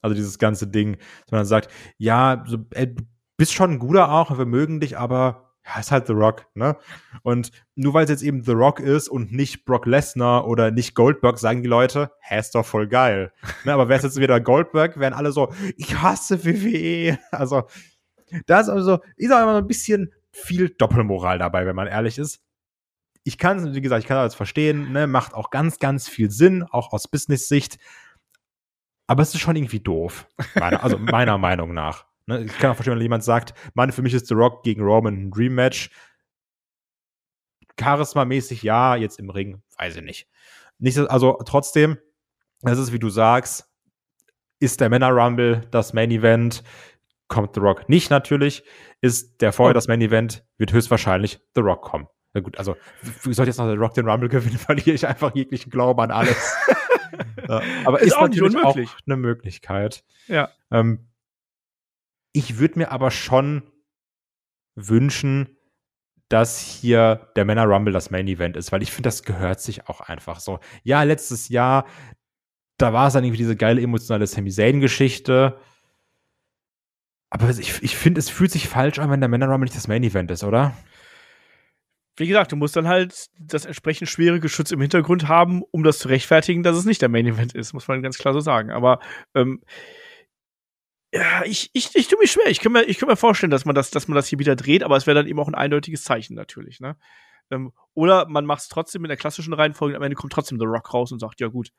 Also 0.02 0.14
dieses 0.14 0.38
ganze 0.38 0.68
Ding, 0.68 0.98
dass 0.98 1.32
man 1.32 1.38
dann 1.40 1.46
sagt, 1.46 1.72
ja, 1.96 2.44
so, 2.46 2.59
ey, 2.70 2.94
bist 3.37 3.54
schon 3.54 3.72
ein 3.72 3.78
guter 3.78 4.12
auch, 4.12 4.37
wir 4.37 4.46
mögen 4.46 4.78
dich, 4.80 4.98
aber 4.98 5.45
ja, 5.66 5.81
ist 5.81 5.90
halt 5.90 6.07
The 6.07 6.12
Rock, 6.12 6.46
ne? 6.55 6.76
Und 7.22 7.50
nur 7.74 7.92
weil 7.92 8.05
es 8.05 8.11
jetzt 8.11 8.22
eben 8.22 8.42
The 8.44 8.52
Rock 8.52 8.79
ist 8.79 9.09
und 9.09 9.33
nicht 9.33 9.64
Brock 9.64 9.87
Lesnar 9.87 10.46
oder 10.46 10.70
nicht 10.70 10.94
Goldberg, 10.94 11.38
sagen 11.38 11.62
die 11.62 11.68
Leute, 11.68 12.12
hä, 12.20 12.38
ist 12.38 12.55
doch 12.55 12.64
voll 12.64 12.87
geil. 12.87 13.33
ne? 13.64 13.72
Aber 13.72 13.88
wäre 13.88 13.98
es 13.98 14.05
jetzt 14.05 14.20
wieder 14.20 14.40
Goldberg, 14.40 14.98
wären 14.98 15.12
alle 15.12 15.33
so, 15.33 15.52
ich 15.76 16.00
hasse 16.00 16.44
WWE. 16.44 17.18
Also, 17.33 17.64
da 18.46 18.61
ist 18.61 18.68
also, 18.68 19.00
ist 19.16 19.33
auch 19.33 19.42
immer 19.42 19.57
ein 19.57 19.66
bisschen 19.66 20.12
viel 20.33 20.70
Doppelmoral 20.70 21.38
dabei, 21.38 21.66
wenn 21.66 21.76
man 21.76 21.87
ehrlich 21.87 22.18
ist. 22.18 22.40
Ich 23.24 23.38
kann, 23.38 23.74
wie 23.74 23.81
gesagt, 23.81 24.02
ich 24.02 24.09
kann 24.09 24.16
das 24.16 24.35
verstehen, 24.35 24.92
ne? 24.92 25.07
macht 25.07 25.35
auch 25.35 25.50
ganz, 25.50 25.79
ganz 25.79 26.09
viel 26.09 26.31
Sinn, 26.31 26.62
auch 26.62 26.92
aus 26.92 27.09
Business-Sicht. 27.09 27.79
Aber 29.09 29.22
es 29.22 29.35
ist 29.35 29.40
schon 29.40 29.57
irgendwie 29.57 29.81
doof. 29.81 30.26
Meiner, 30.55 30.83
also 30.83 30.98
meiner 30.98 31.38
Meinung 31.38 31.74
nach. 31.74 32.07
Ne, 32.27 32.45
ich 32.45 32.59
kann 32.59 32.71
auch 32.71 32.75
verstehen, 32.75 32.95
wenn 32.95 33.03
jemand 33.03 33.25
sagt, 33.25 33.55
Mann, 33.75 33.93
für 33.93 34.03
mich 34.03 34.15
ist 34.15 34.27
The 34.27 34.35
Rock 34.35 34.65
gegen 34.65 34.83
Roman 34.83 35.15
ein 35.15 35.31
Dream 35.31 35.55
Match. 35.55 35.91
Charisma-mäßig 37.79 38.62
ja, 38.62 38.97
jetzt 38.97 39.19
im 39.19 39.31
Ring, 39.31 39.62
weiß 39.79 39.97
ich 39.97 40.03
nicht. 40.03 40.29
nicht. 40.79 40.99
Also 40.99 41.39
trotzdem, 41.45 41.99
das 42.62 42.79
ist, 42.79 42.93
wie 42.93 42.99
du 42.99 43.11
sagst, 43.11 43.71
ist 44.59 44.81
der 44.81 44.89
Männer 44.89 45.11
Rumble 45.11 45.62
das 45.71 45.93
Main 45.93 46.11
Event, 46.11 46.65
kommt 47.29 47.55
The 47.55 47.61
Rock 47.61 47.89
nicht 47.89 48.11
natürlich, 48.11 48.65
ist 49.01 49.41
der 49.41 49.53
vorher 49.53 49.75
das 49.75 49.89
Main 49.89 50.01
Event, 50.01 50.45
wird 50.57 50.73
höchstwahrscheinlich 50.73 51.39
The 51.55 51.61
Rock 51.61 51.83
kommen. 51.83 52.09
Na 52.33 52.41
gut, 52.41 52.59
also 52.59 52.77
wie 53.23 53.35
soll 53.35 53.47
jetzt 53.47 53.59
noch 53.59 53.67
der 53.67 53.77
Rock 53.77 53.95
den 53.95 54.09
Rumble 54.09 54.29
gewinnen, 54.29 54.59
verliere 54.59 54.93
ich 54.93 55.07
einfach 55.07 55.35
jeglichen 55.35 55.71
Glauben 55.71 56.01
an 56.01 56.11
alles. 56.11 56.57
ja, 57.49 57.62
aber 57.85 58.01
ist, 58.01 58.09
ist 58.09 58.17
auch 58.17 58.29
natürlich 58.29 58.57
auch 58.57 58.77
eine 59.07 59.17
Möglichkeit. 59.17 60.05
Ja. 60.29 60.51
Ähm, 60.71 61.07
ich 62.37 62.59
würde 62.59 62.81
mir 62.81 62.92
aber 62.92 63.11
schon 63.11 63.62
wünschen, 64.75 65.57
dass 66.29 66.61
hier 66.61 67.31
der 67.35 67.46
Männer 67.46 67.64
Rumble 67.64 67.94
das 67.94 68.11
Main 68.11 68.29
Event 68.29 68.59
ist, 68.59 68.72
weil 68.72 68.83
ich 68.83 68.92
finde, 68.92 69.07
das 69.07 69.22
gehört 69.22 69.61
sich 69.61 69.88
auch 69.88 70.03
einfach 70.03 70.38
so. 70.38 70.61
Ja, 70.83 71.03
letztes 71.03 71.49
Jahr, 71.49 71.87
da 72.77 72.92
war 72.92 73.07
es 73.07 73.14
dann 73.14 73.25
irgendwie 73.25 73.38
diese 73.38 73.57
geile 73.57 73.81
emotionale 73.81 74.27
Sami 74.27 74.51
Zayn-Geschichte. 74.51 75.59
Aber 77.31 77.49
ich, 77.49 77.83
ich 77.83 77.96
finde, 77.96 78.18
es 78.18 78.29
fühlt 78.29 78.51
sich 78.51 78.68
falsch 78.68 78.99
an, 78.99 79.11
wenn 79.11 79.20
der 79.20 79.31
Männer 79.31 79.46
Rumble 79.46 79.64
nicht 79.64 79.77
das 79.77 79.88
Main 79.88 80.05
Event 80.05 80.31
ist, 80.31 80.44
oder? 80.44 80.77
Wie 82.18 82.27
gesagt, 82.27 82.53
du 82.53 82.57
musst 82.57 82.77
dann 82.77 82.88
halt 82.88 83.29
das 83.38 83.64
entsprechend 83.64 84.11
schwere 84.11 84.40
Geschütz 84.40 84.72
im 84.72 84.81
Hintergrund 84.83 85.27
haben, 85.27 85.62
um 85.62 85.85
das 85.85 85.99
zu 85.99 86.09
rechtfertigen, 86.09 86.62
dass 86.62 86.77
es 86.77 86.85
nicht 86.85 87.01
der 87.01 87.09
Main 87.09 87.27
Event 87.27 87.55
ist, 87.55 87.72
muss 87.72 87.88
man 87.88 88.03
ganz 88.03 88.18
klar 88.18 88.35
so 88.35 88.40
sagen. 88.40 88.70
Aber 88.72 89.01
ähm, 89.35 89.62
ja, 91.12 91.45
ich, 91.45 91.71
ich, 91.73 91.95
ich 91.95 92.09
tue 92.09 92.19
mich 92.19 92.33
schwer. 92.33 92.49
Ich 92.49 92.61
kann 92.61 92.73
mir, 92.73 92.85
ich 92.85 92.99
kann 92.99 93.09
mir 93.09 93.16
vorstellen, 93.16 93.51
dass 93.51 93.64
man 93.64 93.75
das, 93.75 93.90
dass 93.90 94.09
man 94.09 94.16
das 94.16 94.27
hier 94.27 94.38
wieder 94.38 94.57
dreht, 94.57 94.83
aber 94.83 94.97
es 94.97 95.07
wäre 95.07 95.14
dann 95.14 95.27
eben 95.27 95.38
auch 95.38 95.49
ein 95.49 95.55
eindeutiges 95.55 96.05
Zeichen 96.05 96.35
natürlich, 96.35 96.81
ne? 96.81 96.97
Ähm, 97.51 97.73
oder 97.95 98.27
man 98.29 98.45
macht 98.45 98.62
es 98.62 98.69
trotzdem 98.69 99.05
in 99.05 99.09
der 99.09 99.16
klassischen 99.16 99.53
Reihenfolge, 99.53 99.97
am 99.97 100.03
Ende 100.03 100.16
kommt 100.16 100.33
trotzdem 100.33 100.59
The 100.59 100.66
Rock 100.66 100.92
raus 100.92 101.12
und 101.12 101.21
sagt, 101.21 101.40
ja 101.40 101.47
gut, 101.47 101.71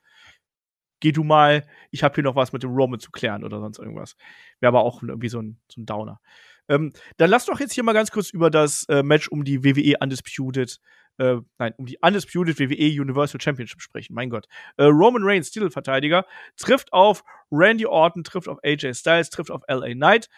geh 1.00 1.12
du 1.12 1.24
mal, 1.24 1.66
ich 1.90 2.02
habe 2.02 2.14
hier 2.14 2.24
noch 2.24 2.36
was 2.36 2.52
mit 2.52 2.62
dem 2.62 2.70
Roman 2.70 3.00
zu 3.00 3.10
klären 3.10 3.44
oder 3.44 3.60
sonst 3.60 3.78
irgendwas. 3.78 4.16
Wäre 4.60 4.68
aber 4.68 4.82
auch 4.82 5.02
irgendwie 5.02 5.28
so 5.28 5.40
ein, 5.40 5.60
so 5.68 5.80
ein 5.80 5.86
Downer. 5.86 6.20
Ähm, 6.68 6.92
dann 7.16 7.30
lass 7.30 7.46
doch 7.46 7.60
jetzt 7.60 7.72
hier 7.72 7.84
mal 7.84 7.92
ganz 7.92 8.10
kurz 8.10 8.30
über 8.30 8.50
das 8.50 8.84
äh, 8.88 9.02
Match 9.02 9.28
um 9.28 9.44
die 9.44 9.64
WWE 9.64 9.96
Undisputed 10.00 10.80
äh, 11.18 11.36
nein, 11.58 11.74
um 11.76 11.86
die 11.86 11.98
Undisputed 12.00 12.58
WWE 12.58 13.00
Universal 13.00 13.40
Championship 13.40 13.80
sprechen. 13.80 14.14
Mein 14.14 14.30
Gott. 14.30 14.46
Äh, 14.76 14.84
Roman 14.84 15.22
Reigns, 15.24 15.50
Titelverteidiger, 15.50 16.24
trifft 16.56 16.92
auf 16.92 17.24
Randy 17.50 17.86
Orton, 17.86 18.24
trifft 18.24 18.48
auf 18.48 18.58
AJ 18.64 18.94
Styles, 18.94 19.30
trifft 19.30 19.50
auf 19.50 19.62
LA 19.68 19.94
Knight. 19.94 20.28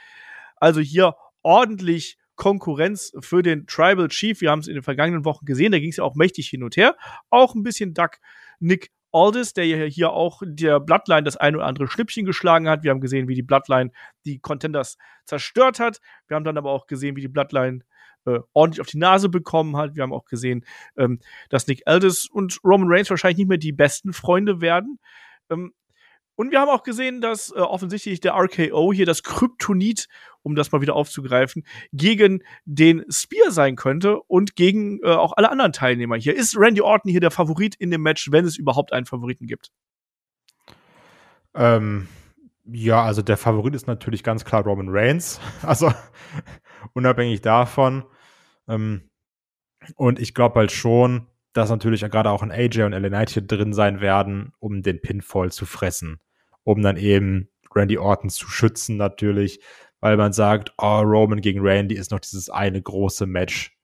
Also 0.56 0.80
hier 0.80 1.14
ordentlich 1.42 2.18
Konkurrenz 2.36 3.12
für 3.20 3.42
den 3.42 3.66
Tribal 3.66 4.08
Chief. 4.08 4.40
Wir 4.40 4.50
haben 4.50 4.60
es 4.60 4.68
in 4.68 4.74
den 4.74 4.82
vergangenen 4.82 5.24
Wochen 5.26 5.44
gesehen, 5.44 5.72
da 5.72 5.78
ging 5.78 5.90
es 5.90 5.98
ja 5.98 6.04
auch 6.04 6.14
mächtig 6.14 6.48
hin 6.48 6.62
und 6.62 6.76
her. 6.76 6.96
Auch 7.28 7.54
ein 7.54 7.62
bisschen 7.62 7.92
Duck 7.92 8.18
Nick 8.60 8.90
Aldis, 9.12 9.52
der 9.52 9.66
ja 9.66 9.84
hier 9.84 10.12
auch 10.12 10.40
der 10.44 10.80
Bloodline 10.80 11.24
das 11.24 11.36
ein 11.36 11.56
oder 11.56 11.66
andere 11.66 11.88
Schnippchen 11.88 12.24
geschlagen 12.24 12.68
hat. 12.68 12.82
Wir 12.82 12.92
haben 12.92 13.00
gesehen, 13.00 13.28
wie 13.28 13.34
die 13.34 13.42
Bloodline 13.42 13.90
die 14.24 14.38
Contenders 14.38 14.96
zerstört 15.24 15.80
hat. 15.80 16.00
Wir 16.28 16.36
haben 16.36 16.44
dann 16.44 16.56
aber 16.56 16.70
auch 16.70 16.86
gesehen, 16.86 17.16
wie 17.16 17.20
die 17.20 17.28
Bloodline 17.28 17.80
äh, 18.26 18.40
ordentlich 18.52 18.80
auf 18.80 18.86
die 18.86 18.98
Nase 18.98 19.28
bekommen 19.28 19.76
hat. 19.76 19.94
Wir 19.94 20.02
haben 20.02 20.12
auch 20.12 20.24
gesehen, 20.24 20.64
ähm, 20.96 21.20
dass 21.48 21.66
Nick 21.66 21.82
Aldis 21.86 22.26
und 22.26 22.58
Roman 22.64 22.88
Reigns 22.90 23.10
wahrscheinlich 23.10 23.38
nicht 23.38 23.48
mehr 23.48 23.58
die 23.58 23.72
besten 23.72 24.12
Freunde 24.12 24.60
werden. 24.60 24.98
Ähm, 25.50 25.72
und 26.40 26.52
wir 26.52 26.60
haben 26.60 26.70
auch 26.70 26.84
gesehen, 26.84 27.20
dass 27.20 27.50
äh, 27.50 27.58
offensichtlich 27.58 28.20
der 28.20 28.32
RKO 28.32 28.94
hier 28.94 29.04
das 29.04 29.22
Kryptonit, 29.22 30.08
um 30.42 30.54
das 30.54 30.72
mal 30.72 30.80
wieder 30.80 30.96
aufzugreifen, 30.96 31.66
gegen 31.92 32.42
den 32.64 33.04
Spear 33.10 33.50
sein 33.50 33.76
könnte 33.76 34.22
und 34.22 34.56
gegen 34.56 35.00
äh, 35.02 35.08
auch 35.08 35.34
alle 35.36 35.50
anderen 35.50 35.74
Teilnehmer 35.74 36.16
hier. 36.16 36.34
Ist 36.34 36.56
Randy 36.56 36.80
Orton 36.80 37.10
hier 37.10 37.20
der 37.20 37.30
Favorit 37.30 37.74
in 37.74 37.90
dem 37.90 38.00
Match, 38.00 38.32
wenn 38.32 38.46
es 38.46 38.56
überhaupt 38.56 38.94
einen 38.94 39.04
Favoriten 39.04 39.46
gibt? 39.46 39.70
Ähm, 41.54 42.08
ja, 42.64 43.02
also 43.02 43.20
der 43.20 43.36
Favorit 43.36 43.74
ist 43.74 43.86
natürlich 43.86 44.22
ganz 44.22 44.46
klar 44.46 44.62
Roman 44.62 44.88
Reigns. 44.88 45.40
Also 45.62 45.92
unabhängig 46.94 47.42
davon. 47.42 48.04
Ähm, 48.70 49.10
und 49.96 50.18
ich 50.18 50.34
glaube 50.34 50.60
halt 50.60 50.72
schon, 50.72 51.26
dass 51.52 51.70
natürlich 51.70 52.00
gerade 52.00 52.30
auch 52.30 52.42
ein 52.42 52.52
AJ 52.52 52.82
und 52.84 52.92
LA 52.92 53.08
Knight 53.08 53.30
hier 53.30 53.42
drin 53.42 53.72
sein 53.72 54.00
werden, 54.00 54.52
um 54.60 54.82
den 54.82 55.00
Pinfall 55.00 55.50
zu 55.50 55.66
fressen 55.66 56.20
um 56.64 56.82
dann 56.82 56.96
eben 56.96 57.48
Randy 57.74 57.98
Orton 57.98 58.30
zu 58.30 58.48
schützen 58.48 58.96
natürlich, 58.96 59.60
weil 60.00 60.16
man 60.16 60.32
sagt, 60.32 60.72
oh, 60.78 61.00
Roman 61.00 61.40
gegen 61.40 61.60
Randy 61.60 61.94
ist 61.94 62.10
noch 62.10 62.20
dieses 62.20 62.50
eine 62.50 62.80
große 62.80 63.26
Match. 63.26 63.76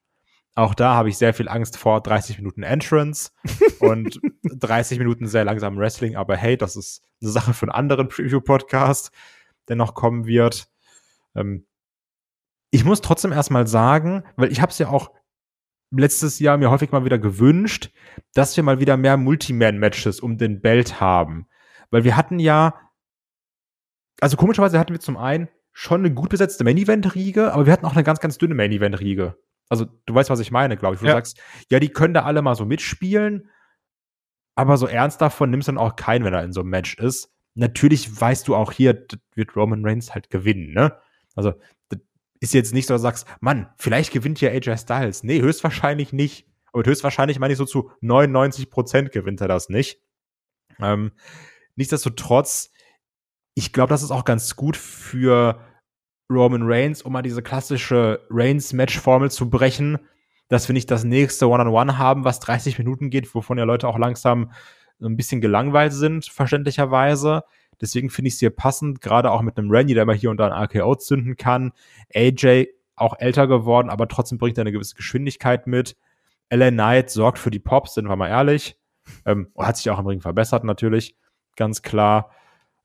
Auch 0.54 0.74
da 0.74 0.94
habe 0.94 1.10
ich 1.10 1.18
sehr 1.18 1.34
viel 1.34 1.48
Angst 1.48 1.76
vor 1.76 2.00
30 2.00 2.38
Minuten 2.38 2.62
Entrance 2.62 3.30
und 3.80 4.20
30 4.44 4.98
Minuten 4.98 5.26
sehr 5.26 5.44
langsam 5.44 5.76
Wrestling, 5.76 6.16
aber 6.16 6.36
hey, 6.36 6.56
das 6.56 6.76
ist 6.76 7.02
eine 7.20 7.30
Sache 7.30 7.52
für 7.52 7.64
einen 7.64 7.72
anderen 7.72 8.08
Preview-Podcast, 8.08 9.10
der 9.68 9.76
noch 9.76 9.94
kommen 9.94 10.26
wird. 10.26 10.68
Ähm, 11.34 11.66
ich 12.76 12.84
muss 12.84 13.00
trotzdem 13.00 13.32
erstmal 13.32 13.66
sagen, 13.66 14.22
weil 14.36 14.52
ich 14.52 14.60
habe 14.60 14.70
es 14.70 14.78
ja 14.78 14.88
auch 14.88 15.10
letztes 15.90 16.38
Jahr 16.38 16.58
mir 16.58 16.70
häufig 16.70 16.92
mal 16.92 17.06
wieder 17.06 17.18
gewünscht, 17.18 17.90
dass 18.34 18.54
wir 18.54 18.62
mal 18.62 18.80
wieder 18.80 18.98
mehr 18.98 19.16
Multiman-Matches 19.16 20.20
um 20.20 20.36
den 20.36 20.60
Belt 20.60 21.00
haben. 21.00 21.48
Weil 21.90 22.04
wir 22.04 22.16
hatten 22.16 22.38
ja, 22.38 22.74
also 24.20 24.36
komischerweise 24.36 24.78
hatten 24.78 24.92
wir 24.92 25.00
zum 25.00 25.16
einen 25.16 25.48
schon 25.72 26.00
eine 26.00 26.12
gut 26.12 26.28
besetzte 26.28 26.64
Main-Event-Riege, 26.64 27.52
aber 27.52 27.64
wir 27.64 27.72
hatten 27.72 27.86
auch 27.86 27.94
eine 27.94 28.04
ganz, 28.04 28.20
ganz 28.20 28.36
dünne 28.36 28.54
Main-Event-Riege. 28.54 29.36
Also, 29.70 29.86
du 30.04 30.14
weißt, 30.14 30.28
was 30.28 30.40
ich 30.40 30.50
meine, 30.50 30.76
glaube 30.76 30.96
ich. 30.96 31.02
Wo 31.02 31.06
ja. 31.06 31.12
du 31.12 31.16
sagst, 31.16 31.40
ja, 31.70 31.80
die 31.80 31.88
können 31.88 32.14
da 32.14 32.24
alle 32.24 32.42
mal 32.42 32.54
so 32.54 32.66
mitspielen, 32.66 33.50
aber 34.54 34.76
so 34.76 34.86
ernst 34.86 35.20
davon 35.22 35.50
nimmst 35.50 35.68
du 35.68 35.72
dann 35.72 35.78
auch 35.78 35.96
keinen, 35.96 36.24
wenn 36.24 36.34
er 36.34 36.44
in 36.44 36.52
so 36.52 36.60
einem 36.60 36.70
Match 36.70 36.98
ist. 36.98 37.32
Natürlich 37.54 38.20
weißt 38.20 38.46
du 38.48 38.54
auch 38.54 38.70
hier, 38.70 39.06
wird 39.34 39.56
Roman 39.56 39.84
Reigns 39.84 40.14
halt 40.14 40.28
gewinnen, 40.28 40.74
ne? 40.74 40.98
Also, 41.34 41.54
das 41.88 42.00
ist 42.40 42.54
jetzt 42.54 42.74
nicht 42.74 42.86
so, 42.86 42.94
dass 42.94 43.02
du 43.02 43.06
sagst, 43.06 43.26
Mann, 43.40 43.68
vielleicht 43.78 44.12
gewinnt 44.12 44.40
ja 44.40 44.50
AJ 44.50 44.78
Styles. 44.78 45.22
Nee, 45.22 45.40
höchstwahrscheinlich 45.40 46.12
nicht. 46.12 46.46
Aber 46.72 46.84
höchstwahrscheinlich 46.84 47.38
meine 47.38 47.52
ich 47.52 47.58
so 47.58 47.64
zu 47.64 47.90
99 48.00 48.70
Prozent 48.70 49.12
gewinnt 49.12 49.40
er 49.40 49.48
das 49.48 49.68
nicht. 49.68 50.00
Ähm, 50.78 51.12
Nichtsdestotrotz, 51.76 52.70
ich 53.54 53.72
glaube, 53.72 53.90
das 53.90 54.02
ist 54.02 54.10
auch 54.10 54.24
ganz 54.24 54.56
gut 54.56 54.76
für 54.76 55.60
Roman 56.30 56.62
Reigns, 56.64 57.02
um 57.02 57.12
mal 57.12 57.22
diese 57.22 57.42
klassische 57.42 58.26
Reigns-Match-Formel 58.30 59.30
zu 59.30 59.48
brechen, 59.48 59.98
dass 60.48 60.68
wir 60.68 60.72
nicht 60.72 60.90
das 60.90 61.04
nächste 61.04 61.48
One-on-One 61.48 61.92
-on 61.92 61.94
-One 61.94 61.98
haben, 61.98 62.24
was 62.24 62.40
30 62.40 62.78
Minuten 62.78 63.10
geht, 63.10 63.32
wovon 63.34 63.58
ja 63.58 63.64
Leute 63.64 63.86
auch 63.86 63.98
langsam 63.98 64.52
ein 65.00 65.16
bisschen 65.16 65.42
gelangweilt 65.42 65.92
sind, 65.92 66.26
verständlicherweise. 66.26 67.42
Deswegen 67.80 68.10
finde 68.10 68.28
ich 68.28 68.34
es 68.34 68.40
hier 68.40 68.50
passend, 68.50 69.00
gerade 69.00 69.30
auch 69.30 69.42
mit 69.42 69.58
einem 69.58 69.70
Randy, 69.70 69.94
der 69.94 70.06
mal 70.06 70.14
hier 70.14 70.30
und 70.30 70.38
da 70.38 70.48
ein 70.48 70.64
RKO 70.64 70.94
zünden 70.96 71.36
kann. 71.36 71.72
AJ 72.14 72.68
auch 72.96 73.18
älter 73.18 73.46
geworden, 73.46 73.90
aber 73.90 74.08
trotzdem 74.08 74.38
bringt 74.38 74.58
er 74.58 74.62
eine 74.62 74.72
gewisse 74.72 74.94
Geschwindigkeit 74.94 75.66
mit. 75.66 75.96
LA 76.50 76.70
Knight 76.70 77.10
sorgt 77.10 77.38
für 77.38 77.50
die 77.50 77.58
Pops, 77.58 77.94
sind 77.94 78.08
wir 78.08 78.16
mal 78.16 78.28
ehrlich. 78.28 78.78
Ähm, 79.24 79.48
hat 79.58 79.76
sich 79.76 79.90
auch 79.90 79.98
im 79.98 80.06
Ring 80.06 80.20
verbessert 80.20 80.64
natürlich 80.64 81.16
ganz 81.56 81.82
klar. 81.82 82.30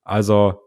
Also, 0.03 0.61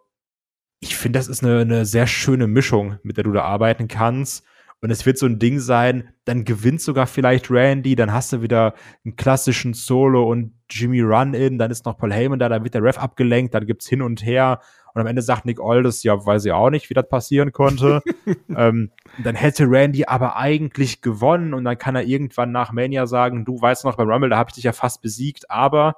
ich 0.81 0.97
finde, 0.97 1.19
das 1.19 1.29
ist 1.29 1.43
eine, 1.43 1.61
eine 1.61 1.87
sehr 1.87 2.07
schöne 2.07 2.47
Mischung, 2.47 2.99
mit 3.03 3.17
der 3.17 3.25
du 3.25 3.33
da 3.33 3.43
arbeiten 3.43 3.89
kannst. 3.89 4.45
Und 4.85 4.91
es 4.91 5.07
wird 5.07 5.17
so 5.17 5.25
ein 5.25 5.39
Ding 5.39 5.61
sein, 5.61 6.11
dann 6.27 6.45
gewinnt 6.45 6.83
sogar 6.83 7.07
vielleicht 7.07 7.51
Randy, 7.51 7.97
dann 7.97 8.13
hast 8.13 8.35
du 8.35 8.43
wieder 8.43 8.75
einen 9.03 9.17
klassischen 9.17 9.73
Solo 9.73 10.31
und 10.31 10.53
Jimmy 10.69 11.01
Run-In, 11.01 11.57
dann 11.57 11.71
ist 11.71 11.87
noch 11.87 11.97
Paul 11.97 12.13
Heyman 12.13 12.39
da, 12.39 12.51
dann 12.51 12.65
wird 12.65 12.75
der 12.75 12.83
Ref 12.83 12.99
abgelenkt, 12.99 13.55
dann 13.55 13.65
gibt's 13.65 13.89
hin 13.89 14.03
und 14.03 14.23
her. 14.23 14.61
Und 14.93 15.01
am 15.01 15.07
Ende 15.07 15.23
sagt 15.23 15.47
Nick 15.47 15.59
Aldis, 15.59 16.03
ja, 16.03 16.27
weiß 16.27 16.45
ich 16.45 16.53
auch 16.53 16.69
nicht, 16.69 16.91
wie 16.91 16.95
das 16.95 17.09
passieren 17.09 17.51
konnte. 17.53 18.03
ähm, 18.55 18.91
dann 19.23 19.35
hätte 19.35 19.65
Randy 19.71 20.05
aber 20.05 20.37
eigentlich 20.37 21.01
gewonnen 21.01 21.55
und 21.55 21.65
dann 21.65 21.79
kann 21.79 21.97
er 21.97 22.05
irgendwann 22.05 22.53
nach 22.53 22.71
Mania 22.71 23.07
sagen, 23.07 23.47
du 23.47 23.59
weißt 23.59 23.87
noch, 23.87 23.97
beim 23.97 24.11
Rumble, 24.11 24.29
da 24.29 24.37
habe 24.37 24.51
ich 24.51 24.57
dich 24.57 24.65
ja 24.65 24.75
fast 24.75 25.01
besiegt, 25.01 25.51
aber 25.51 25.97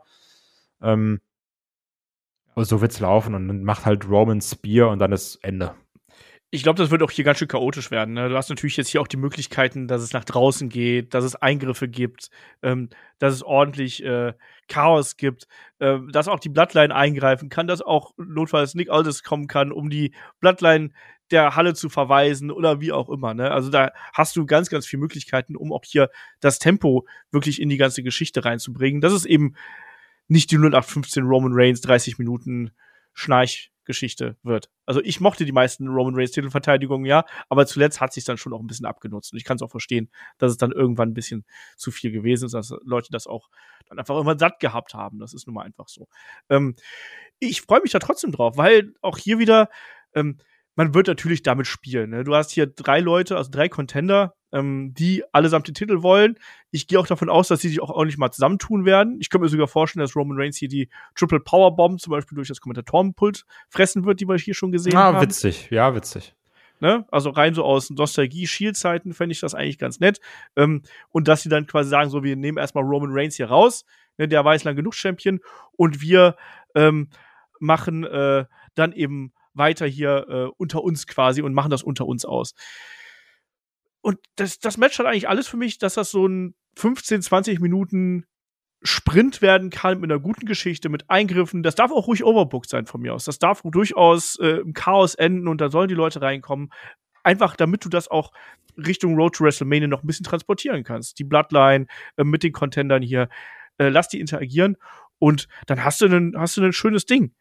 ähm, 0.80 1.20
so 2.54 2.80
wird's 2.80 3.00
laufen 3.00 3.34
und 3.34 3.48
dann 3.48 3.64
macht 3.64 3.84
halt 3.84 4.08
Roman 4.08 4.40
Spear 4.40 4.90
und 4.90 5.00
dann 5.00 5.10
ist 5.10 5.40
Ende. 5.42 5.74
Ich 6.56 6.62
glaube, 6.62 6.78
das 6.78 6.90
wird 6.90 7.02
auch 7.02 7.10
hier 7.10 7.24
ganz 7.24 7.38
schön 7.38 7.48
chaotisch 7.48 7.90
werden. 7.90 8.14
Ne? 8.14 8.30
Du 8.30 8.34
hast 8.34 8.48
natürlich 8.48 8.78
jetzt 8.78 8.88
hier 8.88 9.02
auch 9.02 9.06
die 9.06 9.18
Möglichkeiten, 9.18 9.88
dass 9.88 10.00
es 10.00 10.14
nach 10.14 10.24
draußen 10.24 10.70
geht, 10.70 11.12
dass 11.12 11.22
es 11.22 11.36
Eingriffe 11.36 11.86
gibt, 11.86 12.30
ähm, 12.62 12.88
dass 13.18 13.34
es 13.34 13.42
ordentlich 13.42 14.02
äh, 14.02 14.32
Chaos 14.66 15.18
gibt, 15.18 15.48
äh, 15.80 15.98
dass 16.10 16.28
auch 16.28 16.40
die 16.40 16.48
Bloodline 16.48 16.94
eingreifen 16.94 17.50
kann, 17.50 17.66
dass 17.66 17.82
auch 17.82 18.14
notfalls 18.16 18.74
Nick 18.74 18.88
Aldis 18.88 19.22
kommen 19.22 19.48
kann, 19.48 19.70
um 19.70 19.90
die 19.90 20.14
Bloodline 20.40 20.92
der 21.30 21.56
Halle 21.56 21.74
zu 21.74 21.90
verweisen 21.90 22.50
oder 22.50 22.80
wie 22.80 22.92
auch 22.92 23.10
immer. 23.10 23.34
Ne? 23.34 23.50
Also 23.50 23.68
da 23.68 23.92
hast 24.14 24.34
du 24.34 24.46
ganz, 24.46 24.70
ganz 24.70 24.86
viele 24.86 25.00
Möglichkeiten, 25.00 25.56
um 25.56 25.74
auch 25.74 25.84
hier 25.84 26.08
das 26.40 26.58
Tempo 26.58 27.06
wirklich 27.30 27.60
in 27.60 27.68
die 27.68 27.76
ganze 27.76 28.02
Geschichte 28.02 28.46
reinzubringen. 28.46 29.02
Das 29.02 29.12
ist 29.12 29.26
eben 29.26 29.56
nicht 30.26 30.50
die 30.50 30.56
0815 30.56 31.22
Roman 31.22 31.52
Reigns 31.52 31.82
30 31.82 32.16
Minuten 32.16 32.70
Schnarchgeschichte 33.86 34.36
wird. 34.42 34.70
Also 34.84 35.00
ich 35.02 35.20
mochte 35.20 35.44
die 35.44 35.52
meisten 35.52 35.88
Roman 35.88 36.14
Reigns 36.14 36.32
Titelverteidigungen, 36.32 37.06
ja, 37.06 37.24
aber 37.48 37.66
zuletzt 37.66 38.00
hat 38.00 38.12
sich 38.12 38.24
dann 38.24 38.36
schon 38.36 38.52
auch 38.52 38.60
ein 38.60 38.66
bisschen 38.66 38.86
abgenutzt. 38.86 39.32
Und 39.32 39.38
ich 39.38 39.44
kann 39.44 39.56
es 39.56 39.62
auch 39.62 39.70
verstehen, 39.70 40.10
dass 40.38 40.50
es 40.50 40.58
dann 40.58 40.72
irgendwann 40.72 41.10
ein 41.10 41.14
bisschen 41.14 41.44
zu 41.76 41.90
viel 41.90 42.10
gewesen 42.10 42.46
ist, 42.46 42.52
dass 42.52 42.74
Leute 42.84 43.10
das 43.10 43.26
auch 43.26 43.48
dann 43.88 43.98
einfach 43.98 44.18
immer 44.18 44.38
satt 44.38 44.60
gehabt 44.60 44.94
haben. 44.94 45.18
Das 45.18 45.32
ist 45.32 45.46
nun 45.46 45.54
mal 45.54 45.64
einfach 45.64 45.88
so. 45.88 46.08
Ähm, 46.50 46.74
ich 47.38 47.62
freue 47.62 47.80
mich 47.80 47.92
da 47.92 47.98
trotzdem 47.98 48.32
drauf, 48.32 48.56
weil 48.56 48.94
auch 49.00 49.18
hier 49.18 49.38
wieder 49.38 49.68
ähm, 50.14 50.38
man 50.74 50.92
wird 50.92 51.06
natürlich 51.06 51.42
damit 51.42 51.66
spielen. 51.66 52.10
Ne? 52.10 52.24
Du 52.24 52.34
hast 52.34 52.50
hier 52.50 52.66
drei 52.66 53.00
Leute, 53.00 53.36
also 53.36 53.50
drei 53.50 53.68
Contender, 53.68 54.34
ähm, 54.56 54.94
die 54.94 55.22
allesamt 55.32 55.68
den 55.68 55.74
Titel 55.74 56.02
wollen. 56.02 56.38
Ich 56.70 56.86
gehe 56.86 56.98
auch 56.98 57.06
davon 57.06 57.28
aus, 57.28 57.48
dass 57.48 57.60
sie 57.60 57.68
sich 57.68 57.82
auch 57.82 57.90
ordentlich 57.90 58.18
mal 58.18 58.30
zusammentun 58.30 58.84
werden. 58.84 59.18
Ich 59.20 59.28
könnte 59.28 59.44
mir 59.44 59.48
sogar 59.50 59.68
vorstellen, 59.68 60.02
dass 60.02 60.16
Roman 60.16 60.38
Reigns 60.38 60.56
hier 60.56 60.68
die 60.68 60.88
Triple 61.14 61.40
Power 61.40 61.76
Bomb 61.76 62.00
zum 62.00 62.12
Beispiel 62.12 62.36
durch 62.36 62.48
das 62.48 62.60
Kommentatorenpult 62.60 63.44
fressen 63.68 64.04
wird, 64.04 64.20
die 64.20 64.28
wir 64.28 64.36
hier 64.36 64.54
schon 64.54 64.72
gesehen 64.72 64.96
ah, 64.96 65.04
haben. 65.04 65.16
Ah, 65.16 65.22
witzig, 65.22 65.68
ja, 65.70 65.94
witzig. 65.94 66.34
Ne? 66.80 67.06
Also 67.10 67.30
rein 67.30 67.54
so 67.54 67.64
aus 67.64 67.90
Nostalgie-Shield-Zeiten 67.90 69.14
fände 69.14 69.32
ich 69.32 69.40
das 69.40 69.54
eigentlich 69.54 69.78
ganz 69.78 70.00
nett. 70.00 70.20
Ähm, 70.56 70.82
und 71.10 71.28
dass 71.28 71.42
sie 71.42 71.48
dann 71.48 71.66
quasi 71.66 71.88
sagen, 71.88 72.10
so, 72.10 72.22
wir 72.22 72.36
nehmen 72.36 72.58
erstmal 72.58 72.84
Roman 72.84 73.10
Reigns 73.12 73.36
hier 73.36 73.46
raus, 73.46 73.84
ne, 74.18 74.28
der 74.28 74.44
war 74.44 74.52
jetzt 74.52 74.64
lang 74.64 74.76
genug 74.76 74.94
Champion, 74.94 75.40
und 75.72 76.00
wir 76.00 76.36
ähm, 76.74 77.08
machen 77.60 78.04
äh, 78.04 78.44
dann 78.74 78.92
eben 78.92 79.32
weiter 79.54 79.86
hier 79.86 80.26
äh, 80.28 80.50
unter 80.58 80.82
uns 80.82 81.06
quasi 81.06 81.40
und 81.40 81.54
machen 81.54 81.70
das 81.70 81.82
unter 81.82 82.06
uns 82.06 82.26
aus. 82.26 82.54
Und 84.06 84.20
das, 84.36 84.60
das 84.60 84.76
Match 84.76 85.00
hat 85.00 85.06
eigentlich 85.06 85.28
alles 85.28 85.48
für 85.48 85.56
mich, 85.56 85.78
dass 85.78 85.94
das 85.94 86.12
so 86.12 86.28
ein 86.28 86.54
15, 86.76 87.22
20 87.22 87.58
Minuten 87.58 88.24
Sprint 88.84 89.42
werden 89.42 89.68
kann 89.70 89.98
mit 89.98 90.12
einer 90.12 90.20
guten 90.20 90.46
Geschichte, 90.46 90.88
mit 90.88 91.10
Eingriffen. 91.10 91.64
Das 91.64 91.74
darf 91.74 91.90
auch 91.90 92.06
ruhig 92.06 92.22
overbooked 92.22 92.70
sein 92.70 92.86
von 92.86 93.00
mir 93.00 93.14
aus. 93.14 93.24
Das 93.24 93.40
darf 93.40 93.62
durchaus 93.64 94.38
äh, 94.38 94.60
im 94.60 94.74
Chaos 94.74 95.16
enden 95.16 95.48
und 95.48 95.60
da 95.60 95.72
sollen 95.72 95.88
die 95.88 95.96
Leute 95.96 96.22
reinkommen. 96.22 96.70
Einfach 97.24 97.56
damit 97.56 97.84
du 97.84 97.88
das 97.88 98.06
auch 98.06 98.30
Richtung 98.76 99.16
Road 99.16 99.34
to 99.34 99.42
WrestleMania 99.42 99.88
noch 99.88 100.04
ein 100.04 100.06
bisschen 100.06 100.22
transportieren 100.24 100.84
kannst. 100.84 101.18
Die 101.18 101.24
Bloodline 101.24 101.88
äh, 102.16 102.22
mit 102.22 102.44
den 102.44 102.52
Contendern 102.52 103.02
hier. 103.02 103.28
Äh, 103.78 103.88
lass 103.88 104.06
die 104.06 104.20
interagieren 104.20 104.76
und 105.18 105.48
dann 105.66 105.82
hast 105.82 106.00
du 106.00 106.06
ein, 106.06 106.34
hast 106.36 106.56
du 106.56 106.62
ein 106.62 106.72
schönes 106.72 107.06
Ding. 107.06 107.34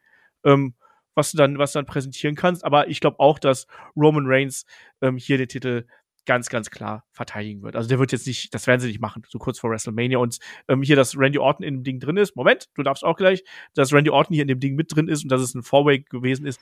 Ähm, 0.44 0.74
was 1.14 1.30
du 1.30 1.38
dann, 1.38 1.60
was 1.60 1.74
du 1.74 1.78
dann 1.80 1.86
präsentieren 1.86 2.34
kannst. 2.34 2.66
Aber 2.66 2.88
ich 2.88 3.02
glaube 3.02 3.20
auch, 3.20 3.38
dass 3.38 3.68
Roman 3.96 4.26
Reigns 4.26 4.66
ähm, 5.02 5.18
hier 5.18 5.38
den 5.38 5.48
Titel 5.48 5.86
ganz, 6.26 6.50
ganz 6.50 6.70
klar 6.70 7.06
verteidigen 7.12 7.62
wird. 7.62 7.76
Also 7.76 7.90
der 7.90 8.00
wird 8.00 8.12
jetzt 8.12 8.28
nicht, 8.28 8.54
das 8.54 8.68
werden 8.68 8.82
sie 8.82 8.88
nicht 8.88 9.02
machen, 9.02 9.24
so 9.28 9.40
kurz 9.40 9.60
vor 9.60 9.70
WrestleMania. 9.70 10.18
Und 10.18 10.40
ähm, 10.68 10.82
hier, 10.82 10.96
dass 10.96 11.18
Randy 11.18 11.40
Orton 11.40 11.66
in 11.66 11.76
dem 11.76 11.84
Ding 11.84 12.00
drin 12.00 12.18
ist, 12.18 12.36
Moment, 12.36 12.70
du 12.76 12.84
darfst 12.84 13.04
auch 13.04 13.18
gleich, 13.18 13.44
dass 13.74 13.94
Randy 13.94 14.10
Orton 14.10 14.34
hier 14.34 14.42
in 14.42 14.48
dem 14.48 14.60
Ding 14.60 14.76
mit 14.76 14.96
drin 14.96 15.08
ist 15.08 15.24
und 15.24 15.32
dass 15.32 15.42
es 15.42 15.54
ein 15.54 15.64
Four-Way 15.64 16.06
gewesen 16.10 16.46
ist, 16.46 16.60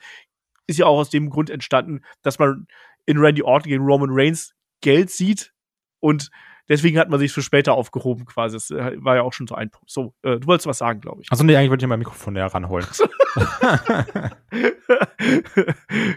ist 0.66 0.78
ja 0.78 0.86
auch 0.86 0.98
aus 0.98 1.10
dem 1.10 1.30
Grund 1.30 1.50
entstanden, 1.50 2.00
dass 2.22 2.38
man 2.38 2.66
in 3.06 3.18
Randy 3.18 3.42
Orton 3.42 3.68
gegen 3.68 3.84
Roman 3.84 4.10
Reigns 4.10 4.54
Geld 4.80 5.10
sieht 5.10 5.52
und 6.00 6.30
deswegen 6.68 6.98
hat 6.98 7.08
man 7.10 7.18
sich 7.18 7.32
für 7.32 7.42
später 7.42 7.74
aufgehoben 7.74 8.24
quasi. 8.26 8.56
Das 8.56 8.70
äh, 8.70 8.96
war 9.02 9.16
ja 9.16 9.22
auch 9.22 9.32
schon 9.32 9.46
so 9.46 9.54
ein 9.54 9.70
Punkt. 9.70 9.90
So, 9.90 10.14
äh, 10.22 10.38
du 10.38 10.46
wolltest 10.46 10.66
was 10.66 10.78
sagen, 10.78 11.00
glaube 11.00 11.22
ich. 11.22 11.30
Also 11.30 11.44
nee, 11.44 11.56
eigentlich 11.56 11.70
wollte 11.70 11.84
ich 11.84 11.88
mein 11.88 11.98
Mikrofon 11.98 12.34
näher 12.34 12.46
ranholen. 12.46 12.86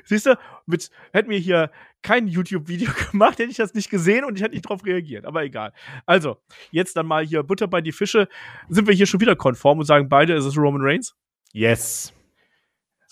Siehst 0.06 0.26
du, 0.26 0.38
mit, 0.66 0.90
hätten 1.12 1.30
wir 1.30 1.40
hier 1.40 1.72
kein 2.02 2.28
YouTube-Video 2.28 2.92
gemacht, 3.12 3.40
hätte 3.40 3.52
ich 3.52 3.58
das 3.58 3.74
nicht 3.74 3.90
gesehen 3.90 4.24
und 4.26 4.38
ich 4.38 4.44
hätte 4.44 4.54
nicht 4.54 4.66
darauf 4.66 4.86
reagiert. 4.86 5.26
Aber 5.26 5.44
egal. 5.44 5.74
Also, 6.06 6.38
jetzt 6.72 6.96
dann 6.96 7.08
mal 7.08 7.26
hier 7.26 7.44
Butter 7.44 7.68
bei 7.68 7.82
die 7.82 7.92
Fische. 7.92 8.28
Sind 8.70 8.88
wir 8.88 8.94
hier 8.94 9.06
schon 9.06 9.20
wieder 9.20 9.36
konform 9.36 9.80
und 9.80 9.86
sagen 9.86 10.10
beide, 10.10 10.34
ist 10.34 10.46
es 10.46 10.58
Roman 10.58 10.82
Reigns? 10.82 11.16
Yes. 11.54 12.14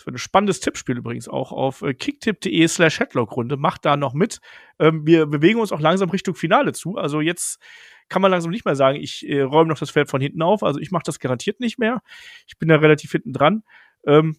Das 0.06 0.14
wird 0.14 0.16
ein 0.18 0.20
spannendes 0.20 0.60
Tippspiel 0.60 0.98
übrigens 0.98 1.28
auch 1.28 1.52
auf 1.52 1.82
äh, 1.82 1.96
kicktipp.de 1.96 2.68
slash 2.68 3.00
Headlock-Runde. 3.00 3.58
Macht 3.58 3.86
da 3.86 3.98
noch 3.98 4.14
mit. 4.14 4.40
Ähm, 4.78 5.04
wir 5.08 5.26
bewegen 5.26 5.60
uns 5.60 5.72
auch 5.72 5.80
langsam 5.80 6.12
Richtung 6.12 6.36
Finale 6.36 6.74
zu. 6.74 6.96
Also 6.96 7.22
jetzt 7.22 7.60
kann 8.08 8.22
man 8.22 8.30
langsam 8.30 8.52
nicht 8.52 8.66
mehr 8.66 8.76
sagen, 8.76 9.00
ich 9.00 9.28
äh, 9.28 9.42
räume 9.42 9.70
noch 9.70 9.80
das 9.80 9.90
Feld 9.90 10.08
von 10.08 10.22
hinten 10.22 10.44
auf. 10.44 10.62
Also 10.62 10.80
ich 10.80 10.92
mache 10.92 11.02
das 11.08 11.20
garantiert 11.20 11.60
nicht 11.60 11.80
mehr. 11.80 12.04
Ich 12.46 12.60
bin 12.60 12.70
da 12.70 12.76
relativ 12.76 13.12
hinten 13.12 13.34
dran. 13.34 13.64
Ähm, 14.06 14.38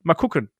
mal 0.00 0.14
gucken. 0.14 0.50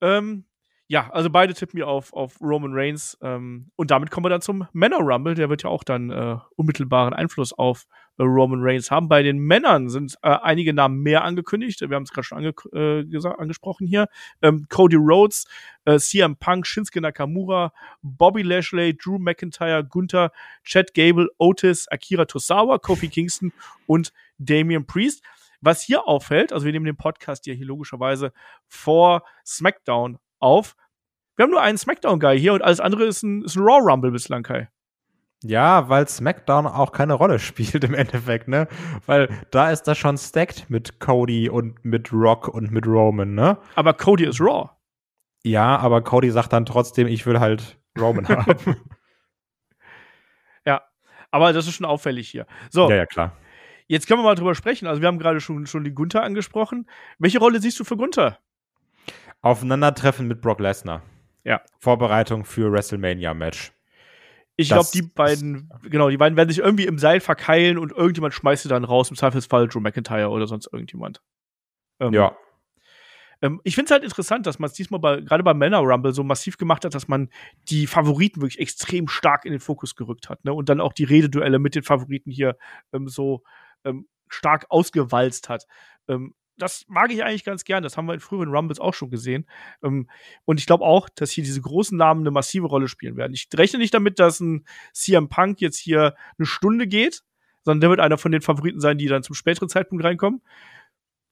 Ähm, 0.00 0.44
ja, 0.92 1.08
also 1.10 1.30
beide 1.30 1.54
tippen 1.54 1.78
wir 1.78 1.88
auf, 1.88 2.12
auf 2.12 2.38
Roman 2.42 2.74
Reigns. 2.74 3.16
Ähm, 3.22 3.70
und 3.76 3.90
damit 3.90 4.10
kommen 4.10 4.26
wir 4.26 4.28
dann 4.28 4.42
zum 4.42 4.68
Männer 4.74 4.98
Rumble. 4.98 5.34
Der 5.34 5.48
wird 5.48 5.62
ja 5.62 5.70
auch 5.70 5.84
dann 5.84 6.10
äh, 6.10 6.36
unmittelbaren 6.56 7.14
Einfluss 7.14 7.54
auf 7.54 7.86
äh, 8.18 8.22
Roman 8.24 8.60
Reigns 8.62 8.90
haben. 8.90 9.08
Bei 9.08 9.22
den 9.22 9.38
Männern 9.38 9.88
sind 9.88 10.16
äh, 10.20 10.28
einige 10.42 10.74
Namen 10.74 11.02
mehr 11.02 11.24
angekündigt. 11.24 11.80
Wir 11.80 11.96
haben 11.96 12.02
es 12.02 12.10
gerade 12.10 12.26
schon 12.26 12.36
ange 12.36 12.52
äh, 12.74 13.26
angesprochen 13.26 13.86
hier. 13.86 14.06
Ähm, 14.42 14.66
Cody 14.68 14.96
Rhodes, 14.96 15.46
äh, 15.86 15.98
CM 15.98 16.36
Punk, 16.36 16.66
Shinsuke 16.66 17.00
Nakamura, 17.00 17.72
Bobby 18.02 18.42
Lashley, 18.42 18.94
Drew 18.94 19.18
McIntyre, 19.18 19.82
Gunther, 19.84 20.30
Chad 20.62 20.92
Gable, 20.92 21.30
Otis, 21.38 21.88
Akira 21.88 22.26
Tosawa, 22.26 22.76
Kofi 22.76 23.08
Kingston 23.08 23.50
und 23.86 24.12
Damian 24.36 24.86
Priest. 24.86 25.24
Was 25.62 25.80
hier 25.80 26.06
auffällt, 26.06 26.52
also 26.52 26.66
wir 26.66 26.72
nehmen 26.72 26.84
den 26.84 26.98
Podcast 26.98 27.46
ja 27.46 27.54
hier 27.54 27.64
logischerweise 27.64 28.34
vor 28.66 29.22
SmackDown 29.46 30.18
auf. 30.38 30.76
Wir 31.42 31.46
haben 31.46 31.50
nur 31.50 31.62
einen 31.62 31.76
SmackDown-Guy 31.76 32.38
hier 32.38 32.52
und 32.52 32.62
alles 32.62 32.78
andere 32.78 33.04
ist 33.04 33.24
ein, 33.24 33.42
ist 33.42 33.56
ein 33.56 33.64
Raw 33.64 33.80
Rumble 33.82 34.12
bislang, 34.12 34.44
Kai. 34.44 34.68
Ja, 35.42 35.88
weil 35.88 36.06
SmackDown 36.06 36.68
auch 36.68 36.92
keine 36.92 37.14
Rolle 37.14 37.38
spielt 37.40 37.82
im 37.82 37.94
Endeffekt, 37.94 38.46
ne? 38.46 38.68
Weil 39.06 39.28
da 39.50 39.72
ist 39.72 39.82
das 39.88 39.98
schon 39.98 40.16
stacked 40.16 40.70
mit 40.70 41.00
Cody 41.00 41.48
und 41.48 41.84
mit 41.84 42.12
Rock 42.12 42.46
und 42.46 42.70
mit 42.70 42.86
Roman, 42.86 43.34
ne? 43.34 43.58
Aber 43.74 43.92
Cody 43.92 44.24
ist 44.24 44.40
Raw. 44.40 44.70
Ja, 45.42 45.78
aber 45.78 46.02
Cody 46.02 46.30
sagt 46.30 46.52
dann 46.52 46.64
trotzdem, 46.64 47.08
ich 47.08 47.26
will 47.26 47.40
halt 47.40 47.76
Roman 47.98 48.28
haben. 48.28 48.76
ja, 50.64 50.80
aber 51.32 51.52
das 51.52 51.66
ist 51.66 51.74
schon 51.74 51.86
auffällig 51.86 52.28
hier. 52.28 52.46
So. 52.70 52.88
Ja, 52.88 52.98
ja, 52.98 53.06
klar. 53.06 53.36
Jetzt 53.88 54.06
können 54.06 54.20
wir 54.20 54.24
mal 54.26 54.36
drüber 54.36 54.54
sprechen. 54.54 54.86
Also, 54.86 55.02
wir 55.02 55.08
haben 55.08 55.18
gerade 55.18 55.40
schon, 55.40 55.66
schon 55.66 55.82
die 55.82 55.92
Gunther 55.92 56.22
angesprochen. 56.22 56.88
Welche 57.18 57.40
Rolle 57.40 57.60
siehst 57.60 57.80
du 57.80 57.84
für 57.84 57.96
Gunther? 57.96 58.38
Aufeinandertreffen 59.40 60.28
mit 60.28 60.40
Brock 60.40 60.60
Lesnar. 60.60 61.02
Ja. 61.44 61.60
Vorbereitung 61.78 62.44
für 62.44 62.72
WrestleMania-Match. 62.72 63.72
Ich 64.56 64.68
glaube, 64.68 64.88
die 64.92 65.02
beiden, 65.02 65.70
genau, 65.82 66.10
die 66.10 66.18
beiden 66.18 66.36
werden 66.36 66.50
sich 66.50 66.58
irgendwie 66.58 66.86
im 66.86 66.98
Seil 66.98 67.20
verkeilen 67.20 67.78
und 67.78 67.90
irgendjemand 67.90 68.34
schmeißt 68.34 68.62
sie 68.62 68.68
dann 68.68 68.84
raus, 68.84 69.10
im 69.10 69.16
Zweifelsfall 69.16 69.66
Drew 69.66 69.80
McIntyre 69.80 70.28
oder 70.28 70.46
sonst 70.46 70.68
irgendjemand. 70.72 71.22
Ähm, 72.00 72.12
ja. 72.12 72.36
Ähm, 73.40 73.60
ich 73.64 73.74
finde 73.74 73.86
es 73.86 73.90
halt 73.90 74.04
interessant, 74.04 74.46
dass 74.46 74.58
man 74.58 74.68
es 74.68 74.74
diesmal 74.74 75.00
bei, 75.00 75.20
gerade 75.20 75.42
beim 75.42 75.58
Männer 75.58 75.78
Rumble 75.78 76.12
so 76.12 76.22
massiv 76.22 76.58
gemacht 76.58 76.84
hat, 76.84 76.94
dass 76.94 77.08
man 77.08 77.28
die 77.68 77.86
Favoriten 77.86 78.40
wirklich 78.40 78.60
extrem 78.60 79.08
stark 79.08 79.44
in 79.44 79.52
den 79.52 79.60
Fokus 79.60 79.96
gerückt 79.96 80.28
hat, 80.28 80.44
ne? 80.44 80.52
Und 80.52 80.68
dann 80.68 80.80
auch 80.80 80.92
die 80.92 81.04
Rededuelle 81.04 81.58
mit 81.58 81.74
den 81.74 81.82
Favoriten 81.82 82.30
hier 82.30 82.56
ähm, 82.92 83.08
so 83.08 83.42
ähm, 83.84 84.06
stark 84.28 84.66
ausgewalzt 84.68 85.48
hat. 85.48 85.66
Ähm, 86.08 86.34
das 86.62 86.86
mag 86.88 87.12
ich 87.12 87.24
eigentlich 87.24 87.44
ganz 87.44 87.64
gern. 87.64 87.82
Das 87.82 87.96
haben 87.96 88.06
wir 88.06 88.14
in 88.14 88.20
früheren 88.20 88.50
Rumbles 88.50 88.78
auch 88.78 88.94
schon 88.94 89.10
gesehen. 89.10 89.46
Ähm, 89.82 90.08
und 90.44 90.60
ich 90.60 90.66
glaube 90.66 90.84
auch, 90.84 91.08
dass 91.08 91.30
hier 91.30 91.42
diese 91.42 91.60
großen 91.60 91.98
Namen 91.98 92.20
eine 92.20 92.30
massive 92.30 92.66
Rolle 92.66 92.86
spielen 92.86 93.16
werden. 93.16 93.34
Ich 93.34 93.48
rechne 93.54 93.80
nicht 93.80 93.92
damit, 93.92 94.20
dass 94.20 94.40
ein 94.40 94.64
CM 94.92 95.28
Punk 95.28 95.60
jetzt 95.60 95.78
hier 95.78 96.14
eine 96.38 96.46
Stunde 96.46 96.86
geht, 96.86 97.22
sondern 97.64 97.80
der 97.80 97.90
wird 97.90 98.00
einer 98.00 98.16
von 98.16 98.30
den 98.30 98.42
Favoriten 98.42 98.80
sein, 98.80 98.96
die 98.96 99.06
dann 99.06 99.24
zum 99.24 99.34
späteren 99.34 99.68
Zeitpunkt 99.68 100.04
reinkommen. 100.04 100.40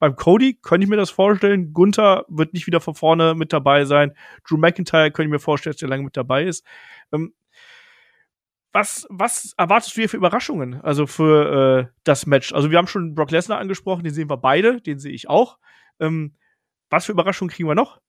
Beim 0.00 0.16
Cody 0.16 0.54
könnte 0.54 0.84
ich 0.84 0.90
mir 0.90 0.96
das 0.96 1.10
vorstellen. 1.10 1.72
Gunther 1.72 2.24
wird 2.28 2.54
nicht 2.54 2.66
wieder 2.66 2.80
von 2.80 2.94
vorne 2.94 3.34
mit 3.34 3.52
dabei 3.52 3.84
sein. 3.84 4.12
Drew 4.48 4.56
McIntyre 4.56 5.12
könnte 5.12 5.28
ich 5.28 5.32
mir 5.32 5.38
vorstellen, 5.38 5.72
dass 5.72 5.80
der 5.80 5.90
lange 5.90 6.04
mit 6.04 6.16
dabei 6.16 6.44
ist. 6.44 6.64
Ähm, 7.12 7.34
was, 8.72 9.06
was 9.10 9.54
erwartest 9.56 9.96
du 9.96 10.00
hier 10.00 10.08
für 10.08 10.16
Überraschungen, 10.16 10.80
also 10.80 11.06
für 11.06 11.88
äh, 11.90 11.92
das 12.04 12.26
Match? 12.26 12.52
Also 12.52 12.70
wir 12.70 12.78
haben 12.78 12.86
schon 12.86 13.14
Brock 13.14 13.30
Lesnar 13.30 13.58
angesprochen, 13.58 14.04
den 14.04 14.14
sehen 14.14 14.30
wir 14.30 14.36
beide, 14.36 14.80
den 14.80 14.98
sehe 14.98 15.12
ich 15.12 15.28
auch. 15.28 15.58
Ähm, 15.98 16.36
was 16.88 17.06
für 17.06 17.12
Überraschungen 17.12 17.50
kriegen 17.50 17.68
wir 17.68 17.74
noch? 17.74 18.00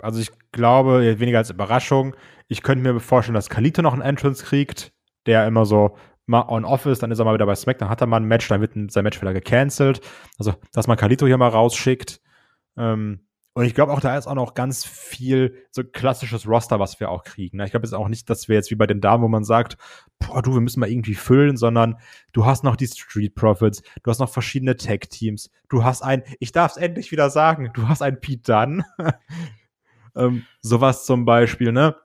Also 0.00 0.20
ich 0.20 0.30
glaube, 0.52 1.18
weniger 1.18 1.38
als 1.38 1.50
Überraschung, 1.50 2.14
ich 2.48 2.62
könnte 2.62 2.92
mir 2.92 3.00
vorstellen, 3.00 3.34
dass 3.34 3.48
Kalito 3.48 3.82
noch 3.82 3.92
einen 3.92 4.02
Entrance 4.02 4.44
kriegt, 4.44 4.92
der 5.26 5.46
immer 5.46 5.64
so 5.64 5.96
mal 6.26 6.48
on-off 6.48 6.86
ist, 6.86 7.02
dann 7.02 7.10
ist 7.10 7.18
er 7.18 7.24
mal 7.24 7.34
wieder 7.34 7.46
bei 7.46 7.54
Smack, 7.54 7.78
dann 7.78 7.88
hat 7.88 8.00
er 8.00 8.06
mal 8.06 8.18
ein 8.18 8.24
Match, 8.24 8.46
dann 8.48 8.60
wird 8.60 8.72
sein 8.92 9.04
Match 9.04 9.20
wieder 9.20 9.32
gecancelt. 9.32 10.00
Also, 10.38 10.54
dass 10.72 10.86
man 10.86 10.96
Kalito 10.96 11.26
hier 11.26 11.38
mal 11.38 11.48
rausschickt. 11.48 12.20
Ähm, 12.76 13.26
und 13.52 13.64
ich 13.64 13.74
glaube 13.74 13.92
auch, 13.92 14.00
da 14.00 14.16
ist 14.16 14.28
auch 14.28 14.34
noch 14.34 14.54
ganz 14.54 14.84
viel 14.84 15.66
so 15.72 15.82
klassisches 15.82 16.46
Roster, 16.46 16.78
was 16.78 17.00
wir 17.00 17.10
auch 17.10 17.24
kriegen. 17.24 17.56
Ne? 17.56 17.64
Ich 17.64 17.72
glaube 17.72 17.84
jetzt 17.84 17.94
auch 17.94 18.08
nicht, 18.08 18.30
dass 18.30 18.48
wir 18.48 18.54
jetzt 18.54 18.70
wie 18.70 18.76
bei 18.76 18.86
den 18.86 19.00
Damen, 19.00 19.24
wo 19.24 19.28
man 19.28 19.42
sagt, 19.42 19.76
boah, 20.20 20.40
du, 20.40 20.54
wir 20.54 20.60
müssen 20.60 20.78
mal 20.78 20.88
irgendwie 20.88 21.14
füllen, 21.14 21.56
sondern 21.56 21.98
du 22.32 22.46
hast 22.46 22.62
noch 22.62 22.76
die 22.76 22.86
Street 22.86 23.34
Profits, 23.34 23.82
du 24.02 24.10
hast 24.10 24.20
noch 24.20 24.30
verschiedene 24.30 24.76
Tech-Teams, 24.76 25.50
du 25.68 25.82
hast 25.82 26.02
ein, 26.02 26.22
ich 26.38 26.52
darf 26.52 26.72
es 26.72 26.76
endlich 26.76 27.10
wieder 27.10 27.28
sagen, 27.28 27.70
du 27.74 27.88
hast 27.88 28.02
ein 28.02 28.20
Pete 28.20 28.52
Dunn. 28.52 28.84
ähm, 30.14 30.44
sowas 30.60 31.04
zum 31.04 31.24
Beispiel, 31.24 31.72
ne? 31.72 31.96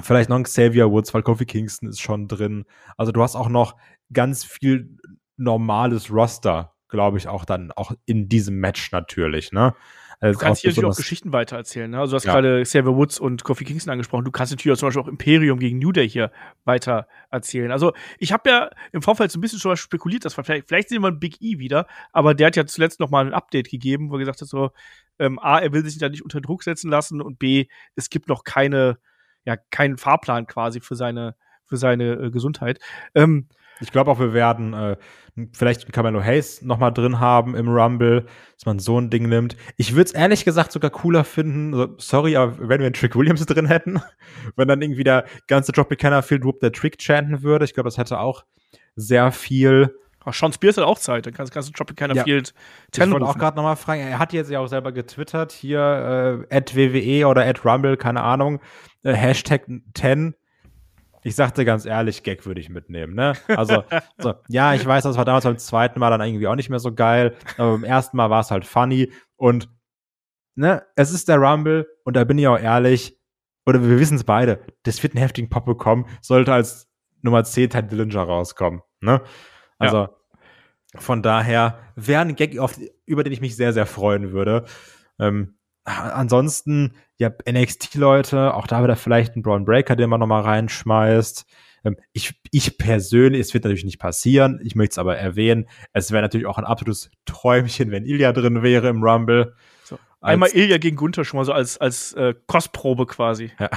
Vielleicht 0.00 0.28
noch 0.30 0.36
ein 0.36 0.44
Xavier 0.44 0.92
Woods, 0.92 1.12
weil 1.12 1.22
Kofi 1.22 1.44
Kingston 1.44 1.88
ist 1.88 2.00
schon 2.00 2.28
drin. 2.28 2.66
Also 2.96 3.10
du 3.10 3.20
hast 3.20 3.34
auch 3.34 3.48
noch 3.48 3.74
ganz 4.12 4.44
viel 4.44 4.96
normales 5.36 6.12
Roster, 6.12 6.74
glaube 6.88 7.18
ich, 7.18 7.26
auch 7.26 7.44
dann 7.44 7.72
auch 7.72 7.92
in 8.06 8.28
diesem 8.28 8.60
Match 8.60 8.92
natürlich, 8.92 9.50
ne? 9.50 9.74
Du 10.20 10.32
kannst 10.32 10.62
hier 10.62 10.70
natürlich 10.70 10.90
auch 10.90 10.96
Geschichten 10.96 11.32
weitererzählen. 11.32 11.88
Ne? 11.88 12.00
Also 12.00 12.12
du 12.12 12.16
hast 12.16 12.24
ja. 12.24 12.32
gerade 12.32 12.62
Xavier 12.62 12.96
Woods 12.96 13.20
und 13.20 13.44
Kofi 13.44 13.64
Kingston 13.64 13.92
angesprochen. 13.92 14.24
Du 14.24 14.32
kannst 14.32 14.52
natürlich 14.52 14.76
auch 14.76 14.80
zum 14.80 14.88
Beispiel 14.88 15.02
auch 15.02 15.08
Imperium 15.08 15.60
gegen 15.60 15.78
New 15.78 15.92
Day 15.92 16.08
hier 16.08 16.32
weiter 16.64 17.06
erzählen. 17.30 17.70
Also 17.70 17.92
ich 18.18 18.32
habe 18.32 18.50
ja 18.50 18.70
im 18.90 19.00
Vorfeld 19.00 19.30
so 19.30 19.38
ein 19.38 19.40
bisschen 19.40 19.60
schon 19.60 19.76
spekuliert, 19.76 20.24
dass 20.24 20.36
wir 20.36 20.42
vielleicht, 20.42 20.66
vielleicht 20.66 20.88
sehen 20.88 21.02
wir 21.02 21.08
einen 21.08 21.20
Big 21.20 21.40
E 21.40 21.60
wieder, 21.60 21.86
aber 22.12 22.34
der 22.34 22.48
hat 22.48 22.56
ja 22.56 22.66
zuletzt 22.66 22.98
noch 22.98 23.10
mal 23.10 23.26
ein 23.26 23.32
Update 23.32 23.70
gegeben, 23.70 24.10
wo 24.10 24.16
er 24.16 24.20
gesagt 24.20 24.40
hat 24.40 24.48
so, 24.48 24.70
ähm, 25.20 25.38
A, 25.38 25.60
er 25.60 25.72
will 25.72 25.84
sich 25.84 25.98
da 25.98 26.08
nicht 26.08 26.24
unter 26.24 26.40
Druck 26.40 26.64
setzen 26.64 26.90
lassen 26.90 27.20
und 27.20 27.38
B, 27.38 27.66
es 27.94 28.10
gibt 28.10 28.28
noch 28.28 28.42
keine, 28.42 28.98
ja, 29.44 29.56
keinen 29.56 29.98
Fahrplan 29.98 30.48
quasi 30.48 30.80
für 30.80 30.96
seine, 30.96 31.36
für 31.64 31.76
seine 31.76 32.14
äh, 32.14 32.30
Gesundheit. 32.30 32.80
Ähm, 33.14 33.48
ich 33.80 33.92
glaube 33.92 34.10
auch, 34.10 34.18
wir 34.18 34.32
werden 34.32 34.74
äh, 34.74 34.96
vielleicht 35.52 35.86
ein 35.86 35.92
Camelo 35.92 36.22
Hayes 36.22 36.62
noch 36.62 36.78
mal 36.78 36.90
drin 36.90 37.20
haben 37.20 37.54
im 37.54 37.68
Rumble, 37.68 38.26
dass 38.54 38.66
man 38.66 38.78
so 38.78 39.00
ein 39.00 39.10
Ding 39.10 39.28
nimmt. 39.28 39.56
Ich 39.76 39.92
würde 39.92 40.04
es 40.04 40.12
ehrlich 40.12 40.44
gesagt 40.44 40.72
sogar 40.72 40.90
cooler 40.90 41.24
finden, 41.24 41.72
so, 41.74 41.94
sorry, 41.98 42.36
aber 42.36 42.58
wenn 42.58 42.80
wir 42.80 42.86
einen 42.86 42.94
Trick 42.94 43.14
Williams 43.16 43.44
drin 43.46 43.66
hätten, 43.66 44.00
wenn 44.56 44.68
dann 44.68 44.82
irgendwie 44.82 45.04
der 45.04 45.24
ganze 45.46 45.72
Drop 45.72 45.96
Canner 45.96 46.22
Field 46.22 46.44
Whoop 46.44 46.60
der 46.60 46.72
Trick 46.72 47.00
chanten 47.00 47.42
würde. 47.42 47.64
Ich 47.64 47.74
glaube, 47.74 47.88
das 47.88 47.98
hätte 47.98 48.18
auch 48.20 48.44
sehr 48.96 49.32
viel 49.32 49.94
Oh, 50.26 50.32
Sean 50.32 50.52
Spears 50.52 50.76
hat 50.76 50.84
auch 50.84 50.98
Zeit, 50.98 51.24
dann 51.24 51.32
kannst, 51.32 51.54
kannst 51.54 51.68
du 51.68 51.72
Tropic 51.72 52.04
ja. 52.14 52.22
Field 52.22 52.52
Ich 52.92 53.00
wollte 53.00 53.24
auch 53.24 53.38
gerade 53.38 53.56
nochmal 53.56 53.76
fragen, 53.76 54.02
er 54.02 54.18
hat 54.18 54.34
jetzt 54.34 54.50
ja 54.50 54.60
auch 54.60 54.66
selber 54.66 54.92
getwittert, 54.92 55.52
hier 55.52 56.44
äh, 56.50 56.54
at 56.54 56.76
WWE 56.76 57.26
oder 57.26 57.46
at 57.46 57.64
Rumble, 57.64 57.96
keine 57.96 58.22
Ahnung, 58.22 58.60
äh, 59.04 59.14
Hashtag 59.14 59.66
10 59.94 60.34
ich 61.28 61.36
sagte 61.36 61.64
ganz 61.64 61.84
ehrlich, 61.84 62.22
Gag 62.22 62.46
würde 62.46 62.60
ich 62.60 62.70
mitnehmen, 62.70 63.14
ne? 63.14 63.34
Also, 63.48 63.84
so, 64.18 64.34
ja, 64.48 64.74
ich 64.74 64.84
weiß, 64.84 65.04
das 65.04 65.16
war 65.16 65.24
damals 65.24 65.44
beim 65.44 65.58
zweiten 65.58 66.00
Mal 66.00 66.10
dann 66.10 66.20
irgendwie 66.20 66.46
auch 66.46 66.56
nicht 66.56 66.70
mehr 66.70 66.78
so 66.78 66.94
geil, 66.94 67.36
aber 67.56 67.72
beim 67.72 67.84
ersten 67.84 68.16
Mal 68.16 68.30
war 68.30 68.40
es 68.40 68.50
halt 68.50 68.64
funny 68.64 69.12
und, 69.36 69.68
ne, 70.54 70.84
es 70.96 71.12
ist 71.12 71.28
der 71.28 71.36
Rumble 71.36 71.86
und 72.04 72.16
da 72.16 72.24
bin 72.24 72.38
ich 72.38 72.48
auch 72.48 72.58
ehrlich, 72.58 73.20
oder 73.66 73.82
wir 73.82 73.98
wissen 73.98 74.16
es 74.16 74.24
beide, 74.24 74.64
das 74.82 75.02
wird 75.02 75.14
einen 75.14 75.22
heftigen 75.22 75.50
Pop 75.50 75.66
bekommen, 75.66 76.06
sollte 76.20 76.52
als 76.52 76.88
Nummer 77.20 77.44
10 77.44 77.70
Ted 77.70 77.92
Dillinger 77.92 78.22
rauskommen, 78.22 78.82
ne? 79.00 79.20
Also, 79.78 79.96
ja. 79.96 80.10
von 80.96 81.22
daher 81.22 81.78
wäre 81.94 82.22
ein 82.22 82.36
Gag, 82.36 82.58
auf, 82.58 82.78
über 83.06 83.22
den 83.22 83.32
ich 83.32 83.40
mich 83.40 83.54
sehr, 83.54 83.72
sehr 83.72 83.86
freuen 83.86 84.32
würde. 84.32 84.64
Ähm, 85.18 85.58
ansonsten, 85.84 86.94
ja, 87.18 87.30
NXT-Leute, 87.50 88.54
auch 88.54 88.66
da 88.66 88.82
wieder 88.82 88.96
vielleicht 88.96 89.36
ein 89.36 89.42
Braun 89.42 89.64
Breaker, 89.64 89.96
den 89.96 90.08
man 90.08 90.20
nochmal 90.20 90.42
reinschmeißt. 90.42 91.44
Ähm, 91.84 91.96
ich, 92.12 92.40
ich 92.52 92.78
persönlich, 92.78 93.40
es 93.40 93.54
wird 93.54 93.64
natürlich 93.64 93.84
nicht 93.84 93.98
passieren, 93.98 94.60
ich 94.62 94.76
möchte 94.76 94.92
es 94.92 94.98
aber 94.98 95.16
erwähnen, 95.16 95.68
es 95.92 96.12
wäre 96.12 96.22
natürlich 96.22 96.46
auch 96.46 96.58
ein 96.58 96.64
absolutes 96.64 97.10
Träumchen, 97.24 97.90
wenn 97.90 98.04
Ilya 98.04 98.32
drin 98.32 98.62
wäre 98.62 98.88
im 98.88 99.02
Rumble. 99.02 99.54
So. 99.84 99.98
Einmal 100.20 100.50
Ilya 100.50 100.78
gegen 100.78 100.96
Gunther 100.96 101.24
schon 101.24 101.38
mal 101.38 101.44
so 101.44 101.52
als, 101.52 101.78
als 101.78 102.12
äh, 102.14 102.34
Kostprobe 102.46 103.06
quasi. 103.06 103.50
Ja. 103.58 103.70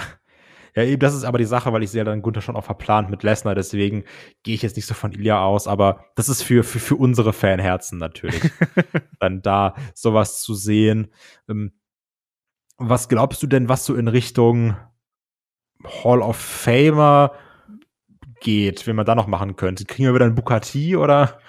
Ja, 0.74 0.84
eben, 0.84 1.02
das 1.02 1.14
ist 1.14 1.26
aber 1.26 1.38
die 1.38 1.44
Sache, 1.44 1.74
weil 1.74 1.84
ich 1.84 1.92
sehe 1.92 2.06
dann 2.06 2.22
Gunther 2.22 2.39
schon 2.39 2.56
auch 2.56 2.64
verplant 2.64 3.10
mit 3.10 3.24
Lesnar, 3.24 3.56
deswegen 3.56 4.06
gehe 4.44 4.56
ich 4.56 4.62
jetzt 4.62 4.78
nicht 4.78 4.86
so 4.86 4.94
von 4.94 5.12
Ilya 5.12 5.44
aus, 5.44 5.68
aber 5.68 6.06
das 6.16 6.30
ist 6.30 6.44
für, 6.44 6.64
für, 6.64 6.80
für 6.80 6.96
unsere 6.96 7.34
Fanherzen 7.34 7.98
natürlich. 7.98 8.39
dann 9.20 9.42
da 9.42 9.76
sowas 9.94 10.42
zu 10.42 10.54
sehen. 10.54 11.12
Ähm, 11.50 11.74
was 12.82 13.09
glaubst 13.09 13.41
du 13.43 13.47
denn, 13.47 13.69
was 13.69 13.86
so 13.86 13.95
in 13.95 14.07
Richtung 14.07 14.75
Hall 16.03 16.21
of 16.21 16.38
Famer 16.38 17.34
geht, 18.41 18.88
wenn 18.88 18.95
man 18.95 19.05
da 19.05 19.15
noch 19.15 19.27
machen 19.27 19.55
könnte? 19.55 19.86
Kriegen 19.86 20.07
wir 20.07 20.13
wieder 20.13 20.25
einen 20.25 20.36
Bukati 20.36 20.95
oder? 20.97 21.39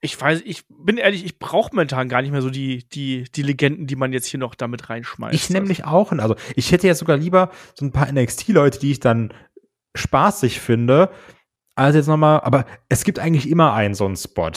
Ich 0.00 0.20
weiß, 0.20 0.42
ich 0.44 0.64
bin 0.68 0.98
ehrlich, 0.98 1.24
ich 1.24 1.38
brauche 1.38 1.74
momentan 1.74 2.10
gar 2.10 2.20
nicht 2.20 2.30
mehr 2.30 2.42
so 2.42 2.50
die, 2.50 2.86
die, 2.90 3.24
die 3.34 3.42
Legenden, 3.42 3.86
die 3.86 3.96
man 3.96 4.12
jetzt 4.12 4.26
hier 4.26 4.38
noch 4.38 4.54
damit 4.54 4.90
reinschmeißt. 4.90 5.34
Ich 5.34 5.48
nämlich 5.48 5.84
auch. 5.84 6.12
Also 6.12 6.36
ich 6.54 6.70
hätte 6.72 6.86
jetzt 6.86 6.98
sogar 6.98 7.16
lieber 7.16 7.50
so 7.74 7.86
ein 7.86 7.92
paar 7.92 8.12
NXT-Leute, 8.12 8.78
die 8.78 8.92
ich 8.92 9.00
dann 9.00 9.32
spaßig 9.96 10.60
finde, 10.60 11.10
als 11.74 11.96
jetzt 11.96 12.06
nochmal, 12.06 12.40
aber 12.40 12.66
es 12.88 13.04
gibt 13.04 13.18
eigentlich 13.18 13.48
immer 13.48 13.72
einen 13.72 13.94
so 13.94 14.04
einen 14.04 14.16
Spot. 14.16 14.52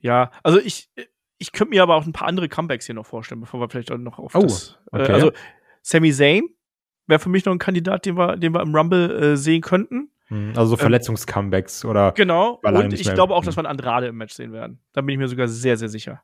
Ja, 0.00 0.30
also 0.42 0.58
ich, 0.58 0.90
ich 1.40 1.52
könnte 1.52 1.70
mir 1.70 1.82
aber 1.82 1.96
auch 1.96 2.06
ein 2.06 2.12
paar 2.12 2.28
andere 2.28 2.48
Comebacks 2.48 2.86
hier 2.86 2.94
noch 2.94 3.06
vorstellen, 3.06 3.40
bevor 3.40 3.60
wir 3.60 3.68
vielleicht 3.68 3.90
auch 3.90 3.98
noch 3.98 4.18
auf 4.18 4.34
oh, 4.34 4.42
das. 4.42 4.78
Okay. 4.92 5.10
Äh, 5.10 5.14
also 5.14 5.32
Sami 5.82 6.12
Zayn 6.12 6.50
wäre 7.06 7.18
für 7.18 7.30
mich 7.30 7.46
noch 7.46 7.52
ein 7.52 7.58
Kandidat, 7.58 8.04
den 8.04 8.16
wir, 8.16 8.36
den 8.36 8.54
wir 8.54 8.60
im 8.60 8.74
Rumble 8.74 9.10
äh, 9.10 9.36
sehen 9.36 9.62
könnten. 9.62 10.10
Hm, 10.26 10.50
also 10.50 10.66
so 10.66 10.76
Verletzungscomebacks 10.76 11.82
ähm, 11.82 11.90
oder. 11.90 12.12
Genau. 12.12 12.60
Und 12.62 12.92
ich 12.92 13.12
glaube 13.14 13.34
auch, 13.34 13.42
dass 13.42 13.56
wir 13.56 13.60
einen 13.60 13.78
Andrade 13.78 14.08
im 14.08 14.16
Match 14.16 14.34
sehen 14.34 14.52
werden. 14.52 14.80
Da 14.92 15.00
bin 15.00 15.14
ich 15.14 15.18
mir 15.18 15.28
sogar 15.28 15.48
sehr, 15.48 15.78
sehr 15.78 15.88
sicher. 15.88 16.22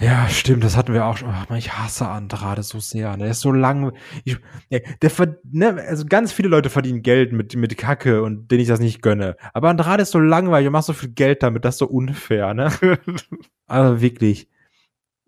Ja, 0.00 0.30
stimmt, 0.30 0.64
das 0.64 0.78
hatten 0.78 0.94
wir 0.94 1.04
auch 1.04 1.18
schon. 1.18 1.28
Ach, 1.28 1.50
ich 1.54 1.74
hasse 1.74 2.08
Andrade 2.08 2.62
so 2.62 2.80
sehr. 2.80 3.10
Ne? 3.12 3.24
Der 3.24 3.32
ist 3.32 3.40
so 3.40 3.52
lang. 3.52 3.92
Ich, 4.24 4.38
der, 4.70 4.80
der, 5.02 5.36
ne, 5.44 5.84
also 5.86 6.06
ganz 6.06 6.32
viele 6.32 6.48
Leute 6.48 6.70
verdienen 6.70 7.02
Geld 7.02 7.32
mit, 7.32 7.54
mit 7.54 7.76
Kacke 7.76 8.22
und 8.22 8.50
denen 8.50 8.62
ich 8.62 8.68
das 8.68 8.80
nicht 8.80 9.02
gönne. 9.02 9.36
Aber 9.52 9.68
Andrade 9.68 10.02
ist 10.02 10.12
so 10.12 10.18
langweilig 10.18 10.68
und 10.68 10.72
macht 10.72 10.86
so 10.86 10.94
viel 10.94 11.10
Geld 11.10 11.42
damit, 11.42 11.66
das 11.66 11.74
ist 11.74 11.80
so 11.80 11.86
unfair, 11.86 12.54
ne? 12.54 12.70
also 13.66 14.00
wirklich. 14.00 14.48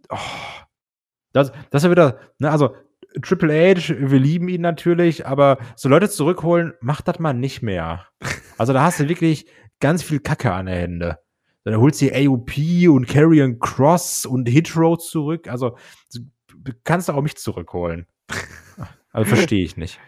Oh. 0.08 0.16
Das, 1.34 1.52
das 1.70 1.82
ist 1.82 1.84
ja 1.84 1.90
wieder, 1.90 2.18
ne, 2.38 2.50
also 2.50 2.74
Triple 3.20 3.52
H, 3.52 3.94
wir 3.98 4.18
lieben 4.18 4.48
ihn 4.48 4.62
natürlich, 4.62 5.26
aber 5.26 5.58
so 5.76 5.90
Leute 5.90 6.08
zurückholen, 6.08 6.72
macht 6.80 7.08
das 7.08 7.18
mal 7.18 7.34
nicht 7.34 7.60
mehr. 7.62 8.06
Also 8.56 8.72
da 8.72 8.84
hast 8.84 9.00
du 9.00 9.08
wirklich 9.08 9.46
ganz 9.80 10.02
viel 10.02 10.20
Kacke 10.20 10.52
an 10.52 10.66
der 10.66 10.76
Hände. 10.76 11.18
Dann 11.64 11.76
holst 11.76 12.02
du 12.02 12.10
AOP 12.12 12.88
und 12.88 13.06
Carrion 13.06 13.58
Cross 13.58 14.26
und 14.26 14.48
Hit 14.48 14.76
Road 14.76 15.02
zurück. 15.02 15.48
Also 15.48 15.76
du 16.12 16.72
kannst 16.84 17.10
auch 17.10 17.22
mich 17.22 17.36
zurückholen. 17.36 18.06
Also 19.14 19.28
verstehe 19.34 19.62
ich 19.62 19.76
nicht. 19.76 20.00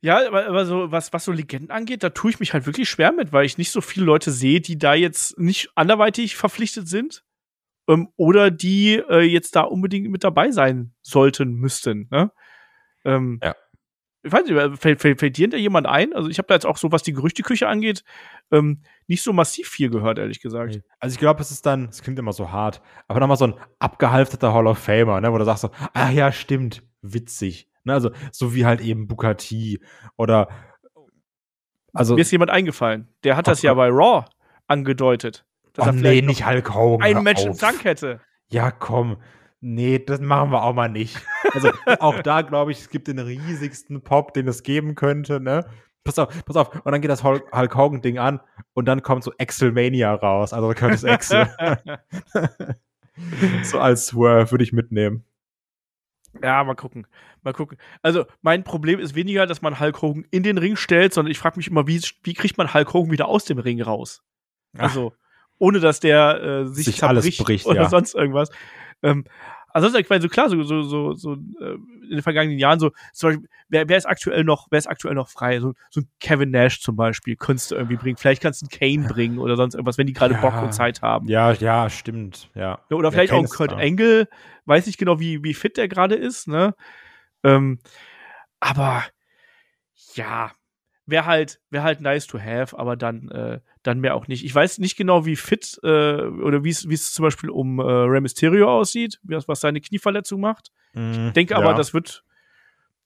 Ja, 0.00 0.24
aber, 0.26 0.46
aber 0.46 0.64
so, 0.64 0.92
was, 0.92 1.12
was 1.12 1.24
so 1.24 1.32
Legenden 1.32 1.72
angeht, 1.72 2.04
da 2.04 2.10
tue 2.10 2.30
ich 2.30 2.38
mich 2.38 2.52
halt 2.52 2.66
wirklich 2.66 2.88
schwer 2.88 3.10
mit, 3.10 3.32
weil 3.32 3.44
ich 3.44 3.58
nicht 3.58 3.72
so 3.72 3.80
viele 3.80 4.06
Leute 4.06 4.30
sehe, 4.30 4.60
die 4.60 4.78
da 4.78 4.94
jetzt 4.94 5.38
nicht 5.40 5.70
anderweitig 5.74 6.36
verpflichtet 6.36 6.86
sind 6.86 7.24
ähm, 7.88 8.08
oder 8.16 8.52
die 8.52 8.94
äh, 8.94 9.22
jetzt 9.22 9.56
da 9.56 9.62
unbedingt 9.62 10.08
mit 10.10 10.24
dabei 10.24 10.52
sein 10.52 10.92
sollten, 11.02 11.54
müssten. 11.54 12.08
Ne? 12.10 12.30
Ähm, 13.04 13.40
ja. 13.42 13.56
Ich 14.24 14.32
weiß 14.32 14.44
nicht, 14.46 14.80
fällt, 14.80 15.00
fällt, 15.00 15.18
fällt 15.18 15.36
dir 15.36 15.48
da 15.48 15.56
jemand 15.56 15.86
ein? 15.86 16.12
Also 16.12 16.28
ich 16.28 16.38
habe 16.38 16.46
da 16.46 16.54
jetzt 16.54 16.66
auch 16.66 16.76
so, 16.76 16.92
was 16.92 17.02
die 17.02 17.12
Gerüchteküche 17.12 17.66
angeht, 17.66 18.04
ähm, 18.52 18.82
nicht 19.08 19.22
so 19.22 19.32
massiv 19.32 19.68
viel 19.68 19.90
gehört, 19.90 20.18
ehrlich 20.18 20.40
gesagt. 20.40 20.80
Also 21.00 21.14
ich 21.14 21.18
glaube, 21.18 21.40
es 21.40 21.50
ist 21.50 21.66
dann, 21.66 21.88
es 21.88 22.02
klingt 22.02 22.18
immer 22.18 22.32
so 22.32 22.52
hart, 22.52 22.82
aber 23.08 23.18
nochmal 23.18 23.36
so 23.36 23.46
ein 23.46 23.54
abgehalfterter 23.80 24.54
Hall 24.54 24.68
of 24.68 24.78
Famer, 24.78 25.20
ne, 25.20 25.32
wo 25.32 25.38
du 25.38 25.44
sagst 25.44 25.62
so, 25.62 25.70
ah 25.92 26.10
ja, 26.10 26.30
stimmt, 26.30 26.82
witzig. 27.00 27.68
Ne, 27.84 27.94
also 27.94 28.10
so 28.30 28.54
wie 28.54 28.64
halt 28.64 28.80
eben 28.80 29.08
Bukati 29.08 29.80
oder 30.16 30.48
also 31.92 32.14
mir 32.14 32.22
ist 32.22 32.30
jemand 32.30 32.50
eingefallen. 32.50 33.08
Der 33.24 33.36
hat 33.36 33.48
das 33.48 33.62
ja 33.62 33.74
bei 33.74 33.88
Raw 33.88 34.24
angedeutet. 34.66 35.44
Dass 35.74 35.86
oh, 35.86 35.90
er 35.90 35.94
nee, 35.94 36.22
nicht 36.22 36.46
Hulk 36.46 36.74
Hogan. 36.74 37.06
Ein 37.06 37.22
Match 37.22 37.44
im 37.44 37.56
Tank 37.56 37.84
hätte. 37.84 38.20
Ja, 38.48 38.70
komm. 38.70 39.16
Nee, 39.64 40.00
das 40.00 40.20
machen 40.20 40.50
wir 40.50 40.64
auch 40.64 40.74
mal 40.74 40.88
nicht. 40.88 41.24
Also 41.52 41.70
auch 42.00 42.20
da 42.20 42.42
glaube 42.42 42.72
ich, 42.72 42.80
es 42.80 42.90
gibt 42.90 43.06
den 43.06 43.20
riesigsten 43.20 44.02
Pop, 44.02 44.34
den 44.34 44.48
es 44.48 44.64
geben 44.64 44.96
könnte, 44.96 45.38
ne? 45.38 45.64
Pass 46.02 46.18
auf, 46.18 46.44
pass 46.44 46.56
auf. 46.56 46.84
Und 46.84 46.90
dann 46.90 47.00
geht 47.00 47.10
das 47.10 47.22
Hulk, 47.22 47.44
Hogan-Ding 47.52 48.18
an 48.18 48.40
und 48.74 48.86
dann 48.86 49.02
kommt 49.02 49.22
so 49.22 49.32
Excelmania 49.38 50.12
raus. 50.14 50.52
Also 50.52 50.68
Curtis 50.70 51.04
Excel. 51.04 51.48
so 53.62 53.78
als 53.78 54.08
Swerve 54.08 54.50
würde 54.50 54.64
ich 54.64 54.72
mitnehmen. 54.72 55.24
Ja, 56.42 56.64
mal 56.64 56.74
gucken. 56.74 57.06
Mal 57.42 57.52
gucken. 57.52 57.78
Also, 58.02 58.24
mein 58.40 58.64
Problem 58.64 58.98
ist 58.98 59.14
weniger, 59.14 59.46
dass 59.46 59.62
man 59.62 59.78
Hulk 59.78 60.02
Hogan 60.02 60.24
in 60.32 60.42
den 60.42 60.58
Ring 60.58 60.74
stellt, 60.74 61.12
sondern 61.12 61.30
ich 61.30 61.38
frage 61.38 61.56
mich 61.56 61.68
immer, 61.68 61.86
wie, 61.86 62.00
wie 62.24 62.34
kriegt 62.34 62.58
man 62.58 62.74
Hulk 62.74 62.92
Hogan 62.94 63.12
wieder 63.12 63.28
aus 63.28 63.44
dem 63.44 63.58
Ring 63.58 63.80
raus? 63.80 64.24
Also, 64.76 65.12
ohne 65.58 65.78
dass 65.78 66.00
der 66.00 66.42
äh, 66.42 66.66
sich, 66.66 66.86
sich 66.86 67.04
alles 67.04 67.36
bricht 67.36 67.66
oder 67.66 67.82
ja. 67.82 67.88
sonst 67.88 68.14
irgendwas. 68.14 68.50
Ähm, 69.02 69.24
also 69.74 69.96
ich 69.96 70.08
meine, 70.10 70.20
so 70.20 70.28
klar, 70.28 70.50
so, 70.50 70.62
so, 70.62 70.82
so, 70.82 71.14
so 71.14 71.32
äh, 71.32 71.74
in 72.02 72.10
den 72.10 72.22
vergangenen 72.22 72.58
Jahren, 72.58 72.78
so, 72.78 72.90
zum 73.12 73.30
Beispiel, 73.30 73.48
wer, 73.68 73.88
wer 73.88 73.96
ist 73.96 74.06
aktuell 74.06 74.44
noch, 74.44 74.66
wer 74.70 74.78
ist 74.78 74.86
aktuell 74.86 75.14
noch 75.14 75.28
frei? 75.28 75.60
So, 75.60 75.72
so 75.90 76.00
ein 76.00 76.08
Kevin 76.20 76.50
Nash 76.50 76.80
zum 76.80 76.94
Beispiel, 76.94 77.36
könntest 77.36 77.70
du 77.70 77.76
irgendwie 77.76 77.96
bringen. 77.96 78.16
Vielleicht 78.16 78.42
kannst 78.42 78.60
du 78.60 78.66
einen 78.66 78.78
Kane 79.02 79.08
bringen 79.08 79.38
oder 79.38 79.56
sonst 79.56 79.74
irgendwas, 79.74 79.96
wenn 79.96 80.06
die 80.06 80.12
gerade 80.12 80.34
ja, 80.34 80.40
Bock 80.40 80.62
und 80.62 80.72
Zeit 80.74 81.00
haben. 81.00 81.26
Ja, 81.28 81.52
ja, 81.52 81.88
stimmt, 81.88 82.50
ja. 82.54 82.80
Oder 82.90 83.12
vielleicht 83.12 83.32
ja, 83.32 83.38
auch 83.38 83.42
ein 83.42 83.48
Kurt 83.48 83.72
Engel, 83.72 84.28
weiß 84.66 84.86
nicht 84.86 84.98
genau, 84.98 85.18
wie, 85.20 85.42
wie 85.42 85.54
fit 85.54 85.76
der 85.76 85.88
gerade 85.88 86.16
ist, 86.16 86.48
ne? 86.48 86.74
Ähm, 87.42 87.78
aber 88.60 89.04
ja, 90.14 90.52
wäre 91.12 91.26
halt, 91.26 91.60
wäre 91.70 91.84
halt 91.84 92.00
nice 92.00 92.26
to 92.26 92.40
have, 92.40 92.76
aber 92.76 92.96
dann, 92.96 93.28
äh, 93.28 93.60
dann 93.84 94.00
mehr 94.00 94.16
auch 94.16 94.26
nicht. 94.26 94.44
Ich 94.44 94.52
weiß 94.52 94.78
nicht 94.78 94.96
genau, 94.96 95.24
wie 95.24 95.36
fit 95.36 95.78
äh, 95.84 95.86
oder 95.86 96.64
wie 96.64 96.70
es 96.70 97.12
zum 97.12 97.22
Beispiel 97.22 97.50
um 97.50 97.78
äh, 97.78 97.82
Rey 97.82 98.20
Mysterio 98.20 98.68
aussieht, 98.68 99.20
was 99.22 99.60
seine 99.60 99.80
Knieverletzung 99.80 100.40
macht. 100.40 100.72
Mm, 100.94 101.28
ich 101.28 101.32
denke 101.34 101.54
ja. 101.54 101.60
aber, 101.60 101.74
das 101.74 101.94
wird, 101.94 102.24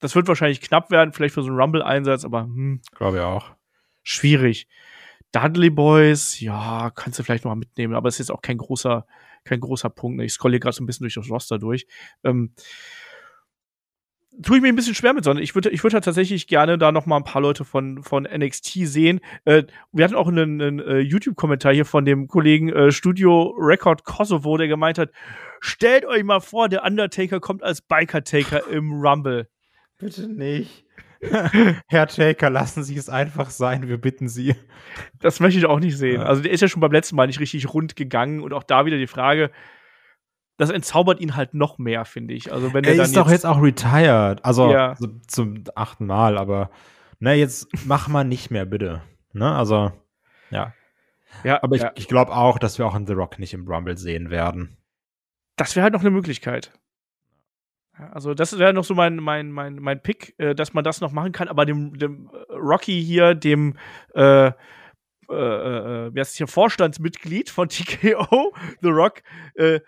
das 0.00 0.14
wird 0.14 0.28
wahrscheinlich 0.28 0.62
knapp 0.62 0.90
werden, 0.90 1.12
vielleicht 1.12 1.34
für 1.34 1.42
so 1.42 1.48
einen 1.48 1.60
Rumble-Einsatz, 1.60 2.24
aber 2.24 2.44
hm, 2.44 2.80
glaube 2.94 3.18
ich 3.18 3.22
auch. 3.22 3.50
Schwierig. 4.02 4.66
Dudley 5.32 5.68
Boys, 5.68 6.40
ja, 6.40 6.90
kannst 6.94 7.18
du 7.18 7.24
vielleicht 7.24 7.44
noch 7.44 7.50
mal 7.50 7.56
mitnehmen, 7.56 7.94
aber 7.94 8.08
es 8.08 8.14
ist 8.14 8.28
jetzt 8.28 8.30
auch 8.30 8.40
kein 8.40 8.56
großer, 8.56 9.04
kein 9.44 9.60
großer 9.60 9.90
Punkt. 9.90 10.18
Ne? 10.18 10.24
Ich 10.24 10.32
scrolle 10.32 10.60
gerade 10.60 10.74
so 10.74 10.82
ein 10.82 10.86
bisschen 10.86 11.04
durch 11.04 11.14
das 11.14 11.28
Roster 11.28 11.58
durch. 11.58 11.86
Ähm, 12.24 12.52
tue 14.42 14.56
ich 14.56 14.62
mir 14.62 14.68
ein 14.68 14.76
bisschen 14.76 14.94
schwer 14.94 15.14
mit, 15.14 15.24
sondern 15.24 15.42
ich 15.42 15.54
würde 15.54 15.70
ich 15.70 15.82
würde 15.82 16.00
tatsächlich 16.00 16.46
gerne 16.46 16.78
da 16.78 16.92
noch 16.92 17.06
mal 17.06 17.16
ein 17.16 17.24
paar 17.24 17.42
Leute 17.42 17.64
von 17.64 18.02
von 18.02 18.24
NXT 18.24 18.86
sehen. 18.86 19.20
Äh, 19.44 19.64
wir 19.92 20.04
hatten 20.04 20.14
auch 20.14 20.28
einen, 20.28 20.60
einen 20.60 20.80
äh, 20.80 20.98
YouTube-Kommentar 20.98 21.72
hier 21.72 21.84
von 21.84 22.04
dem 22.04 22.28
Kollegen 22.28 22.68
äh, 22.70 22.92
Studio 22.92 23.54
Record 23.58 24.04
Kosovo, 24.04 24.56
der 24.56 24.68
gemeint 24.68 24.98
hat: 24.98 25.10
Stellt 25.60 26.04
euch 26.04 26.24
mal 26.24 26.40
vor, 26.40 26.68
der 26.68 26.84
Undertaker 26.84 27.40
kommt 27.40 27.62
als 27.62 27.80
Biker 27.80 28.24
Taker 28.24 28.66
im 28.70 28.92
Rumble. 28.92 29.48
Bitte 29.98 30.28
nicht. 30.28 30.84
Herr 31.88 32.06
Taker, 32.06 32.50
lassen 32.50 32.84
Sie 32.84 32.96
es 32.96 33.08
einfach 33.08 33.48
sein, 33.48 33.88
wir 33.88 33.98
bitten 33.98 34.28
Sie. 34.28 34.54
Das 35.18 35.40
möchte 35.40 35.58
ich 35.58 35.66
auch 35.66 35.80
nicht 35.80 35.96
sehen. 35.96 36.20
Ja. 36.20 36.26
Also 36.26 36.42
der 36.42 36.52
ist 36.52 36.60
ja 36.60 36.68
schon 36.68 36.80
beim 36.80 36.92
letzten 36.92 37.16
Mal 37.16 37.26
nicht 37.26 37.40
richtig 37.40 37.72
rund 37.72 37.96
gegangen 37.96 38.42
und 38.42 38.52
auch 38.52 38.62
da 38.62 38.84
wieder 38.84 38.98
die 38.98 39.06
Frage, 39.06 39.50
das 40.56 40.70
entzaubert 40.70 41.20
ihn 41.20 41.36
halt 41.36 41.54
noch 41.54 41.78
mehr, 41.78 42.04
finde 42.04 42.34
ich. 42.34 42.52
Also 42.52 42.72
wenn 42.72 42.84
er, 42.84 42.94
er 42.94 43.04
ist 43.04 43.16
doch 43.16 43.30
jetzt 43.30 43.44
auch 43.44 43.62
retired, 43.62 44.44
also 44.44 44.70
ja. 44.70 44.94
zum 45.26 45.64
achten 45.74 46.06
Mal, 46.06 46.38
aber 46.38 46.70
na 47.18 47.30
ne, 47.30 47.36
jetzt 47.36 47.68
mach 47.84 48.08
mal 48.08 48.24
nicht 48.24 48.50
mehr 48.50 48.64
bitte. 48.64 49.02
Ne, 49.32 49.54
also 49.54 49.92
ja. 50.50 50.72
Ja, 51.44 51.62
aber 51.62 51.76
ich, 51.76 51.82
ja. 51.82 51.92
ich 51.94 52.08
glaube 52.08 52.34
auch, 52.34 52.58
dass 52.58 52.78
wir 52.78 52.86
auch 52.86 52.94
in 52.94 53.06
The 53.06 53.12
Rock 53.12 53.38
nicht 53.38 53.52
im 53.52 53.66
Rumble 53.66 53.98
sehen 53.98 54.30
werden. 54.30 54.78
Das 55.56 55.76
wäre 55.76 55.84
halt 55.84 55.92
noch 55.92 56.00
eine 56.00 56.10
Möglichkeit. 56.10 56.72
Also 58.12 58.34
das 58.34 58.58
wäre 58.58 58.74
noch 58.74 58.84
so 58.84 58.94
mein 58.94 59.16
mein 59.16 59.50
mein 59.50 59.76
mein 59.76 60.02
Pick, 60.02 60.34
äh, 60.38 60.54
dass 60.54 60.74
man 60.74 60.84
das 60.84 61.00
noch 61.00 61.12
machen 61.12 61.32
kann. 61.32 61.48
Aber 61.48 61.64
dem, 61.64 61.98
dem 61.98 62.30
Rocky 62.50 63.02
hier, 63.02 63.34
dem 63.34 63.76
äh, 64.14 64.52
äh, 65.28 65.32
äh, 65.32 66.10
wer 66.12 66.22
ist 66.22 66.36
hier 66.36 66.46
Vorstandsmitglied 66.46 67.50
von 67.50 67.68
TKO, 67.70 68.54
The 68.80 68.88
Rock, 68.88 69.22
äh, 69.54 69.80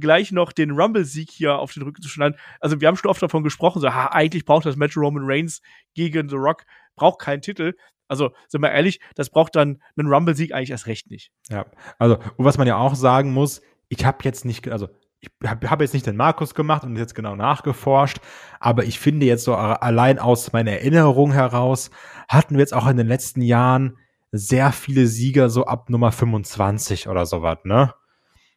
gleich 0.00 0.32
noch 0.32 0.52
den 0.52 0.72
Rumble-Sieg 0.72 1.30
hier 1.30 1.58
auf 1.58 1.72
den 1.72 1.82
Rücken 1.82 2.02
zu 2.02 2.08
schneiden. 2.08 2.38
Also 2.60 2.80
wir 2.80 2.88
haben 2.88 2.96
schon 2.96 3.10
oft 3.10 3.22
davon 3.22 3.42
gesprochen, 3.42 3.80
so, 3.80 3.92
ha, 3.92 4.08
eigentlich 4.08 4.44
braucht 4.44 4.66
das 4.66 4.76
Match 4.76 4.96
Roman 4.96 5.24
Reigns 5.24 5.62
gegen 5.94 6.28
The 6.28 6.36
Rock, 6.36 6.64
braucht 6.96 7.20
keinen 7.20 7.42
Titel. 7.42 7.74
Also, 8.08 8.30
sind 8.48 8.62
wir 8.62 8.70
ehrlich, 8.70 9.00
das 9.16 9.30
braucht 9.30 9.56
dann 9.56 9.82
einen 9.96 10.08
Rumble-Sieg 10.08 10.52
eigentlich 10.52 10.70
erst 10.70 10.86
recht 10.86 11.10
nicht. 11.10 11.32
Ja, 11.48 11.66
also, 11.98 12.18
und 12.36 12.44
was 12.44 12.56
man 12.56 12.68
ja 12.68 12.76
auch 12.76 12.94
sagen 12.94 13.32
muss, 13.32 13.62
ich 13.88 14.04
habe 14.04 14.18
jetzt 14.22 14.44
nicht, 14.44 14.68
also 14.68 14.88
ich 15.20 15.30
habe 15.44 15.70
hab 15.70 15.80
jetzt 15.80 15.94
nicht 15.94 16.06
den 16.06 16.16
Markus 16.16 16.54
gemacht 16.54 16.84
und 16.84 16.96
jetzt 16.96 17.14
genau 17.14 17.36
nachgeforscht, 17.36 18.18
aber 18.60 18.84
ich 18.84 18.98
finde 18.98 19.26
jetzt 19.26 19.44
so 19.44 19.54
allein 19.54 20.18
aus 20.18 20.52
meiner 20.52 20.72
Erinnerung 20.72 21.32
heraus 21.32 21.90
hatten 22.28 22.54
wir 22.54 22.60
jetzt 22.60 22.74
auch 22.74 22.86
in 22.86 22.96
den 22.96 23.06
letzten 23.06 23.40
Jahren 23.40 23.96
sehr 24.32 24.72
viele 24.72 25.06
Sieger 25.06 25.48
so 25.48 25.64
ab 25.66 25.88
Nummer 25.88 26.12
25 26.12 27.08
oder 27.08 27.26
sowas, 27.26 27.58
ne? 27.64 27.94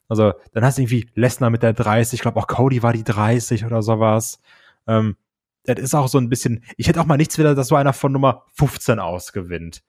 Also 0.10 0.34
dann 0.53 0.66
hast 0.66 0.78
du 0.78 0.82
irgendwie 0.82 1.10
Lesnar 1.14 1.49
mit 1.49 1.64
der 1.64 1.74
30, 1.74 2.18
ich 2.18 2.22
glaube 2.22 2.39
auch 2.39 2.47
Cody 2.47 2.84
war 2.84 2.91
die 2.91 3.03
30 3.03 3.64
oder 3.64 3.82
sowas. 3.82 4.41
Ähm, 4.88 5.16
das 5.64 5.80
ist 5.80 5.95
auch 5.95 6.07
so 6.07 6.18
ein 6.18 6.30
bisschen, 6.30 6.64
ich 6.78 6.88
hätte 6.88 6.99
auch 6.99 7.05
mal 7.05 7.18
nichts 7.18 7.38
wieder, 7.38 7.55
dass 7.55 7.68
so 7.68 7.76
einer 7.76 7.93
von 7.93 8.12
Nummer 8.12 8.43
15 8.55 8.99
ausgewinnt. 8.99 9.84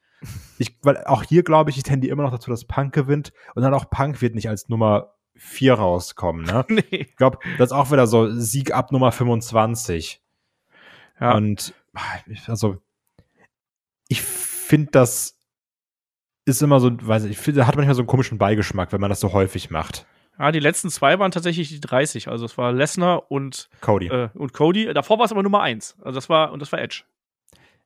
Ich, 0.59 0.77
weil 0.83 0.99
auch 1.07 1.23
hier 1.23 1.43
glaube 1.43 1.71
ich, 1.71 1.79
ich 1.79 1.83
tendiere 1.83 2.13
immer 2.13 2.23
noch 2.23 2.33
dazu, 2.33 2.51
dass 2.51 2.67
Punk 2.67 2.93
gewinnt 2.93 3.33
und 3.55 3.63
dann 3.63 3.73
auch 3.73 3.89
Punk 3.89 4.21
wird 4.21 4.35
nicht 4.35 4.51
als 4.51 4.69
Nummer 4.69 5.15
4 5.37 5.75
rauskommen, 5.75 6.45
ne? 6.45 6.67
nee. 6.69 6.83
Ich 6.91 7.17
glaube, 7.17 7.39
das 7.57 7.71
ist 7.71 7.73
auch 7.73 7.91
wieder 7.91 8.07
so 8.07 8.31
Sieg 8.31 8.75
ab 8.75 8.93
Nummer 8.93 9.11
25. 9.11 10.21
Ja. 11.19 11.35
Und 11.35 11.75
also 12.47 12.77
ich 14.09 14.21
finde 14.23 14.91
das 14.91 15.40
ist 16.51 16.63
immer 16.63 16.81
so, 16.81 16.91
weiß 17.01 17.25
ich, 17.25 17.49
ich 17.49 17.57
hat 17.65 17.77
manchmal 17.77 17.95
so 17.95 18.03
einen 18.03 18.07
komischen 18.07 18.39
Beigeschmack, 18.39 18.93
wenn 18.93 19.01
man 19.01 19.11
das 19.11 19.21
so 19.21 19.33
häufig 19.33 19.71
macht. 19.71 20.07
Ja, 20.39 20.53
die 20.53 20.61
letzten 20.61 20.89
zwei 20.91 21.19
waren 21.19 21.31
tatsächlich 21.31 21.69
die 21.69 21.81
30. 21.81 22.29
Also 22.29 22.47
es 22.47 22.57
war 22.57 22.73
Lesnar 22.73 23.31
und 23.31 23.69
Cody. 23.81 24.07
Äh, 24.07 24.31
und 24.35 24.53
Cody. 24.53 24.93
Davor 24.93 25.19
war 25.19 25.27
es 25.27 25.33
aber 25.33 25.43
Nummer 25.43 25.61
1. 25.61 25.97
Also 26.03 26.17
das 26.17 26.29
war, 26.29 26.53
und 26.53 26.61
das 26.63 26.73
war 26.73 26.81
Edge. 26.81 27.03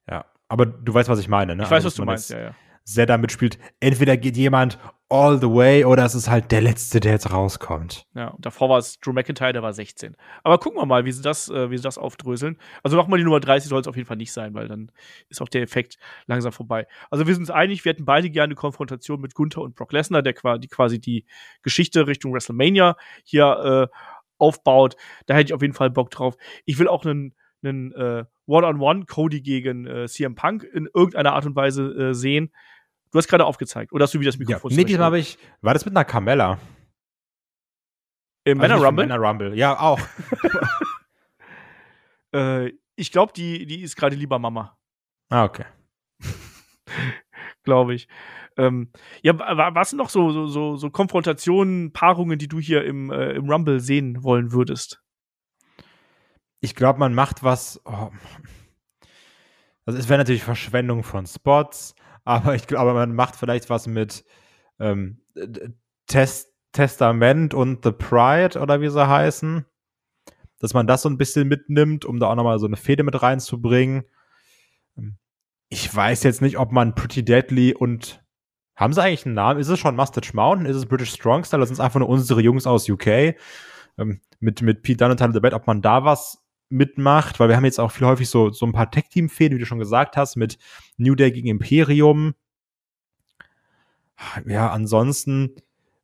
Ja, 0.09 0.25
aber 0.49 0.67
du 0.67 0.95
weißt, 0.95 1.09
was 1.09 1.19
ich 1.19 1.29
meine, 1.29 1.57
ne? 1.57 1.65
Ich 1.65 1.71
weiß, 1.71 1.85
also, 1.85 1.87
was 1.87 1.95
du 1.95 2.05
meinst, 2.05 2.31
ja, 2.31 2.39
ja 2.39 2.55
sehr 2.85 3.07
damit 3.07 3.33
spielt, 3.33 3.59
entweder 3.81 4.17
geht 4.17 4.37
jemand 4.37 4.79
all 5.09 5.39
the 5.39 5.49
way 5.49 5.85
oder 5.85 6.05
es 6.05 6.15
ist 6.15 6.29
halt 6.29 6.51
der 6.51 6.61
Letzte, 6.61 6.99
der 6.99 7.13
jetzt 7.13 7.31
rauskommt. 7.31 8.07
Ja, 8.15 8.35
davor 8.39 8.69
war 8.69 8.79
es 8.79 8.99
Drew 9.01 9.13
McIntyre, 9.13 9.53
der 9.53 9.63
war 9.63 9.73
16. 9.73 10.17
Aber 10.43 10.59
gucken 10.59 10.81
wir 10.81 10.87
mal, 10.87 11.05
wie 11.05 11.13
sie 11.13 11.23
das, 11.23 11.49
äh, 11.49 11.71
wie 11.71 11.77
sie 11.77 11.83
das 11.83 11.99
aufdröseln. 11.99 12.59
Also 12.83 12.97
nochmal 12.97 13.19
die 13.19 13.25
Nummer 13.25 13.41
30 13.41 13.69
soll 13.69 13.81
es 13.81 13.87
auf 13.87 13.97
jeden 13.97 14.09
Fall 14.09 14.17
nicht 14.17 14.33
sein, 14.33 14.55
weil 14.55 14.67
dann 14.67 14.91
ist 15.29 15.41
auch 15.41 15.49
der 15.49 15.63
Effekt 15.63 15.99
langsam 16.27 16.53
vorbei. 16.53 16.87
Also 17.11 17.27
wir 17.27 17.35
sind 17.35 17.43
uns 17.43 17.51
einig, 17.51 17.85
wir 17.85 17.91
hätten 17.91 18.05
beide 18.05 18.31
gerne 18.31 18.47
eine 18.47 18.55
Konfrontation 18.55 19.21
mit 19.21 19.35
Gunther 19.35 19.63
und 19.63 19.75
Brock 19.75 19.93
Lesnar, 19.93 20.23
der 20.23 20.35
quasi, 20.35 20.67
quasi 20.69 21.01
die 21.01 21.27
Geschichte 21.63 22.07
Richtung 22.07 22.33
WrestleMania 22.33 22.97
hier 23.25 23.91
äh, 23.93 23.97
aufbaut. 24.39 24.97
Da 25.27 25.35
hätte 25.35 25.51
ich 25.51 25.55
auf 25.55 25.63
jeden 25.63 25.75
Fall 25.75 25.91
Bock 25.91 26.11
drauf. 26.11 26.37
Ich 26.65 26.79
will 26.79 26.89
auch 26.89 27.05
einen 27.05 27.35
einen 27.65 27.93
äh, 27.93 28.25
One-on-One 28.47 29.07
Cody 29.07 29.41
gegen 29.41 29.87
äh, 29.87 30.07
CM 30.07 30.35
Punk 30.35 30.65
in 30.65 30.89
irgendeiner 30.93 31.33
Art 31.33 31.47
und 31.47 31.57
Weise 31.57 31.85
äh, 31.93 32.15
sehen. 32.15 32.53
Du 33.11 33.19
hast 33.19 33.29
gerade 33.29 33.45
aufgezeigt. 33.45 33.93
Oder 33.93 34.05
hast 34.05 34.15
du 34.15 34.21
wieder 34.21 34.31
das 34.31 34.39
Mikrofon? 34.39 34.71
Ja, 34.71 34.77
nee, 34.77 34.85
diesmal 34.85 35.07
habe 35.07 35.19
ich. 35.19 35.39
War 35.61 35.73
das 35.73 35.85
mit 35.85 35.95
einer 35.95 36.05
Carmella? 36.05 36.59
Im 38.45 38.61
also 38.61 38.75
Männer 38.75 38.87
Rumble? 38.87 39.07
Männer 39.07 39.21
Rumble, 39.21 39.55
ja, 39.57 39.79
auch. 39.79 40.01
äh, 42.35 42.73
ich 42.97 43.11
glaube, 43.11 43.33
die, 43.35 43.67
die 43.67 43.83
ist 43.83 43.97
gerade 43.97 44.17
lieber 44.17 44.39
Mama. 44.39 44.77
Ah, 45.31 45.45
okay. 45.45 45.65
glaube 47.65 47.95
ich. 47.95 48.09
Ähm, 48.57 48.91
ja, 49.23 49.37
was 49.75 49.91
sind 49.91 49.99
noch 49.99 50.11
so, 50.11 50.47
so, 50.47 50.77
so, 50.77 50.91
Konfrontationen, 50.91 51.93
Paarungen, 51.93 52.39
die 52.39 52.47
du 52.47 52.61
hier 52.61 52.85
im, 52.85 53.11
äh, 53.11 53.33
im 53.33 53.51
Rumble 53.51 53.81
sehen 53.81 54.23
wollen 54.23 54.53
würdest? 54.53 55.03
Ich 56.65 56.75
glaube, 56.75 56.99
man 56.99 57.15
macht 57.15 57.43
was. 57.43 57.81
Oh. 57.85 58.11
Also, 59.87 59.99
es 59.99 60.09
wäre 60.09 60.19
natürlich 60.19 60.43
Verschwendung 60.43 61.03
von 61.03 61.27
Spots 61.27 61.95
aber 62.25 62.55
ich 62.55 62.67
glaube, 62.67 62.95
man 62.95 63.15
macht 63.15 63.37
vielleicht 63.37 63.71
was 63.71 63.87
mit 63.87 64.25
ähm, 64.81 65.21
Test 66.07 66.53
Testament 66.73 67.55
und 67.55 67.85
The 67.85 67.93
Pride 67.93 68.59
oder 68.59 68.81
wie 68.81 68.89
sie 68.89 69.07
heißen. 69.07 69.65
Dass 70.59 70.75
man 70.75 70.89
das 70.89 71.03
so 71.03 71.09
ein 71.09 71.19
bisschen 71.19 71.47
mitnimmt, 71.47 72.05
um 72.05 72.19
da 72.19 72.29
auch 72.29 72.35
nochmal 72.35 72.59
so 72.59 72.67
eine 72.67 72.77
Fehde 72.77 73.05
mit 73.05 73.23
reinzubringen. 73.23 74.05
Ähm, 74.97 75.19
ich 75.69 75.95
weiß 75.95 76.25
jetzt 76.25 76.43
nicht, 76.43 76.59
ob 76.59 76.73
man 76.73 76.95
Pretty 76.95 77.25
Deadly 77.25 77.75
und 77.75 78.25
haben 78.75 78.93
sie 78.93 79.03
eigentlich 79.03 79.25
einen 79.25 79.37
Namen? 79.37 79.61
Ist 79.61 79.69
es 79.69 79.79
schon 79.79 79.95
Mustache 79.95 80.35
Mountain? 80.35 80.67
Ist 80.67 80.77
es 80.77 80.87
British 80.87 81.13
Strong 81.13 81.45
Style? 81.45 81.61
Das 81.61 81.69
sind 81.69 81.79
einfach 81.79 82.01
nur 82.01 82.09
unsere 82.09 82.41
Jungs 82.41 82.67
aus 82.67 82.89
UK. 82.89 83.37
Ähm, 83.97 84.21
mit, 84.41 84.63
mit 84.63 84.83
Pete 84.83 84.97
Dunne 84.97 85.13
und 85.13 85.19
Tyler 85.19 85.33
Debate, 85.33 85.55
ob 85.55 85.69
man 85.69 85.81
da 85.81 86.05
was 86.05 86.44
mitmacht, 86.69 87.41
weil 87.41 87.49
wir 87.49 87.57
haben 87.57 87.65
jetzt 87.65 87.81
auch 87.81 87.93
viel 87.93 88.07
häufig 88.07 88.29
so, 88.29 88.51
so 88.51 88.67
ein 88.67 88.73
paar 88.73 88.91
Tech-Team-Fäden, 88.91 89.57
wie 89.57 89.61
du 89.61 89.67
schon 89.67 89.79
gesagt 89.79 90.17
hast, 90.17 90.37
mit 90.37 90.59
New 90.97 91.15
Day 91.15 91.31
gegen 91.31 91.49
Imperium. 91.49 92.35
Ja, 94.47 94.71
ansonsten, 94.71 95.57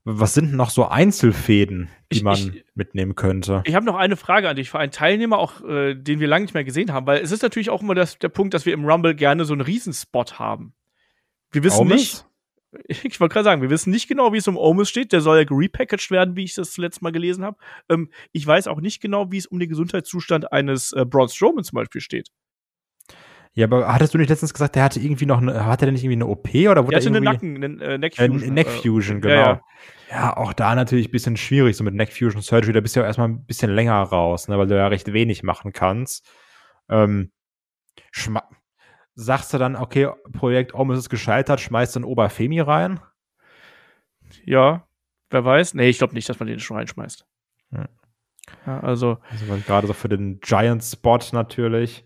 was 0.05 0.35
sind 0.35 0.53
noch 0.53 0.71
so 0.71 0.87
Einzelfäden, 0.87 1.89
die 2.13 2.19
ich, 2.19 2.23
man 2.23 2.35
ich, 2.35 2.65
mitnehmen 2.75 3.15
könnte? 3.15 3.63
Ich 3.65 3.75
habe 3.75 3.87
noch 3.87 3.97
eine 3.97 4.17
Frage 4.17 4.49
an 4.49 4.57
dich 4.57 4.71
für 4.71 4.79
einen 4.79 4.93
Teilnehmer, 4.93 5.39
auch 5.39 5.63
äh, 5.63 5.95
den 5.95 6.21
wir 6.21 6.29
lange 6.29 6.45
nicht 6.45 6.55
mehr 6.55 6.65
gesehen 6.65 6.93
haben, 6.93 7.07
weil 7.07 7.23
es 7.23 7.33
ist 7.33 7.43
natürlich 7.43 7.71
auch 7.71 7.83
immer 7.83 7.95
das, 7.95 8.19
der 8.19 8.29
Punkt, 8.29 8.55
dass 8.55 8.67
wir 8.67 8.75
im 8.75 8.85
Rumble 8.85 9.15
gerne 9.15 9.45
so 9.45 9.53
einen 9.53 9.63
Riesenspot 9.63 10.39
haben. 10.39 10.75
Wir 11.53 11.65
wissen 11.65 11.81
Aumes? 11.81 11.95
nicht, 11.95 12.27
ich 12.87 13.21
wollte 13.21 13.33
gerade 13.33 13.45
sagen, 13.45 13.63
wir 13.63 13.71
wissen 13.71 13.91
nicht 13.91 14.09
genau, 14.09 14.33
wie 14.33 14.39
es 14.39 14.49
um 14.49 14.57
Omis 14.57 14.89
steht. 14.89 15.13
Der 15.13 15.21
soll 15.21 15.39
ja 15.39 15.45
gerepackaged 15.45 16.11
werden, 16.11 16.37
wie 16.37 16.45
ich 16.45 16.55
das 16.55 16.73
zuletzt 16.73 17.03
mal 17.03 17.13
gelesen 17.13 17.45
habe. 17.45 17.57
Ähm, 17.89 18.11
ich 18.33 18.47
weiß 18.47 18.69
auch 18.69 18.81
nicht 18.81 19.01
genau, 19.01 19.33
wie 19.33 19.39
es 19.39 19.47
um 19.47 19.59
den 19.59 19.69
Gesundheitszustand 19.69 20.53
eines 20.53 20.93
äh, 20.93 21.05
Braun 21.05 21.29
Strowman 21.29 21.65
zum 21.65 21.77
Beispiel 21.77 22.01
steht. 22.01 22.29
Ja, 23.53 23.67
aber 23.67 23.93
hattest 23.93 24.15
du 24.15 24.19
nicht 24.19 24.29
letztens 24.29 24.55
gesagt, 24.55 24.77
der 24.77 24.85
hatte 24.85 25.01
irgendwie 25.01 25.27
noch 25.27 25.39
eine, 25.39 25.67
hatte 25.67 25.85
der 25.85 25.93
nicht 25.93 26.05
irgendwie 26.05 26.23
eine 26.23 26.27
OP 26.27 26.49
oder 26.55 26.85
wurde 26.85 26.91
der 26.91 27.01
hatte 27.01 27.09
eine 27.09 27.21
Nacken, 27.21 27.57
eine 27.57 27.85
äh, 27.85 27.99
Neckfusion. 27.99 28.43
Äh, 28.43 28.51
Neckfusion, 28.51 29.21
genau. 29.21 29.35
Ja, 29.35 29.41
ja. 29.41 29.61
ja, 30.11 30.37
auch 30.37 30.53
da 30.53 30.77
natürlich 30.77 31.09
ein 31.09 31.11
bisschen 31.11 31.37
schwierig, 31.37 31.77
so 31.77 31.83
mit 31.83 31.95
Neckfusion 31.95 32.43
Surgery, 32.43 32.73
da 32.73 32.81
bist 32.81 32.95
du 32.95 33.01
ja 33.01 33.07
erstmal 33.07 33.29
ein 33.29 33.45
bisschen 33.45 33.75
länger 33.75 34.01
raus, 34.03 34.47
ne, 34.47 34.57
weil 34.57 34.69
du 34.69 34.77
ja 34.77 34.87
recht 34.87 35.13
wenig 35.13 35.43
machen 35.43 35.73
kannst. 35.73 36.31
Ähm, 36.89 37.33
sagst 39.21 39.53
du 39.53 39.59
dann, 39.59 39.77
okay, 39.77 40.09
Projekt 40.33 40.75
Om 40.75 40.91
ist 40.93 41.11
gescheitert, 41.11 41.61
schmeißt 41.61 41.97
dann 41.97 42.05
Oberfemi 42.05 42.61
rein? 42.61 43.01
Ja, 44.45 44.87
wer 45.31 45.45
weiß. 45.45 45.75
Nee, 45.75 45.89
ich 45.89 45.99
glaube 45.99 46.15
nicht, 46.15 46.29
dass 46.29 46.41
man 46.41 46.49
den 46.49 46.61
schon 46.61 46.77
reinschmeißt. 46.77 47.27
Hm. 47.73 47.89
Ja, 48.67 48.81
also. 48.81 49.19
also 49.31 49.63
gerade 49.67 49.87
so 49.87 49.93
für 49.93 50.09
den 50.09 50.41
Giant-Spot 50.41 51.19
natürlich. 51.33 52.05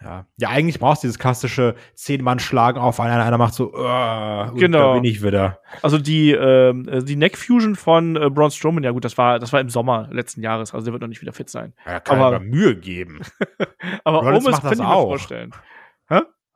Ja. 0.00 0.26
ja, 0.36 0.50
eigentlich 0.50 0.78
brauchst 0.78 1.02
du 1.02 1.08
dieses 1.08 1.18
klassische 1.18 1.74
Zehn-Mann-Schlagen 1.94 2.78
auf 2.78 3.00
einen, 3.00 3.20
einer 3.20 3.36
macht 3.36 3.54
so, 3.54 3.72
uh, 3.72 4.54
genau. 4.54 4.78
da 4.78 4.94
bin 4.94 5.04
ich 5.04 5.24
wieder. 5.24 5.58
Also 5.82 5.98
die, 5.98 6.30
äh, 6.30 7.02
die 7.02 7.16
Neck-Fusion 7.16 7.74
von 7.74 8.14
äh, 8.14 8.30
Braun 8.30 8.52
Strowman, 8.52 8.84
ja 8.84 8.92
gut, 8.92 9.04
das 9.04 9.18
war, 9.18 9.40
das 9.40 9.52
war 9.52 9.60
im 9.60 9.70
Sommer 9.70 10.06
letzten 10.12 10.40
Jahres, 10.40 10.72
also 10.72 10.84
der 10.84 10.92
wird 10.92 11.02
noch 11.02 11.08
nicht 11.08 11.20
wieder 11.20 11.32
fit 11.32 11.50
sein. 11.50 11.72
Ja, 11.84 11.98
kann 11.98 12.20
aber 12.20 12.38
Mühe 12.38 12.76
geben. 12.76 13.22
aber 14.04 14.22
Omis 14.22 14.60
könnte 14.60 14.74
ich 14.74 14.78
mir 14.78 14.86
vorstellen. 14.86 15.50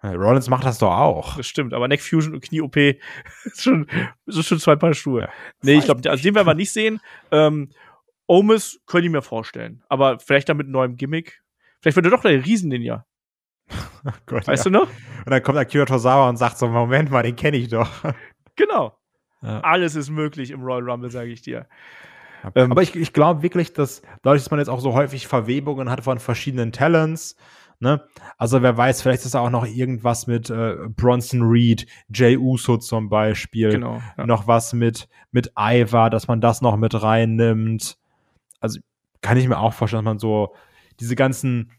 Rollins 0.08 0.48
macht 0.48 0.64
das 0.64 0.78
doch 0.78 0.92
auch. 0.92 1.36
Das 1.36 1.46
stimmt, 1.46 1.74
aber 1.74 1.86
Neck 1.86 2.02
Fusion 2.02 2.34
und 2.34 2.42
Knie-OP 2.42 2.76
ist 3.44 3.62
schon, 3.62 3.86
ist 4.26 4.46
schon 4.46 4.58
zwei 4.58 4.76
Paar 4.76 4.94
Schuhe. 4.94 5.22
Ja, 5.22 5.30
nee, 5.62 5.74
ich 5.74 5.84
glaube, 5.84 6.08
also 6.10 6.22
den 6.22 6.34
werden 6.34 6.46
wir 6.46 6.54
nicht 6.54 6.72
sehen. 6.72 7.00
Ähm, 7.30 7.70
Omis 8.26 8.80
könnte 8.86 9.06
ich 9.06 9.12
mir 9.12 9.22
vorstellen. 9.22 9.82
Aber 9.88 10.18
vielleicht 10.18 10.48
dann 10.48 10.56
mit 10.56 10.66
einem 10.66 10.72
neuen 10.72 10.96
Gimmick. 10.96 11.42
Vielleicht 11.80 11.96
wird 11.96 12.06
er 12.06 12.10
doch 12.10 12.22
der 12.22 12.44
Riesen-Ninja. 12.44 13.04
Oh 14.04 14.10
Gott, 14.26 14.48
weißt 14.48 14.64
ja. 14.64 14.70
du 14.70 14.78
noch? 14.78 14.88
Und 14.88 15.30
dann 15.30 15.40
kommt 15.44 15.56
Akira 15.56 15.84
Tozawa 15.84 16.28
und 16.28 16.36
sagt 16.36 16.58
so, 16.58 16.66
Moment 16.66 17.12
mal, 17.12 17.22
den 17.22 17.36
kenne 17.36 17.56
ich 17.56 17.68
doch. 17.68 17.88
Genau. 18.56 18.98
Ja. 19.40 19.60
Alles 19.60 19.94
ist 19.94 20.10
möglich 20.10 20.50
im 20.50 20.62
Royal 20.62 20.90
Rumble, 20.90 21.10
sage 21.10 21.30
ich 21.30 21.40
dir. 21.40 21.66
Ähm, 22.54 22.70
aber 22.70 22.82
ich, 22.82 22.94
ich 22.96 23.12
glaube 23.12 23.42
wirklich, 23.42 23.72
dass 23.72 24.02
dadurch, 24.22 24.42
dass 24.42 24.50
man 24.50 24.60
jetzt 24.60 24.68
auch 24.68 24.80
so 24.80 24.92
häufig 24.92 25.26
Verwebungen 25.26 25.88
hat 25.88 26.04
von 26.04 26.18
verschiedenen 26.18 26.72
Talents, 26.72 27.36
Ne? 27.82 28.00
Also 28.38 28.62
wer 28.62 28.76
weiß, 28.76 29.02
vielleicht 29.02 29.24
ist 29.24 29.34
da 29.34 29.40
auch 29.40 29.50
noch 29.50 29.66
irgendwas 29.66 30.28
mit 30.28 30.48
äh, 30.50 30.76
Bronson 30.88 31.42
Reed, 31.42 31.84
Jay 32.14 32.36
Uso 32.36 32.76
zum 32.76 33.08
Beispiel. 33.08 33.70
Genau, 33.70 34.00
ja. 34.16 34.24
Noch 34.24 34.46
was 34.46 34.72
mit, 34.72 35.08
mit 35.32 35.52
Iva, 35.58 36.08
dass 36.08 36.28
man 36.28 36.40
das 36.40 36.62
noch 36.62 36.76
mit 36.76 37.02
reinnimmt. 37.02 37.98
Also 38.60 38.78
kann 39.20 39.36
ich 39.36 39.48
mir 39.48 39.58
auch 39.58 39.72
vorstellen, 39.72 40.04
dass 40.04 40.12
man 40.12 40.18
so 40.20 40.54
diese 41.00 41.16
ganzen 41.16 41.72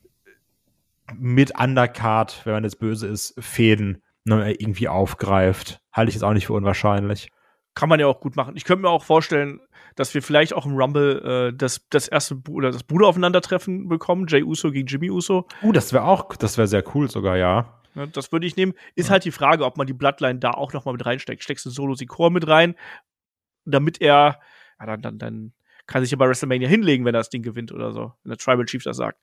mit 1.15 1.57
Undercard, 1.57 2.41
wenn 2.43 2.51
man 2.51 2.65
jetzt 2.65 2.79
böse 2.79 3.07
ist, 3.07 3.35
Fäden 3.41 4.03
ne, 4.25 4.51
irgendwie 4.51 4.89
aufgreift. 4.89 5.79
Halte 5.93 6.09
ich 6.09 6.15
jetzt 6.15 6.23
auch 6.23 6.33
nicht 6.33 6.47
für 6.47 6.53
unwahrscheinlich. 6.53 7.31
Kann 7.75 7.87
man 7.87 8.01
ja 8.01 8.07
auch 8.07 8.19
gut 8.19 8.35
machen. 8.35 8.57
Ich 8.57 8.65
könnte 8.65 8.81
mir 8.81 8.89
auch 8.89 9.05
vorstellen, 9.05 9.61
dass 9.95 10.13
wir 10.13 10.21
vielleicht 10.21 10.53
auch 10.53 10.65
im 10.65 10.75
Rumble 10.75 11.51
äh, 11.51 11.57
das, 11.57 11.87
das 11.89 12.07
erste 12.07 12.41
oder 12.49 12.71
das 12.71 12.83
Bruder 12.83 13.07
aufeinandertreffen 13.07 13.87
bekommen, 13.87 14.25
Jay 14.27 14.43
Uso 14.43 14.71
gegen 14.71 14.87
Jimmy 14.87 15.09
Uso. 15.09 15.47
Uh, 15.61 15.71
das 15.71 15.93
wäre 15.93 16.05
auch, 16.05 16.35
das 16.35 16.57
wäre 16.57 16.67
sehr 16.67 16.83
cool 16.95 17.09
sogar, 17.09 17.37
ja. 17.37 17.79
ja 17.95 18.05
das 18.07 18.31
würde 18.31 18.47
ich 18.47 18.55
nehmen. 18.55 18.73
Ist 18.95 19.07
ja. 19.07 19.13
halt 19.13 19.25
die 19.25 19.31
Frage, 19.31 19.65
ob 19.65 19.77
man 19.77 19.87
die 19.87 19.93
Bloodline 19.93 20.39
da 20.39 20.51
auch 20.51 20.73
noch 20.73 20.85
mal 20.85 20.93
mit 20.93 21.05
reinsteckt. 21.05 21.43
Steckst 21.43 21.65
du 21.65 21.69
Solo 21.69 21.95
Sikor 21.95 22.31
mit 22.31 22.47
rein, 22.47 22.75
damit 23.65 24.01
er, 24.01 24.39
ja, 24.79 24.85
dann, 24.85 25.01
dann, 25.01 25.17
dann 25.19 25.53
kann 25.85 26.01
sich 26.01 26.11
ja 26.11 26.17
bei 26.17 26.27
WrestleMania 26.27 26.67
hinlegen, 26.67 27.05
wenn 27.05 27.15
er 27.15 27.19
das 27.19 27.29
Ding 27.29 27.43
gewinnt 27.43 27.71
oder 27.71 27.91
so, 27.91 28.13
wenn 28.23 28.29
der 28.29 28.37
Tribal 28.37 28.65
Chief 28.65 28.83
das 28.83 28.97
sagt. 28.97 29.19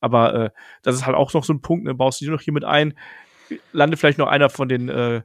Aber 0.00 0.34
äh, 0.34 0.50
das 0.82 0.94
ist 0.94 1.06
halt 1.06 1.16
auch 1.16 1.32
noch 1.34 1.44
so 1.44 1.52
ein 1.52 1.60
Punkt, 1.60 1.84
ne, 1.84 1.94
baust 1.94 2.20
du 2.20 2.24
die 2.24 2.30
noch 2.30 2.40
hier 2.40 2.52
mit 2.52 2.64
ein, 2.64 2.94
landet 3.72 3.98
vielleicht 3.98 4.18
noch 4.18 4.28
einer 4.28 4.48
von 4.48 4.68
den 4.68 4.88
äh, 4.88 5.22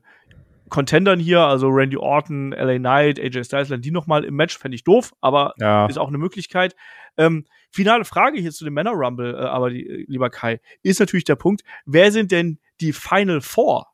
Contendern 0.74 1.19
hier, 1.19 1.41
also 1.41 1.67
Randy 1.69 1.97
Orton, 1.97 2.51
LA 2.51 2.80
Knight, 2.80 3.19
AJ 3.19 3.43
Styles, 3.43 3.71
die 3.78 3.91
noch 3.91 4.07
mal 4.07 4.24
im 4.24 4.34
Match, 4.36 4.57
fände 4.57 4.74
ich 4.74 4.84
doof, 4.84 5.13
aber 5.21 5.53
Ja. 5.59 5.86
ist 5.86 5.99
auch 5.99 6.07
eine 6.07 6.17
Möglichkeit. 6.17 6.76
Ähm, 7.15 7.45
finale 7.69 8.05
Frage 8.05 8.39
hier 8.39 8.51
zu 8.51 8.65
dem 8.65 8.74
Männer 8.74 8.89
Rumble, 8.89 9.36
äh, 9.36 9.45
aber 9.45 9.69
die, 9.69 9.88
äh, 9.88 10.05
lieber 10.07 10.32
Kai, 10.32 10.59
ist 10.82 10.99
natürlich 10.99 11.26
der 11.26 11.36
Punkt, 11.36 11.61
wer 11.86 12.11
sind 12.11 12.32
denn 12.32 12.59
die 12.82 12.91
Final 12.91 13.41
Four? 13.41 13.86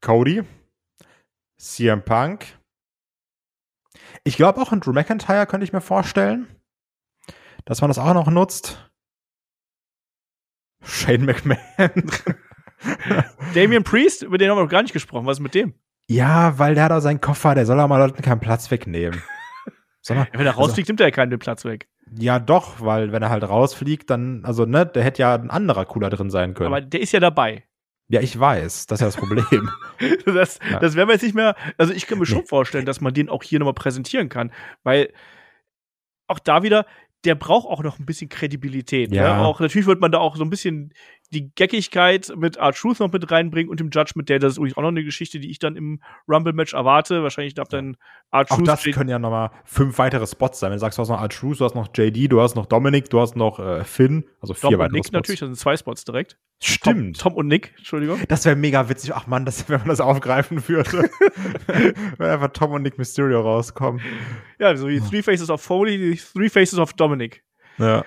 Cody, 0.00 0.44
CM 1.56 2.04
Punk. 2.04 2.56
Ich 4.22 4.36
glaube 4.36 4.60
auch 4.62 4.70
ein 4.70 4.78
Drew 4.78 4.92
McIntyre 4.92 5.46
könnte 5.48 5.64
ich 5.64 5.72
mir 5.72 5.80
vorstellen, 5.80 6.46
dass 7.64 7.80
man 7.80 7.90
das 7.90 7.98
auch 7.98 8.14
noch 8.14 8.30
nutzt. 8.30 8.88
Shane 10.84 11.24
McMahon. 11.24 12.10
Damian 13.54 13.82
Priest, 13.82 14.22
über 14.22 14.38
den 14.38 14.50
haben 14.50 14.58
wir 14.58 14.62
noch 14.62 14.70
gar 14.70 14.82
nicht 14.82 14.92
gesprochen, 14.92 15.26
was 15.26 15.38
ist 15.38 15.42
mit 15.42 15.54
dem? 15.56 15.74
Ja, 16.08 16.58
weil 16.58 16.74
der 16.74 16.84
hat 16.84 16.92
auch 16.92 17.00
seinen 17.00 17.20
Koffer, 17.20 17.54
der 17.54 17.66
soll 17.66 17.78
auch 17.80 17.88
mal 17.88 17.98
Leuten 17.98 18.22
keinen 18.22 18.40
Platz 18.40 18.70
wegnehmen. 18.70 19.22
Ja, 20.08 20.26
wenn 20.32 20.44
er 20.46 20.54
rausfliegt, 20.54 20.88
nimmt 20.88 20.98
er 21.00 21.06
ja 21.06 21.10
keinen 21.12 21.38
Platz 21.38 21.64
weg. 21.64 21.86
ja, 22.18 22.40
doch, 22.40 22.80
weil 22.80 23.12
wenn 23.12 23.22
er 23.22 23.30
halt 23.30 23.44
rausfliegt, 23.44 24.10
dann, 24.10 24.44
also, 24.44 24.64
ne, 24.66 24.84
der 24.84 25.04
hätte 25.04 25.22
ja 25.22 25.34
ein 25.36 25.48
anderer 25.48 25.84
cooler 25.84 26.10
drin 26.10 26.28
sein 26.28 26.54
können. 26.54 26.66
Aber 26.66 26.80
der 26.80 27.00
ist 27.00 27.12
ja 27.12 27.20
dabei. 27.20 27.62
ja, 28.08 28.20
ich 28.20 28.36
weiß, 28.36 28.86
das 28.88 28.96
ist 28.96 29.00
ja 29.00 29.06
das 29.06 29.16
Problem. 29.16 29.70
Das, 30.26 30.58
Ja. 30.68 30.80
das 30.80 30.96
werden 30.96 31.08
wir 31.08 31.12
jetzt 31.14 31.22
nicht 31.22 31.36
mehr. 31.36 31.54
Also 31.78 31.92
ich 31.92 32.08
kann 32.08 32.18
mir 32.18 32.26
schon 32.26 32.44
vorstellen, 32.46 32.84
dass 32.84 33.00
man 33.00 33.14
den 33.14 33.28
auch 33.28 33.44
hier 33.44 33.60
nochmal 33.60 33.74
präsentieren 33.74 34.28
kann, 34.28 34.50
weil 34.82 35.12
auch 36.26 36.40
da 36.40 36.64
wieder, 36.64 36.84
der 37.24 37.36
braucht 37.36 37.68
auch 37.68 37.84
noch 37.84 38.00
ein 38.00 38.04
bisschen 38.06 38.28
Kredibilität. 38.28 39.12
Ja. 39.14 39.36
Ne? 39.36 39.44
Auch 39.44 39.60
natürlich 39.60 39.86
wird 39.86 40.00
man 40.00 40.10
da 40.10 40.18
auch 40.18 40.34
so 40.34 40.42
ein 40.42 40.50
bisschen 40.50 40.92
die 41.32 41.50
Geckigkeit 41.54 42.32
mit 42.36 42.58
Art 42.58 42.76
Truth 42.76 43.00
noch 43.00 43.10
mit 43.10 43.30
reinbringen 43.30 43.70
und 43.70 43.80
dem 43.80 43.90
Judgment 43.90 44.28
Day. 44.28 44.38
Das 44.38 44.52
ist 44.52 44.58
übrigens 44.58 44.76
auch 44.76 44.82
noch 44.82 44.88
eine 44.88 45.02
Geschichte, 45.02 45.40
die 45.40 45.50
ich 45.50 45.58
dann 45.58 45.76
im 45.76 46.00
Rumble-Match 46.28 46.74
erwarte. 46.74 47.22
Wahrscheinlich 47.22 47.54
darf 47.54 47.68
dann 47.68 47.96
Art 48.30 48.50
Auch 48.50 48.56
Truth 48.56 48.68
das 48.68 48.84
können 48.84 49.08
ja 49.08 49.18
nochmal 49.18 49.50
fünf 49.64 49.98
weitere 49.98 50.26
Spots 50.26 50.60
sein. 50.60 50.70
Wenn 50.70 50.76
du 50.76 50.80
sagst, 50.80 50.98
du 50.98 51.02
hast 51.02 51.08
noch 51.08 51.20
Al-Truth, 51.20 51.60
du 51.60 51.64
hast 51.64 51.74
noch 51.74 51.88
JD, 51.94 52.30
du 52.30 52.40
hast 52.40 52.54
noch 52.54 52.66
Dominic, 52.66 53.08
du 53.10 53.20
hast 53.20 53.34
noch 53.36 53.58
äh, 53.58 53.84
Finn, 53.84 54.24
also 54.40 54.54
vier 54.54 54.60
Tom 54.62 54.74
und 54.74 54.78
weitere 54.80 54.92
Nick 54.96 55.06
Spots. 55.06 55.12
natürlich, 55.12 55.40
das 55.40 55.48
sind 55.48 55.58
zwei 55.58 55.76
Spots 55.76 56.04
direkt. 56.04 56.38
Stimmt. 56.60 57.18
Tom, 57.18 57.32
Tom 57.32 57.38
und 57.38 57.48
Nick, 57.48 57.74
Entschuldigung. 57.78 58.20
Das 58.28 58.44
wäre 58.44 58.54
mega 58.54 58.88
witzig. 58.88 59.14
Ach 59.14 59.26
man, 59.26 59.44
das, 59.44 59.66
wenn 59.68 59.80
man 59.80 59.88
das 59.88 60.00
aufgreifen 60.00 60.68
würde. 60.68 61.08
wenn 62.18 62.28
einfach 62.28 62.48
Tom 62.52 62.72
und 62.72 62.82
Nick 62.82 62.98
Mysterio 62.98 63.40
rauskommen. 63.40 64.00
Ja, 64.58 64.76
so 64.76 64.86
die 64.86 65.00
Three 65.00 65.22
Faces 65.22 65.50
of 65.50 65.62
Foley, 65.62 65.96
die 65.96 66.16
Three 66.16 66.48
Faces 66.48 66.78
of 66.78 66.92
Dominic. 66.92 67.42
Ja. 67.78 68.04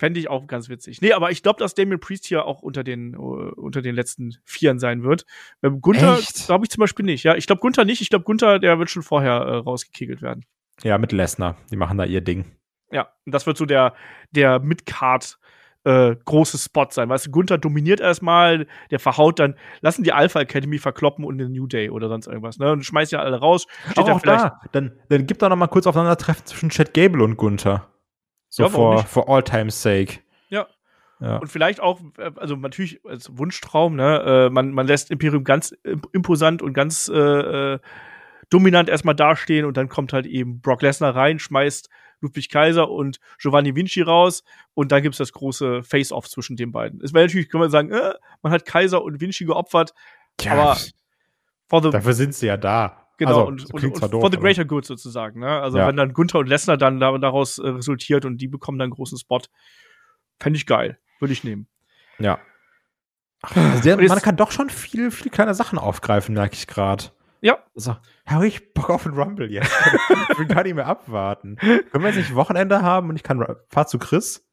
Fände 0.00 0.18
ich 0.18 0.30
auch 0.30 0.46
ganz 0.46 0.70
witzig. 0.70 1.02
Nee, 1.02 1.12
aber 1.12 1.30
ich 1.30 1.42
glaube, 1.42 1.58
dass 1.58 1.74
Damien 1.74 2.00
Priest 2.00 2.24
hier 2.24 2.46
auch 2.46 2.62
unter 2.62 2.82
den, 2.82 3.12
äh, 3.12 3.16
unter 3.18 3.82
den 3.82 3.94
letzten 3.94 4.34
Vieren 4.44 4.78
sein 4.78 5.02
wird. 5.02 5.26
Ähm, 5.62 5.82
Gunther 5.82 6.18
glaube 6.46 6.64
ich 6.64 6.70
zum 6.70 6.80
Beispiel 6.80 7.04
nicht. 7.04 7.22
Ja, 7.22 7.34
ich 7.34 7.46
glaube 7.46 7.60
Gunther 7.60 7.84
nicht. 7.84 8.00
Ich 8.00 8.08
glaube 8.08 8.24
Gunther, 8.24 8.58
der 8.58 8.78
wird 8.78 8.88
schon 8.88 9.02
vorher 9.02 9.32
äh, 9.34 9.56
rausgekegelt 9.56 10.22
werden. 10.22 10.46
ja, 10.82 10.96
mit 10.96 11.12
Lesnar. 11.12 11.58
Die 11.70 11.76
machen 11.76 11.98
da 11.98 12.04
ihr 12.06 12.22
Ding. 12.22 12.46
Ja, 12.90 13.08
und 13.26 13.34
das 13.34 13.46
wird 13.46 13.58
so 13.58 13.66
der, 13.66 13.92
der 14.30 14.58
Midcard 14.60 15.38
äh, 15.84 16.16
große 16.24 16.56
Spot 16.56 16.86
sein. 16.88 17.10
Weißt 17.10 17.26
du, 17.26 17.30
Gunther 17.30 17.58
dominiert 17.58 18.00
erstmal, 18.00 18.66
der 18.90 19.00
verhaut 19.00 19.38
dann, 19.38 19.54
lassen 19.82 20.02
die 20.02 20.14
Alpha 20.14 20.40
Academy 20.40 20.78
verkloppen 20.78 21.26
und 21.26 21.36
den 21.36 21.52
New 21.52 21.66
Day 21.66 21.90
oder 21.90 22.08
sonst 22.08 22.26
irgendwas. 22.26 22.58
Ne? 22.58 22.72
Und 22.72 22.86
schmeißt 22.86 23.12
ja 23.12 23.18
alle 23.18 23.38
raus. 23.38 23.66
Steht 23.84 23.98
Auch, 23.98 24.06
da 24.06 24.12
auch 24.14 24.20
vielleicht. 24.22 24.44
da. 24.44 24.60
Dann, 24.72 24.92
dann 25.10 25.26
gibt 25.26 25.42
da 25.42 25.50
noch 25.50 25.56
mal 25.56 25.66
kurz 25.66 25.86
aufeinandertreffen 25.86 26.46
zwischen 26.46 26.70
Chad 26.70 26.94
Gable 26.94 27.22
und 27.22 27.36
Gunther. 27.36 27.86
So 28.50 28.64
Ja, 28.64 28.68
for, 28.68 28.98
for 29.04 29.28
all 29.28 29.42
time's 29.42 29.80
sake. 29.80 30.20
Ja. 30.48 30.66
Ja. 31.20 31.36
Und 31.36 31.48
vielleicht 31.48 31.80
auch, 31.80 32.00
äh, 32.18 32.30
also 32.36 32.56
natürlich 32.56 33.00
als 33.04 33.36
Wunschtraum, 33.36 33.94
ne, 33.94 34.46
äh, 34.46 34.50
man, 34.50 34.72
man 34.72 34.86
lässt 34.86 35.10
Imperium 35.10 35.44
ganz 35.44 35.72
imp- 35.84 36.08
imposant 36.12 36.62
und 36.62 36.72
ganz 36.72 37.08
äh, 37.08 37.74
äh, 37.74 37.78
dominant 38.48 38.88
erstmal 38.88 39.14
dastehen 39.14 39.64
und 39.66 39.76
dann 39.76 39.88
kommt 39.88 40.12
halt 40.12 40.26
eben 40.26 40.60
Brock 40.60 40.82
Lesnar 40.82 41.14
rein, 41.14 41.38
schmeißt 41.38 41.88
Ludwig 42.20 42.48
Kaiser 42.50 42.90
und 42.90 43.20
Giovanni 43.38 43.76
Vinci 43.76 44.02
raus 44.02 44.44
und 44.74 44.92
dann 44.92 45.02
gibt's 45.02 45.18
das 45.18 45.32
große 45.32 45.82
Face-Off 45.82 46.28
zwischen 46.28 46.56
den 46.56 46.72
beiden. 46.72 47.00
Es 47.02 47.14
wäre 47.14 47.24
natürlich, 47.26 47.48
kann 47.48 47.60
man 47.60 47.70
sagen, 47.70 47.92
äh, 47.92 48.14
man 48.42 48.52
hat 48.52 48.64
Kaiser 48.64 49.02
und 49.02 49.20
Vinci 49.20 49.44
geopfert, 49.44 49.94
aber 50.48 50.76
for 51.68 51.82
the, 51.82 51.90
dafür 51.90 52.14
sind 52.14 52.34
sie 52.34 52.46
ja 52.46 52.56
da. 52.56 52.99
Genau, 53.20 53.30
also, 53.32 53.46
und, 53.46 53.74
und, 53.74 53.84
und 53.84 54.12
doof, 54.12 54.20
for 54.20 54.30
the 54.32 54.36
greater 54.38 54.64
good 54.64 54.84
sozusagen. 54.84 55.40
Ne? 55.40 55.48
Also 55.60 55.78
Ja. 55.78 55.86
wenn 55.86 55.96
dann 55.96 56.12
Gunther 56.12 56.40
und 56.40 56.48
Lesnar 56.48 56.76
dann 56.76 56.98
da, 56.98 57.16
daraus 57.18 57.58
äh, 57.58 57.68
resultiert 57.68 58.24
und 58.24 58.38
die 58.38 58.48
bekommen 58.48 58.78
dann 58.78 58.86
einen 58.86 58.92
großen 58.94 59.18
Spot, 59.18 59.40
fände 60.40 60.56
ich 60.56 60.66
geil. 60.66 60.98
Würde 61.20 61.32
ich 61.32 61.44
nehmen. 61.44 61.68
Ja. 62.18 62.38
Also 63.42 63.82
der, 63.82 63.96
man 63.96 64.20
kann 64.20 64.36
doch 64.36 64.50
schon 64.50 64.68
viel, 64.70 65.10
viel 65.10 65.30
kleine 65.30 65.54
Sachen 65.54 65.78
aufgreifen, 65.78 66.34
merke 66.34 66.54
ich 66.54 66.66
gerade. 66.66 67.04
Ja, 67.42 67.58
So, 67.74 67.96
habe 68.26 68.46
ich 68.46 68.74
Bock 68.74 68.90
auf 68.90 69.04
den 69.04 69.12
Rumble 69.12 69.50
jetzt? 69.50 69.72
ich 70.30 70.38
will 70.38 70.46
gar 70.46 70.62
nicht 70.62 70.74
mehr 70.74 70.86
abwarten. 70.86 71.56
Können 71.56 71.88
wir 72.04 72.08
jetzt 72.08 72.16
nicht 72.16 72.34
Wochenende 72.34 72.82
haben 72.82 73.08
und 73.08 73.16
ich 73.16 73.22
kann 73.22 73.42
fahr 73.68 73.86
zu 73.86 73.98
Chris? 73.98 74.46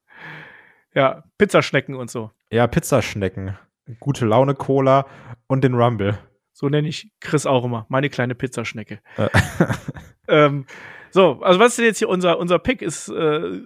Ja, 0.93 1.23
Pizzaschnecken 1.37 1.95
und 1.95 2.09
so. 2.09 2.31
Ja, 2.49 2.65
Pizzaschnecken, 2.67 3.57
gute 3.99 4.25
Laune 4.25 4.55
Cola 4.55 5.05
und 5.47 5.63
den 5.65 5.73
Rumble. 5.73 6.17
So 6.59 6.69
nenne 6.69 6.87
ich 6.87 7.11
Chris 7.19 7.45
auch 7.45 7.63
immer. 7.63 7.85
Meine 7.87 8.09
kleine 8.09 8.33
Pizzaschnecke. 8.33 8.99
Äh. 9.15 9.29
ähm, 10.27 10.65
so, 11.11 11.39
also 11.43 11.59
was 11.59 11.73
ist 11.73 11.77
denn 11.77 11.85
jetzt 11.85 11.99
hier 11.99 12.09
unser, 12.09 12.39
unser 12.39 12.57
Pick? 12.57 12.81
Ist 12.81 13.09
äh, 13.09 13.61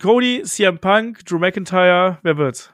Cody, 0.00 0.42
CM 0.44 0.78
Punk, 0.78 1.22
Drew 1.26 1.38
McIntyre, 1.38 2.18
wer 2.22 2.38
wird's? 2.38 2.72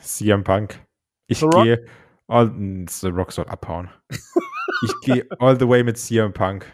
CM 0.00 0.44
Punk. 0.44 0.78
Ich 1.26 1.40
gehe 1.40 1.84
all, 2.28 2.46
mm, 2.46 2.86
The 2.86 3.08
Rock 3.08 3.32
soll 3.32 3.46
abhauen. 3.46 3.90
ich 4.08 4.92
gehe 5.02 5.26
all 5.40 5.58
the 5.58 5.66
way 5.66 5.82
mit 5.82 5.98
CM 5.98 6.32
Punk. 6.32 6.72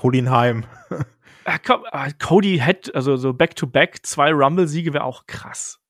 Hol 0.00 0.14
ihn 0.14 0.30
heim. 0.30 0.66
Ah, 1.46 1.58
komm, 1.58 1.84
ah, 1.90 2.10
Cody 2.12 2.58
hätte, 2.58 2.94
also 2.94 3.16
so 3.16 3.32
Back-to-Back, 3.32 4.06
zwei 4.06 4.30
Rumble-Siege 4.30 4.92
wäre 4.92 5.04
auch 5.04 5.26
krass. 5.26 5.80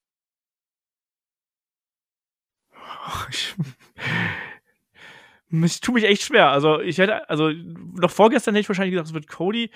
Ich, 3.28 3.56
ich 5.50 5.80
tue 5.80 5.94
mich 5.94 6.04
echt 6.04 6.22
schwer. 6.22 6.50
Also, 6.50 6.80
ich 6.80 6.98
hätte, 6.98 7.28
also, 7.28 7.50
noch 7.50 8.10
vorgestern 8.10 8.54
hätte 8.54 8.62
ich 8.62 8.68
wahrscheinlich 8.68 8.92
gedacht, 8.92 9.08
es 9.08 9.14
wird 9.14 9.28
Cody. 9.28 9.70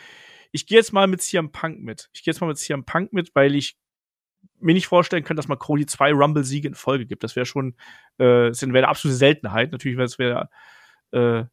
Ich 0.52 0.66
gehe 0.66 0.78
jetzt 0.78 0.92
mal 0.92 1.06
mit 1.06 1.20
CM 1.22 1.50
Punk 1.50 1.80
mit. 1.80 2.10
Ich 2.12 2.22
gehe 2.22 2.32
jetzt 2.32 2.40
mal 2.40 2.46
mit 2.46 2.58
CM 2.58 2.84
Punk 2.84 3.12
mit, 3.12 3.34
weil 3.34 3.54
ich 3.54 3.76
mir 4.60 4.74
nicht 4.74 4.86
vorstellen 4.86 5.24
kann, 5.24 5.36
dass 5.36 5.48
man 5.48 5.58
Cody 5.58 5.86
zwei 5.86 6.12
Rumble-Siege 6.12 6.68
in 6.68 6.74
Folge 6.74 7.06
gibt. 7.06 7.24
Das 7.24 7.36
wäre 7.36 7.46
schon, 7.46 7.74
äh, 8.18 8.48
das 8.48 8.62
wäre 8.62 8.78
eine 8.78 8.88
absolute 8.88 9.16
Seltenheit. 9.16 9.72
Natürlich 9.72 9.96
wäre 9.96 10.06
es 10.06 10.18
wäre, 10.18 10.48
äh, 11.10 11.44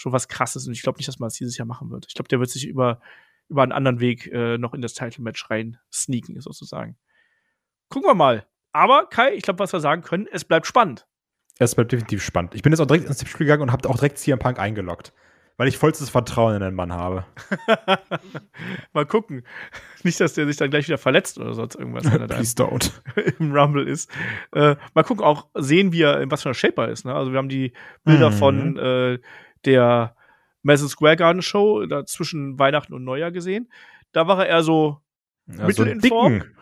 schon 0.00 0.12
was 0.12 0.28
krasses 0.28 0.66
und 0.66 0.72
ich 0.72 0.82
glaube 0.82 0.98
nicht, 0.98 1.08
dass 1.08 1.18
man 1.18 1.28
es 1.28 1.34
dieses 1.34 1.58
Jahr 1.58 1.66
machen 1.66 1.90
wird. 1.90 2.06
Ich 2.08 2.14
glaube, 2.14 2.28
der 2.28 2.40
wird 2.40 2.50
sich 2.50 2.66
über, 2.66 3.00
über 3.48 3.62
einen 3.62 3.72
anderen 3.72 4.00
Weg 4.00 4.26
äh, 4.32 4.56
noch 4.56 4.74
in 4.74 4.80
das 4.80 4.94
Title-Match 4.94 5.50
rein 5.50 5.78
sneaken, 5.92 6.40
sozusagen. 6.40 6.96
Gucken 7.88 8.08
wir 8.08 8.14
mal. 8.14 8.46
Aber 8.72 9.06
Kai, 9.06 9.34
ich 9.34 9.42
glaube, 9.42 9.58
was 9.58 9.72
wir 9.72 9.80
sagen 9.80 10.02
können, 10.02 10.26
es 10.30 10.44
bleibt 10.44 10.66
spannend. 10.66 11.06
Es 11.60 11.74
bleibt 11.74 11.92
definitiv 11.92 12.22
spannend. 12.24 12.54
Ich 12.54 12.62
bin 12.62 12.72
jetzt 12.72 12.80
auch 12.80 12.86
direkt 12.86 13.06
ins 13.06 13.18
Tippspiel 13.18 13.46
gegangen 13.46 13.62
und 13.62 13.72
habe 13.72 13.88
auch 13.88 13.94
direkt 13.96 14.18
CM 14.18 14.38
Punk 14.38 14.58
eingeloggt. 14.58 15.12
Weil 15.58 15.68
ich 15.68 15.76
vollstes 15.76 16.08
Vertrauen 16.08 16.54
in 16.54 16.60
den 16.62 16.74
Mann 16.74 16.90
habe. 16.90 17.26
mal 18.94 19.04
gucken. 19.04 19.44
Nicht, 20.02 20.18
dass 20.20 20.32
der 20.32 20.46
sich 20.46 20.56
dann 20.56 20.70
gleich 20.70 20.86
wieder 20.88 20.96
verletzt 20.96 21.38
oder 21.38 21.52
sonst 21.52 21.74
irgendwas, 21.74 22.10
wenn 22.10 22.20
er 22.22 22.26
da 22.28 22.36
im 23.38 23.52
Rumble 23.52 23.86
ist. 23.86 24.10
Äh, 24.52 24.76
mal 24.94 25.02
gucken, 25.04 25.22
auch 25.24 25.48
sehen 25.54 25.92
wir, 25.92 26.18
in 26.20 26.30
was 26.30 26.42
für 26.42 26.48
einer 26.48 26.54
Shape 26.54 26.80
er 26.82 26.88
ist. 26.88 27.04
Ne? 27.04 27.14
Also 27.14 27.32
wir 27.32 27.38
haben 27.38 27.50
die 27.50 27.72
Bilder 28.04 28.30
Mhm. 28.30 28.34
von 28.34 28.78
äh, 28.78 29.18
der 29.66 30.16
Madison 30.62 30.88
Square 30.88 31.16
Garden 31.16 31.42
Show 31.42 31.84
da 31.84 32.06
zwischen 32.06 32.58
Weihnachten 32.58 32.94
und 32.94 33.04
Neujahr 33.04 33.30
gesehen. 33.30 33.70
Da 34.12 34.26
war 34.26 34.38
er 34.38 34.46
eher 34.48 34.62
so, 34.62 35.00
Ja, 35.46 35.66
Mittel 35.66 35.84
so 35.86 35.92
in 35.92 36.00
Form? 36.00 36.32
dicken. 36.40 36.56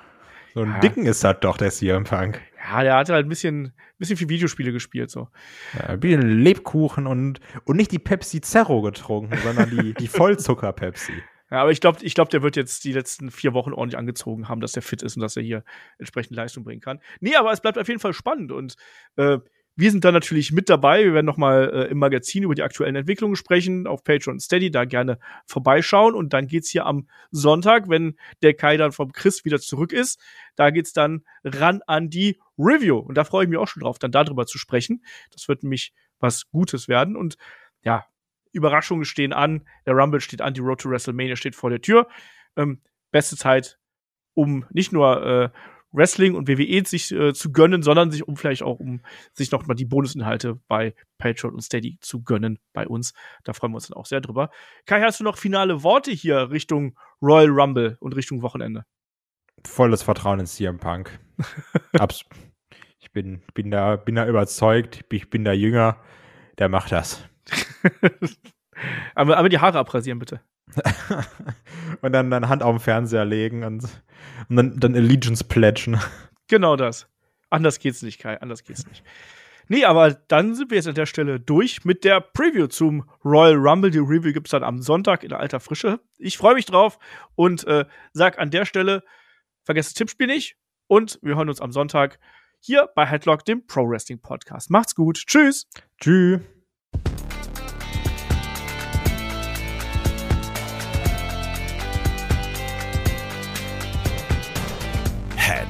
So 0.54 0.62
einen 0.62 0.72
Ja. 0.72 0.78
dicken 0.80 1.06
ist 1.06 1.22
das 1.22 1.36
doch, 1.40 1.56
der 1.56 1.70
CM 1.70 2.02
Punk. 2.02 2.40
Ja, 2.58 2.82
der 2.82 2.96
hatte 2.96 3.12
halt 3.12 3.26
ein 3.26 3.28
bisschen, 3.28 3.72
bisschen 3.98 4.16
viel 4.16 4.28
Videospiele 4.28 4.72
gespielt. 4.72 5.10
So. 5.10 5.28
Ja, 5.74 5.86
ein 5.90 6.00
bisschen 6.00 6.42
Lebkuchen 6.42 7.06
und, 7.06 7.40
und 7.64 7.76
nicht 7.76 7.92
die 7.92 7.98
Pepsi 7.98 8.40
Zero 8.40 8.82
getrunken, 8.82 9.36
sondern 9.38 9.70
die, 9.70 9.94
die 9.94 10.08
Vollzucker-Pepsi. 10.08 11.12
Ja, 11.50 11.62
aber 11.62 11.70
ich 11.70 11.80
glaube, 11.80 11.98
ich 12.02 12.14
glaub, 12.14 12.28
der 12.28 12.42
wird 12.42 12.56
jetzt 12.56 12.84
die 12.84 12.92
letzten 12.92 13.30
vier 13.30 13.54
Wochen 13.54 13.72
ordentlich 13.72 13.96
angezogen 13.96 14.50
haben, 14.50 14.60
dass 14.60 14.72
der 14.72 14.82
fit 14.82 15.02
ist 15.02 15.16
und 15.16 15.22
dass 15.22 15.34
er 15.34 15.42
hier 15.42 15.64
entsprechend 15.96 16.36
Leistung 16.36 16.62
bringen 16.62 16.82
kann. 16.82 17.00
Nee, 17.20 17.36
aber 17.36 17.52
es 17.52 17.62
bleibt 17.62 17.78
auf 17.78 17.88
jeden 17.88 18.00
Fall 18.00 18.12
spannend 18.12 18.52
und 18.52 18.76
äh, 19.16 19.38
wir 19.78 19.92
sind 19.92 20.04
da 20.04 20.10
natürlich 20.10 20.50
mit 20.50 20.68
dabei. 20.68 21.04
Wir 21.04 21.14
werden 21.14 21.26
noch 21.26 21.36
mal 21.36 21.70
äh, 21.72 21.84
im 21.84 21.98
Magazin 21.98 22.42
über 22.42 22.56
die 22.56 22.64
aktuellen 22.64 22.96
Entwicklungen 22.96 23.36
sprechen, 23.36 23.86
auf 23.86 24.02
Patreon 24.02 24.34
und 24.34 24.40
Steady, 24.40 24.72
da 24.72 24.84
gerne 24.84 25.20
vorbeischauen. 25.46 26.16
Und 26.16 26.32
dann 26.32 26.48
geht's 26.48 26.68
hier 26.68 26.84
am 26.84 27.08
Sonntag, 27.30 27.88
wenn 27.88 28.16
der 28.42 28.54
Kai 28.54 28.76
dann 28.76 28.90
vom 28.90 29.12
Chris 29.12 29.44
wieder 29.44 29.60
zurück 29.60 29.92
ist, 29.92 30.20
da 30.56 30.70
geht's 30.70 30.92
dann 30.92 31.24
ran 31.44 31.80
an 31.86 32.10
die 32.10 32.40
Review. 32.58 32.98
Und 32.98 33.14
da 33.14 33.22
freue 33.22 33.44
ich 33.44 33.50
mich 33.50 33.58
auch 33.58 33.68
schon 33.68 33.84
drauf, 33.84 34.00
dann 34.00 34.10
darüber 34.10 34.46
zu 34.46 34.58
sprechen. 34.58 35.04
Das 35.30 35.46
wird 35.46 35.62
nämlich 35.62 35.94
was 36.18 36.50
Gutes 36.50 36.88
werden. 36.88 37.14
Und 37.14 37.36
ja, 37.84 38.04
Überraschungen 38.50 39.04
stehen 39.04 39.32
an, 39.32 39.64
der 39.86 39.94
Rumble 39.94 40.20
steht 40.20 40.42
an, 40.42 40.54
die 40.54 40.60
Road 40.60 40.80
to 40.80 40.90
WrestleMania 40.90 41.36
steht 41.36 41.54
vor 41.54 41.70
der 41.70 41.80
Tür. 41.80 42.08
Ähm, 42.56 42.80
beste 43.12 43.36
Zeit, 43.36 43.78
um 44.34 44.64
nicht 44.70 44.90
nur 44.90 45.24
äh, 45.24 45.50
Wrestling 45.92 46.34
und 46.34 46.48
WWE 46.48 46.84
sich 46.86 47.12
äh, 47.12 47.32
zu 47.32 47.52
gönnen, 47.52 47.82
sondern 47.82 48.10
sich 48.10 48.26
um 48.26 48.36
vielleicht 48.36 48.62
auch 48.62 48.78
um 48.78 49.00
sich 49.32 49.50
noch 49.50 49.66
mal 49.66 49.74
die 49.74 49.84
Bonusinhalte 49.84 50.60
bei 50.68 50.94
Patreon 51.18 51.54
und 51.54 51.62
Steady 51.62 51.98
zu 52.00 52.22
gönnen 52.22 52.58
bei 52.72 52.86
uns. 52.86 53.14
Da 53.44 53.52
freuen 53.52 53.72
wir 53.72 53.76
uns 53.76 53.88
dann 53.88 53.96
auch 53.96 54.06
sehr 54.06 54.20
drüber. 54.20 54.50
Kai, 54.86 55.00
hast 55.00 55.20
du 55.20 55.24
noch 55.24 55.38
finale 55.38 55.82
Worte 55.82 56.10
hier 56.10 56.50
Richtung 56.50 56.98
Royal 57.22 57.48
Rumble 57.48 57.96
und 58.00 58.14
Richtung 58.14 58.42
Wochenende? 58.42 58.84
Volles 59.66 60.02
Vertrauen 60.02 60.40
in 60.40 60.46
CM 60.46 60.78
Punk. 60.78 61.18
Abs 61.98 62.24
ich 63.00 63.12
bin, 63.12 63.42
bin, 63.54 63.70
da, 63.70 63.96
bin 63.96 64.16
da 64.16 64.26
überzeugt, 64.26 65.04
ich 65.10 65.30
bin 65.30 65.44
da 65.44 65.52
jünger, 65.52 65.96
der 66.58 66.68
macht 66.68 66.92
das. 66.92 67.24
aber, 69.14 69.36
aber 69.36 69.48
die 69.48 69.58
Haare 69.58 69.78
abrasieren, 69.78 70.18
bitte. 70.18 70.40
und 72.02 72.12
dann, 72.12 72.30
dann 72.30 72.48
Hand 72.48 72.62
auf 72.62 72.76
den 72.76 72.80
Fernseher 72.80 73.24
legen 73.24 73.64
und, 73.64 73.84
und 74.48 74.56
dann, 74.56 74.78
dann 74.78 74.94
Allegiance 74.94 75.44
plätschen. 75.44 75.98
Genau 76.48 76.76
das. 76.76 77.08
Anders 77.50 77.78
geht's 77.78 78.02
nicht, 78.02 78.18
Kai. 78.18 78.40
Anders 78.40 78.64
geht's 78.64 78.86
nicht. 78.86 79.02
Nee, 79.68 79.84
aber 79.84 80.14
dann 80.14 80.54
sind 80.54 80.70
wir 80.70 80.76
jetzt 80.76 80.88
an 80.88 80.94
der 80.94 81.06
Stelle 81.06 81.38
durch 81.38 81.84
mit 81.84 82.04
der 82.04 82.20
Preview 82.20 82.68
zum 82.68 83.08
Royal 83.24 83.54
Rumble. 83.54 83.90
Die 83.90 83.98
Review 83.98 84.32
gibt's 84.32 84.50
dann 84.50 84.64
am 84.64 84.80
Sonntag 84.80 85.22
in 85.22 85.32
alter 85.32 85.60
Frische. 85.60 86.00
Ich 86.16 86.38
freue 86.38 86.54
mich 86.54 86.64
drauf 86.64 86.98
und 87.34 87.66
äh, 87.66 87.84
sag 88.12 88.38
an 88.38 88.50
der 88.50 88.64
Stelle, 88.64 89.02
vergesst 89.64 89.90
das 89.90 89.94
Tippspiel 89.94 90.26
nicht 90.26 90.56
und 90.86 91.18
wir 91.22 91.36
hören 91.36 91.50
uns 91.50 91.60
am 91.60 91.72
Sonntag 91.72 92.18
hier 92.60 92.88
bei 92.94 93.04
Headlock, 93.04 93.44
dem 93.44 93.66
Pro 93.66 93.88
Wrestling 93.88 94.20
Podcast. 94.20 94.70
Macht's 94.70 94.94
gut. 94.94 95.18
Tschüss. 95.26 95.68
Tschüss. 96.00 96.40